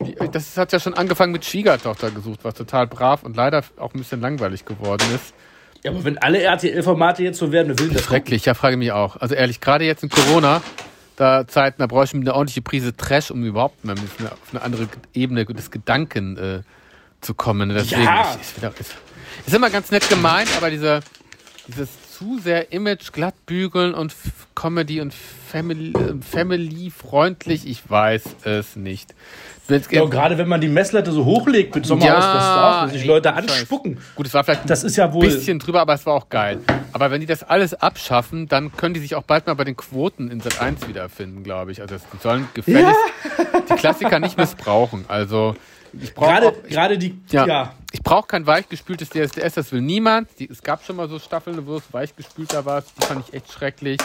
die, 0.00 0.14
das 0.30 0.56
hat 0.56 0.72
ja 0.72 0.80
schon 0.80 0.94
angefangen 0.94 1.32
mit 1.32 1.44
Schwiegertochter 1.44 2.10
gesucht, 2.10 2.40
was 2.42 2.54
total 2.54 2.86
brav 2.86 3.22
und 3.22 3.36
leider 3.36 3.62
auch 3.78 3.94
ein 3.94 3.98
bisschen 3.98 4.20
langweilig 4.20 4.64
geworden 4.64 5.06
ist. 5.14 5.34
Ja, 5.82 5.92
aber 5.92 6.04
wenn 6.04 6.18
alle 6.18 6.42
RTL-Formate 6.42 7.22
jetzt 7.22 7.38
so 7.38 7.52
werden, 7.52 7.68
wer 7.68 7.78
will 7.78 7.94
das 7.94 8.04
Schrecklich, 8.04 8.44
ja, 8.44 8.52
frage 8.52 8.76
mich 8.76 8.92
auch. 8.92 9.16
Also 9.16 9.34
ehrlich, 9.34 9.60
gerade 9.60 9.84
jetzt 9.86 10.02
in 10.02 10.10
Corona, 10.10 10.60
da 11.16 11.46
Zeiten, 11.46 11.80
da 11.80 11.86
brauche 11.86 12.04
ich 12.04 12.12
eine 12.12 12.34
ordentliche 12.34 12.60
Prise 12.60 12.94
Trash, 12.94 13.30
um 13.30 13.44
überhaupt 13.44 13.84
mal 13.84 13.94
auf 13.94 14.38
eine, 14.52 14.62
andere 14.62 14.88
Ebene 15.14 15.46
des 15.46 15.70
Gedanken 15.70 16.36
äh, 16.36 16.60
zu 17.22 17.32
kommen. 17.34 17.70
Deswegen 17.70 18.02
Ja. 18.02 18.36
ich, 18.40 18.56
wieder, 18.56 18.72
ist, 19.50 19.54
ist 19.54 19.56
immer 19.56 19.70
ganz 19.70 19.90
nett 19.90 20.08
gemeint, 20.08 20.48
aber 20.56 20.70
diese, 20.70 21.00
dieses 21.68 21.88
zu 22.16 22.38
sehr 22.38 22.72
Image 22.72 23.12
glatt 23.12 23.34
bügeln 23.46 23.94
und 23.94 24.14
Comedy 24.54 25.00
und 25.00 25.14
Family, 25.14 25.92
äh, 25.92 26.14
Family 26.20 26.90
freundlich, 26.90 27.66
ich 27.66 27.88
weiß 27.88 28.36
es 28.44 28.76
nicht. 28.76 29.14
Ja, 29.90 30.04
gerade 30.04 30.36
wenn 30.36 30.48
man 30.48 30.60
die 30.60 30.68
Messlatte 30.68 31.12
so 31.12 31.24
hochlegt 31.24 31.74
mit 31.76 31.86
Sommerhaus, 31.86 32.08
Ja, 32.08 32.34
das 32.34 32.42
ist 32.42 32.50
auch, 32.50 32.82
dass 32.82 32.92
sich 32.92 33.04
Leute 33.04 33.32
anspucken. 33.32 33.98
Gut, 34.16 34.26
es 34.26 34.34
war 34.34 34.42
vielleicht 34.42 34.62
ein 34.62 34.66
Das 34.66 34.82
ist 34.82 34.96
ja 34.96 35.12
wohl. 35.12 35.24
bisschen 35.24 35.60
drüber, 35.60 35.80
aber 35.80 35.94
es 35.94 36.04
war 36.06 36.14
auch 36.14 36.28
geil. 36.28 36.58
Aber 36.92 37.10
wenn 37.12 37.20
die 37.20 37.26
das 37.26 37.44
alles 37.44 37.74
abschaffen, 37.74 38.48
dann 38.48 38.76
können 38.76 38.94
die 38.94 39.00
sich 39.00 39.14
auch 39.14 39.22
bald 39.22 39.46
mal 39.46 39.54
bei 39.54 39.62
den 39.64 39.76
Quoten 39.76 40.28
in 40.28 40.40
Sat 40.40 40.60
1 40.60 40.88
wiederfinden, 40.88 41.44
glaube 41.44 41.70
ich. 41.70 41.80
Also 41.80 41.94
die 41.96 42.18
sollen 42.20 42.48
gefälligst 42.52 42.96
die 43.70 43.74
Klassiker 43.74 44.18
nicht 44.18 44.36
missbrauchen. 44.36 45.04
Also 45.06 45.54
ich 45.92 46.14
brauche 46.14 46.30
Gerade, 46.30 46.48
auch, 46.48 46.62
gerade 46.68 46.98
die, 46.98 47.18
ja, 47.30 47.46
ja. 47.46 47.74
Ich 48.00 48.04
brauche 48.04 48.26
kein 48.26 48.46
weichgespültes 48.46 49.10
DSDS, 49.10 49.54
das 49.54 49.72
will 49.72 49.82
niemand. 49.82 50.28
Die, 50.38 50.48
es 50.50 50.62
gab 50.62 50.82
schon 50.84 50.96
mal 50.96 51.08
so 51.08 51.18
Staffeln, 51.18 51.66
wo 51.66 51.76
es 51.76 51.82
weichgespülter 51.92 52.64
war, 52.64 52.82
die 52.82 53.04
fand 53.06 53.28
ich 53.28 53.34
echt 53.34 53.52
schrecklich. 53.52 53.98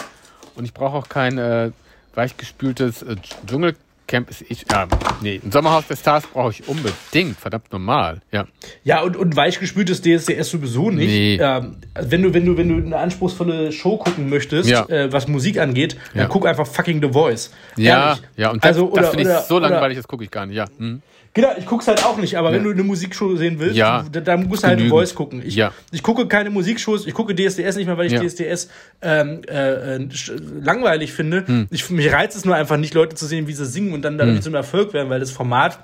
Und 0.54 0.64
ich 0.64 0.74
brauche 0.74 0.96
auch 0.96 1.08
kein 1.08 1.38
äh, 1.38 1.70
weichgespültes 2.14 3.02
äh, 3.02 3.16
Dschungelcamp. 3.46 4.30
Ist 4.30 4.42
ich, 4.48 4.64
ja, 4.70 4.86
nee, 5.22 5.40
ein 5.42 5.50
Sommerhaus 5.50 5.86
der 5.88 5.96
Stars 5.96 6.26
brauche 6.26 6.50
ich 6.50 6.68
unbedingt, 6.68 7.38
verdammt 7.38 7.72
normal. 7.72 8.20
Ja, 8.32 8.46
Ja, 8.84 9.02
und, 9.02 9.16
und 9.16 9.34
weichgespültes 9.34 10.02
DSDS 10.02 10.50
sowieso 10.50 10.90
nicht. 10.90 11.08
Nee. 11.08 11.38
Ähm, 11.40 11.76
wenn, 11.94 12.22
du, 12.22 12.32
wenn, 12.34 12.44
du, 12.46 12.56
wenn 12.56 12.68
du 12.68 12.76
eine 12.86 12.98
anspruchsvolle 12.98 13.72
Show 13.72 13.96
gucken 13.96 14.28
möchtest, 14.28 14.68
Ja. 14.68 14.86
äh, 14.88 15.10
was 15.12 15.26
Musik 15.26 15.58
angeht, 15.58 15.96
Ja. 16.14 16.22
dann 16.22 16.28
guck 16.30 16.46
einfach 16.46 16.66
fucking 16.66 17.02
The 17.02 17.12
Voice. 17.12 17.50
ja, 17.76 18.08
Ehrlich. 18.10 18.22
ja. 18.36 18.50
Und 18.50 18.62
das, 18.62 18.68
also, 18.76 18.92
das 18.94 19.08
finde 19.10 19.32
ich 19.32 19.38
so 19.46 19.58
langweilig, 19.58 19.96
das 19.96 20.06
gucke 20.06 20.22
ich 20.24 20.30
gar 20.30 20.44
nicht. 20.46 20.56
Ja. 20.56 20.66
Hm. 20.78 21.00
Genau, 21.36 21.50
ich 21.58 21.66
guck's 21.66 21.86
halt 21.86 22.02
auch 22.02 22.16
nicht, 22.16 22.36
aber 22.38 22.50
wenn 22.50 22.64
du 22.64 22.70
eine 22.70 22.82
Musikshow 22.82 23.36
sehen 23.36 23.58
willst, 23.58 23.76
Ja. 23.76 24.06
da, 24.10 24.20
da 24.20 24.36
musst 24.38 24.62
du 24.62 24.68
halt 24.68 24.78
Genügend. 24.78 24.98
Voice 24.98 25.14
gucken. 25.14 25.42
Ich, 25.44 25.54
Ja. 25.54 25.70
ich 25.92 26.02
gucke 26.02 26.26
keine 26.28 26.48
Musikshows, 26.48 27.06
ich 27.06 27.12
gucke 27.12 27.34
DSDS 27.34 27.76
nicht 27.76 27.84
mehr, 27.86 27.98
weil 27.98 28.06
ich 28.06 28.12
Ja. 28.14 28.20
DSDS 28.22 28.70
ähm, 29.02 29.42
äh, 29.46 29.96
äh, 29.96 30.08
langweilig 30.62 31.12
finde. 31.12 31.46
Hm. 31.46 31.66
Ich, 31.70 31.90
mich 31.90 32.10
reizt 32.10 32.36
es 32.38 32.46
nur 32.46 32.54
einfach 32.54 32.78
nicht, 32.78 32.94
Leute 32.94 33.16
zu 33.16 33.26
sehen, 33.26 33.46
wie 33.48 33.52
sie 33.52 33.66
singen 33.66 33.92
und 33.92 34.00
dann 34.02 34.16
dadurch 34.16 34.40
zum 34.40 34.54
Erfolg 34.54 34.94
werden, 34.94 35.10
weil 35.10 35.20
das 35.20 35.30
Format 35.30 35.78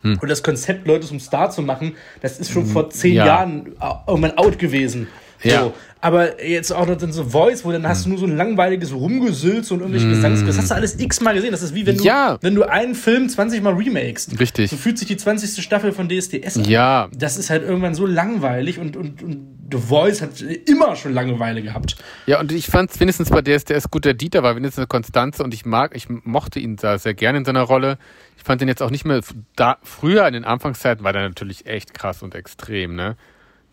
Hm. 0.00 0.18
und 0.22 0.28
das 0.30 0.42
Konzept, 0.42 0.86
Leute 0.86 1.06
zum 1.06 1.20
Star 1.20 1.50
zu 1.50 1.60
machen, 1.60 1.96
das 2.22 2.38
ist 2.40 2.50
schon 2.50 2.64
vor 2.64 2.88
zehn 2.88 3.14
Ja. 3.14 3.26
Jahren 3.26 3.72
au- 3.80 3.98
irgendwann 4.06 4.38
out 4.38 4.58
gewesen. 4.58 5.06
Ja. 5.44 5.60
So. 5.62 5.74
Aber 6.00 6.44
jetzt 6.46 6.70
auch 6.70 6.86
noch 6.86 6.96
dann 6.98 7.12
so 7.12 7.24
Voice, 7.24 7.64
wo 7.64 7.72
dann 7.72 7.88
hast 7.88 8.04
du 8.04 8.10
nur 8.10 8.18
so 8.18 8.26
ein 8.26 8.36
langweiliges 8.36 8.92
Rumgesülz 8.92 9.70
und 9.70 9.80
irgendwelche 9.80 10.08
Gesangs... 10.10 10.44
Das 10.44 10.58
hast 10.58 10.70
du 10.70 10.74
alles 10.74 10.98
x-mal 11.00 11.34
gesehen. 11.34 11.50
Das 11.52 11.62
ist 11.62 11.74
wie 11.74 11.86
wenn 11.86 11.94
du, 11.96 12.00
Hm. 12.02 12.06
Ja. 12.06 12.38
wenn 12.42 12.54
du 12.54 12.64
einen 12.64 12.94
Film 12.94 13.26
20 13.26 13.62
Mal 13.62 13.72
remakest. 13.72 14.38
Richtig. 14.38 14.70
So 14.70 14.76
fühlt 14.76 14.98
sich 14.98 15.08
die 15.08 15.16
20. 15.16 15.64
Staffel 15.64 15.92
von 15.92 16.10
DSDS 16.10 16.58
an. 16.58 16.64
Ja, 16.66 17.08
Das 17.14 17.38
ist 17.38 17.48
halt 17.48 17.62
irgendwann 17.62 17.94
so 17.94 18.04
langweilig 18.04 18.78
und, 18.78 18.98
und, 18.98 19.22
und 19.22 19.54
The 19.72 19.78
Voice 19.78 20.20
hat 20.20 20.42
immer 20.66 20.94
schon 20.94 21.14
Langeweile 21.14 21.62
gehabt. 21.62 21.96
ja, 22.26 22.38
und 22.38 22.52
ich 22.52 22.66
fand 22.66 22.90
es 22.90 23.00
wenigstens 23.00 23.30
bei 23.30 23.40
DSDS 23.40 23.90
gut, 23.90 24.04
der 24.04 24.12
Dieter 24.12 24.42
war 24.42 24.56
wenigstens 24.56 24.80
eine 24.80 24.86
Konstanze 24.88 25.42
und 25.42 25.54
ich 25.54 25.64
mag, 25.64 25.96
ich 25.96 26.08
mochte 26.10 26.60
ihn 26.60 26.76
da 26.76 26.98
sehr 26.98 27.14
gerne 27.14 27.38
in 27.38 27.44
seiner 27.46 27.62
Rolle. 27.62 27.96
Ich 28.36 28.42
fand 28.44 28.60
ihn 28.60 28.68
jetzt 28.68 28.82
auch 28.82 28.90
nicht 28.90 29.06
mehr, 29.06 29.22
da, 29.56 29.78
früher 29.82 30.26
in 30.28 30.34
den 30.34 30.44
Anfangszeiten 30.44 31.02
war 31.02 31.14
der 31.14 31.22
natürlich 31.22 31.64
echt 31.64 31.94
krass 31.94 32.22
und 32.22 32.34
extrem, 32.34 32.94
ne? 32.94 33.16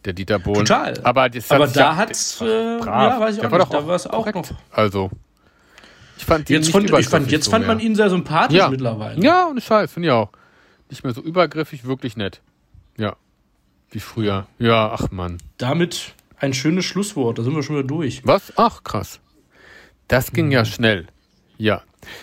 Der 0.06 0.14
Dieter 0.14 0.40
Bohlen. 0.40 0.66
Total. 0.66 0.94
Aber, 1.04 1.30
das 1.30 1.52
Aber 1.52 1.68
da 1.68 1.80
ja- 1.80 1.96
hat's, 1.96 2.40
der 2.40 2.48
äh, 2.48 2.80
war 2.80 2.86
brav. 2.86 3.12
ja, 3.14 3.20
weiß 3.20 3.36
ich 3.36 3.40
Der 3.42 3.48
auch 3.48 3.52
war 3.52 3.60
nicht. 3.60 3.74
doch 3.74 3.80
Da 3.82 3.88
war's 3.88 4.08
auch 4.08 4.26
korrekt. 4.26 4.36
noch. 4.52 4.58
Also, 4.72 5.12
ich 6.18 6.26
fand 6.26 6.50
ihn 6.50 6.56
Jetzt, 6.58 6.72
fand, 6.72 6.90
ich 7.00 7.08
fand, 7.08 7.32
jetzt 7.32 7.46
so 7.46 7.52
fand 7.52 7.68
man 7.68 7.80
ihn 7.80 7.96
sehr 7.96 8.10
sympathisch 8.10 8.58
ja. 8.58 8.70
mittlerweile. 8.70 9.22
Ja, 9.24 9.48
ohne 9.48 9.62
Scheiß, 9.62 9.92
finde 9.92 10.08
ich 10.10 10.12
auch. 10.14 10.30
Nicht 10.90 11.04
mehr 11.04 11.14
so 11.14 11.22
übergriffig, 11.22 11.86
wirklich 11.86 12.18
nett. 12.18 12.42
Ja. 12.98 13.16
Wie 13.92 14.00
früher. 14.00 14.48
Ja, 14.60 14.92
ach 14.92 15.12
Mann. 15.12 15.38
Damit 15.58 16.14
ein 16.40 16.54
schönes 16.54 16.86
Schlusswort. 16.86 17.38
Da 17.38 17.44
sind 17.44 17.56
wir 17.56 17.62
schon 17.64 17.78
wieder 17.78 17.88
durch. 17.88 18.22
Was? 18.26 18.54
Ach, 18.56 18.84
krass. 18.84 19.20
Das 20.08 20.32
ging 20.32 20.48
Mhm. 20.48 20.52
ja 20.52 20.66
schnell. 20.66 21.08
Ja. 21.58 21.82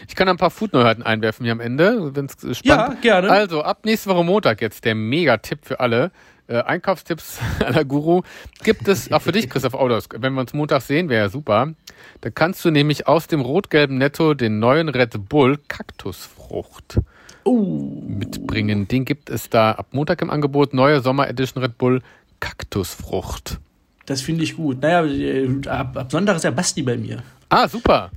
Ich 0.09 0.17
kann 0.17 0.29
ein 0.29 0.37
paar 0.37 0.51
Food-Neuheiten 0.51 1.05
einwerfen 1.05 1.45
hier 1.45 1.53
am 1.53 1.61
Ende, 1.61 2.15
wenn 2.17 2.27
es 2.27 2.33
spannend 2.59 2.65
Ja, 2.65 3.01
gerne. 3.01 3.31
Also, 3.31 3.63
ab 3.63 3.85
nächste 3.85 4.11
Woche 4.11 4.25
Montag 4.25 4.61
jetzt 4.61 4.85
der 4.85 4.97
Mega-Tipp 4.97 5.61
für 5.63 5.79
alle. 5.81 6.11
Äh, 6.49 6.63
Einkaufstipps 6.63 7.39
la 7.61 7.83
Guru 7.83 8.23
gibt 8.65 8.89
es 8.89 9.13
auch 9.13 9.21
für 9.21 9.33
dich, 9.33 9.51
Christoph 9.51 9.75
Audos. 9.75 10.09
Wenn 10.17 10.33
wir 10.33 10.41
uns 10.41 10.55
Montag 10.55 10.81
sehen, 10.81 11.11
wäre 11.11 11.25
ja 11.25 11.29
super. 11.29 11.75
Da 12.23 12.31
kannst 12.31 12.65
du 12.65 12.71
nämlich 12.71 13.07
aus 13.07 13.27
dem 13.27 13.43
rot-gelben 13.43 13.99
Netto 13.99 14.33
den 14.33 14.59
neuen 14.59 14.89
Red 14.89 15.29
Bull 15.29 15.59
Kaktusfrucht 15.69 17.01
Oh. 17.45 18.03
mitbringen. 18.07 18.89
Den 18.89 19.05
gibt 19.05 19.31
es 19.31 19.51
da 19.51 19.73
ab 19.73 19.89
Montag 19.93 20.23
im 20.23 20.31
Angebot. 20.31 20.73
Neue 20.75 21.01
Sommer-Edition 21.03 21.63
Red 21.63 21.77
Bull 21.79 22.03
Kaktusfrucht. 22.41 23.59
Das 24.07 24.23
finde 24.23 24.43
ich 24.45 24.57
gut. 24.57 24.81
Naja, 24.81 25.05
äh, 25.05 25.49
ab, 25.69 25.97
ab 25.99 26.11
Sonntag 26.11 26.37
ist 26.37 26.45
ja 26.45 26.51
Basti 26.51 26.83
bei 26.83 26.97
mir. 26.97 27.23
Ah, 27.51 27.69
super. 27.69 28.11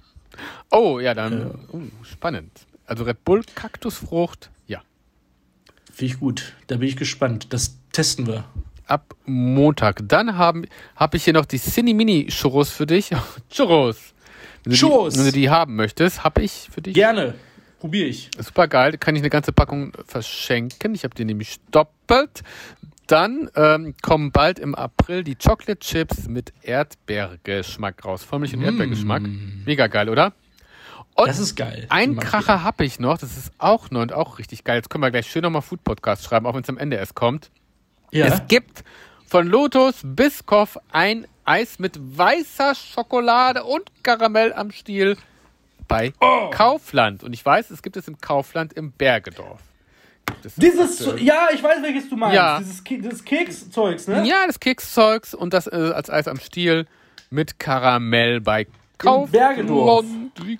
Oh, 0.69 0.99
ja, 0.99 1.13
dann 1.13 1.51
uh, 1.73 1.81
spannend. 2.03 2.51
Also 2.85 3.03
Red 3.03 3.25
Bull, 3.25 3.43
Kaktusfrucht, 3.55 4.49
ja. 4.67 4.81
Finde 5.91 6.13
ich 6.13 6.19
gut. 6.19 6.53
Da 6.67 6.77
bin 6.77 6.87
ich 6.87 6.95
gespannt. 6.95 7.51
Das 7.53 7.77
testen 7.91 8.27
wir. 8.27 8.45
Ab 8.87 9.15
Montag. 9.25 10.01
Dann 10.07 10.37
habe 10.37 10.63
hab 10.95 11.15
ich 11.15 11.23
hier 11.23 11.33
noch 11.33 11.45
die 11.45 11.59
Cine 11.59 11.93
Mini 11.93 12.27
Churros 12.27 12.69
für 12.69 12.85
dich. 12.85 13.11
Churros. 13.49 14.13
Wenn 14.63 14.73
Churros. 14.73 15.13
Die, 15.13 15.19
wenn 15.19 15.25
du 15.27 15.31
die 15.31 15.49
haben 15.49 15.75
möchtest, 15.75 16.23
habe 16.23 16.41
ich 16.41 16.69
für 16.71 16.81
dich. 16.81 16.93
Gerne. 16.93 17.35
Probiere 17.79 18.07
ich. 18.07 18.29
Super 18.37 18.67
geil. 18.67 18.97
Kann 18.97 19.15
ich 19.15 19.21
eine 19.21 19.29
ganze 19.29 19.53
Packung 19.53 19.93
verschenken. 20.05 20.93
Ich 20.93 21.03
habe 21.03 21.15
die 21.15 21.25
nämlich 21.25 21.59
doppelt. 21.71 22.43
Dann 23.07 23.49
ähm, 23.55 23.95
kommen 24.01 24.31
bald 24.31 24.59
im 24.59 24.75
April 24.75 25.23
die 25.23 25.35
Chocolate 25.35 25.79
Chips 25.79 26.27
mit 26.27 26.53
Erdbeergeschmack 26.61 28.05
raus. 28.05 28.23
Vollmilch 28.23 28.55
und 28.55 28.61
Erdbeergeschmack. 28.61 29.23
Mega 29.65 29.87
geil, 29.87 30.09
oder? 30.09 30.33
Und 31.15 31.27
Das 31.27 31.39
ist 31.39 31.55
geil. 31.55 31.87
Ein 31.89 32.17
Kracher 32.17 32.63
habe 32.63 32.85
ich 32.85 32.99
noch, 32.99 33.17
das 33.17 33.35
ist 33.35 33.51
auch 33.57 33.91
neu 33.91 34.01
und 34.01 34.13
auch 34.13 34.39
richtig 34.39 34.63
geil. 34.63 34.77
Jetzt 34.77 34.89
können 34.89 35.03
wir 35.03 35.11
gleich 35.11 35.29
schön 35.29 35.41
nochmal 35.41 35.61
Food 35.61 35.83
Podcast 35.83 36.23
schreiben, 36.23 36.45
auch 36.45 36.53
wenn 36.53 36.63
es 36.63 36.69
am 36.69 36.77
Ende 36.77 36.97
erst 36.97 37.15
kommt. 37.15 37.51
Ja. 38.11 38.25
Es 38.27 38.41
gibt 38.47 38.83
von 39.27 39.47
Lotus 39.47 40.01
Biscoff 40.03 40.77
ein 40.91 41.27
Eis 41.45 41.79
mit 41.79 41.97
weißer 42.17 42.75
Schokolade 42.75 43.63
und 43.63 43.83
Karamell 44.03 44.53
am 44.53 44.71
Stiel 44.71 45.17
bei 45.87 46.13
Oh. 46.21 46.49
Kaufland. 46.51 47.23
Und 47.23 47.33
ich 47.33 47.45
weiß, 47.45 47.71
es 47.71 47.81
gibt 47.81 47.97
es 47.97 48.07
im 48.07 48.19
Kaufland 48.19 48.73
im 48.73 48.91
Bergedorf. 48.91 49.59
Dieses, 50.55 51.01
aktuell. 51.01 51.23
ja, 51.23 51.47
ich 51.53 51.61
weiß, 51.61 51.81
welches 51.81 52.09
du 52.09 52.15
meinst. 52.15 52.35
Ja. 52.35 52.59
Dieses, 52.59 52.83
Ke 52.83 52.97
dieses 52.99 53.23
Kekszeugs, 53.25 54.07
ne? 54.07 54.23
Ja, 54.25 54.45
das 54.47 54.59
Kekszeugs 54.59 55.33
und 55.33 55.53
das 55.53 55.67
äh, 55.67 55.91
als 55.93 56.09
Eis 56.09 56.27
am 56.27 56.37
Stiel 56.39 56.85
mit 57.29 57.59
Karamell 57.59 58.39
bei 58.39 58.67
Kaufland 58.97 59.31
Bergedorf. 59.31 60.05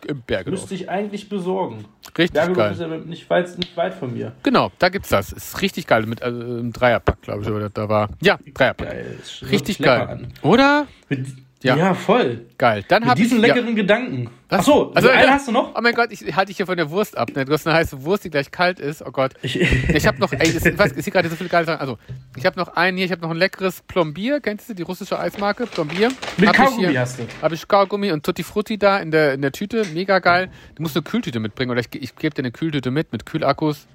im 0.07 0.21
Bergedorf. 0.23 0.59
Müsste 0.61 0.75
ich 0.75 0.89
eigentlich 0.89 1.29
besorgen. 1.29 1.85
Richtig 2.17 2.33
Bergedorf 2.33 2.57
geil. 2.57 2.71
ist 2.73 2.79
ja 2.81 2.87
nicht 2.87 3.29
weit, 3.29 3.57
nicht 3.57 3.77
weit 3.77 3.93
von 3.93 4.13
mir. 4.13 4.33
Genau, 4.43 4.71
da 4.79 4.89
gibt's 4.89 5.09
das. 5.09 5.31
Ist 5.31 5.61
richtig 5.61 5.87
geil 5.87 6.05
mit 6.05 6.21
äh, 6.21 6.25
einem 6.25 6.73
Dreierpack, 6.73 7.21
glaube 7.21 7.43
ich, 7.43 7.49
oder 7.49 7.69
da 7.69 7.87
war. 7.89 8.09
Ja, 8.21 8.37
Dreierpack. 8.53 8.89
Geil. 8.89 9.19
Richtig 9.49 9.77
geil. 9.77 10.01
An. 10.01 10.33
Oder? 10.41 10.87
Mit, 11.09 11.27
Ja, 11.63 11.75
Ja, 11.75 11.93
voll. 11.93 12.45
geil. 12.57 12.83
Dann 12.87 13.01
Mit 13.03 13.09
habe 13.11 13.19
ich 13.21 13.27
diesen 13.27 13.41
ja, 13.43 13.53
leckeren 13.53 13.75
Gedanken. 13.75 14.29
Was? 14.49 14.59
Achso, 14.61 14.91
Also, 14.95 15.07
also 15.07 15.09
einen 15.09 15.27
äh, 15.27 15.31
hast 15.31 15.47
du 15.47 15.51
noch? 15.51 15.75
Oh 15.75 15.79
mein 15.81 15.93
Gott, 15.93 16.11
ich 16.11 16.21
halte 16.35 16.47
dich 16.47 16.57
hier 16.57 16.65
von 16.65 16.75
der 16.75 16.89
Wurst 16.89 17.15
ab. 17.17 17.29
Ne? 17.35 17.45
Du 17.45 17.53
hast 17.53 17.67
eine 17.67 17.75
heiße 17.77 18.03
Wurst, 18.03 18.23
die 18.23 18.29
gleich 18.31 18.49
kalt 18.51 18.79
ist. 18.79 19.01
Oh 19.05 19.11
Gott. 19.11 19.33
Ich, 19.43 19.59
Ich 19.61 20.07
habe 20.07 20.19
noch, 20.19 20.31
ey, 20.33 20.39
es, 20.49 20.65
was, 20.77 20.91
ich 20.93 21.03
sehe 21.03 21.13
gerade 21.13 21.29
so 21.29 21.35
viele 21.35 21.49
geile 21.49 21.65
Sachen. 21.65 21.79
Also, 21.79 21.97
ich 22.35 22.45
habe 22.45 22.59
noch 22.59 22.69
einen 22.75 22.97
hier, 22.97 23.05
ich 23.05 23.11
habe 23.11 23.21
noch 23.21 23.29
ein 23.29 23.37
leckeres 23.37 23.81
Plombier. 23.87 24.39
Kennst 24.41 24.69
du 24.69 24.73
die 24.73 24.81
russische 24.83 25.19
Eismarke? 25.19 25.67
Plombier. 25.67 26.09
mit 26.37 26.49
Hab 26.49 26.55
ich 26.55 26.61
Kaugummi 26.65 26.87
hier- 26.89 26.99
hast 26.99 27.19
du. 27.19 27.23
Habe 27.41 27.55
ich 27.55 27.67
Kaugummi 27.67 28.11
und 28.11 28.25
Tutti 28.25 28.43
Frutti 28.43 28.77
da 28.77 28.97
in 28.97 29.11
der, 29.11 29.33
in 29.33 29.41
der 29.41 29.51
Tüte. 29.51 29.85
Mega 29.93 30.19
geil. 30.19 30.49
Du 30.75 30.81
musst 30.81 30.95
eine 30.97 31.03
Kühltüte 31.03 31.39
mitbringen 31.39 31.71
oder 31.71 31.81
ich, 31.81 31.87
ich 31.93 32.15
gebe 32.15 32.33
dir 32.33 32.41
eine 32.41 32.51
Kühltüte 32.51 32.89
mit, 32.91 33.11
mit 33.11 33.25
Kühlakkus. 33.25 33.85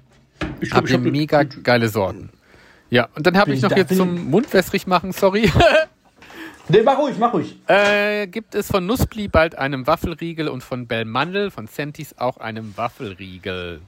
Ich 0.61 0.71
Hab 0.71 0.87
hier 0.87 0.99
mega 0.99 1.43
geile 1.43 1.89
Sorten. 1.89 2.29
Ja, 2.89 3.09
und 3.15 3.27
dann 3.27 3.37
habe 3.37 3.51
ich 3.53 3.61
noch 3.61 3.73
bin- 3.75 3.87
zum 3.89 4.29
Mundwässrig 4.29 4.87
machen, 4.87 5.11
sorry. 5.11 5.51
Nee, 6.69 6.81
mach 6.83 6.97
ruhig, 6.97 7.15
mach 7.17 7.33
ruhig. 7.33 7.55
äh, 7.67 8.27
gibt 8.27 8.53
es 8.55 8.67
von 8.67 8.85
Nussbli 8.85 9.27
bald 9.27 9.55
einen 9.57 9.87
Waffelriegel 9.87 10.47
und 10.49 10.63
von 10.63 10.85
Belmandel, 10.87 11.49
von 11.51 11.67
Sentis 11.67 12.17
auch 12.17 12.37
einen 12.37 12.75
Waffelriegel. 12.77 13.81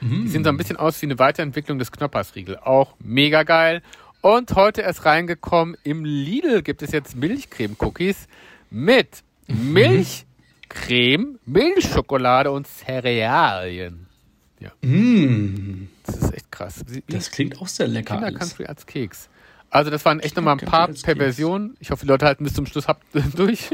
Die 0.00 0.26
sehen 0.28 0.42
so 0.42 0.50
ein 0.50 0.56
bisschen 0.56 0.76
aus 0.76 1.00
wie 1.00 1.06
eine 1.06 1.18
Weiterentwicklung 1.20 1.78
des 1.78 1.92
Knoppersriegel. 1.92 2.58
Auch 2.58 2.94
mega 2.98 3.44
geil. 3.44 3.82
Und 4.20 4.54
heute 4.56 4.80
erst 4.82 5.04
reingekommen, 5.04 5.76
im 5.84 6.04
Lidl 6.04 6.62
gibt 6.62 6.82
es 6.82 6.90
jetzt 6.90 7.14
Milchcreme-Cookies 7.16 8.26
mit 8.70 9.22
Milchcreme, 9.46 11.38
Milchschokolade 11.46 12.50
und 12.50 12.66
Cerealien. 12.66 14.06
Mm, 14.82 15.86
Das 16.04 16.16
ist 16.16 16.34
echt 16.34 16.50
krass. 16.52 16.84
Das 17.08 17.30
klingt 17.30 17.60
auch 17.60 17.68
sehr 17.68 17.88
lecker. 17.88 18.14
Kinder. 18.14 18.32
Country 18.32 18.66
als 18.66 18.86
Keks. 18.86 19.28
Also 19.74 19.90
das 19.90 20.04
waren 20.04 20.20
echt 20.20 20.36
nochmal 20.36 20.58
ein 20.58 20.66
paar. 20.66 20.88
Perversionen. 20.88 21.76
Ich 21.80 21.90
hoffe, 21.90 22.04
die 22.04 22.08
Leute 22.10 22.26
halten 22.26 22.44
bis 22.44 22.52
zum 22.52 22.66
Schluss 22.66 22.86
habt 22.88 23.02
durch. 23.38 23.70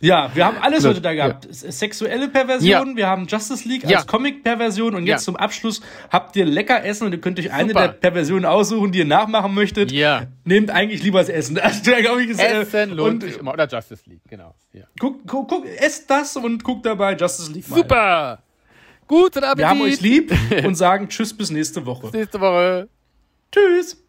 Ja, 0.00 0.30
wir 0.34 0.46
haben 0.46 0.56
alles 0.62 0.82
Ja. 0.82 0.88
heute 0.90 1.02
da 1.02 1.12
gehabt. 1.12 1.44
S- 1.44 1.60
Sexuelle 1.60 2.28
Perversion, 2.28 2.90
Ja. 2.90 2.96
wir 2.96 3.06
haben 3.06 3.26
Justice 3.26 3.68
League 3.68 3.84
Ja. 3.88 3.98
als 3.98 4.06
Comic-Perversion 4.06 4.94
und 4.94 5.06
jetzt 5.06 5.20
Ja. 5.20 5.24
zum 5.26 5.36
Abschluss 5.36 5.82
habt 6.10 6.36
ihr 6.36 6.46
lecker 6.46 6.82
Essen 6.86 7.04
und 7.06 7.12
ihr 7.12 7.20
könnt 7.20 7.38
euch 7.38 7.52
eine 7.52 7.68
Super. 7.68 7.88
der 7.88 7.88
Perversionen 7.88 8.46
aussuchen, 8.46 8.92
die 8.92 9.00
ihr 9.00 9.04
nachmachen 9.04 9.54
möchtet. 9.54 9.92
ja. 9.92 10.22
Nehmt 10.44 10.70
eigentlich 10.70 11.02
lieber 11.02 11.18
das 11.20 11.28
Essen. 11.28 11.58
Also, 11.62 11.90
da 11.90 12.00
glaub 12.00 12.18
ich, 12.18 12.30
ist, 12.30 12.40
äh, 12.40 12.62
Essen 12.62 12.90
lohnt 12.96 13.22
und 13.22 13.22
sich 13.22 13.38
immer. 13.38 13.52
Oder 13.52 13.68
Justice 13.68 14.02
League, 14.06 14.22
genau. 14.26 14.54
Ja. 14.72 14.84
guckt, 14.98 15.20
guck, 15.26 15.48
guck, 15.48 15.66
esst 15.66 16.08
das 16.10 16.34
und 16.36 16.64
guckt 16.64 16.86
dabei 16.86 17.14
Justice 17.14 17.52
League 17.52 17.68
mal. 17.68 17.76
Super! 17.76 18.42
Guten 19.06 19.40
Appetit! 19.44 19.58
Wir 19.58 19.68
haben 19.68 19.82
euch 19.82 20.00
lieb 20.00 20.32
und 20.64 20.76
sagen 20.76 21.08
Tschüss 21.10 21.36
bis 21.36 21.50
nächste 21.50 21.84
Woche. 21.84 22.02
Bis 22.06 22.12
nächste 22.14 22.40
Woche. 22.40 22.88
Tschüss. 23.52 24.02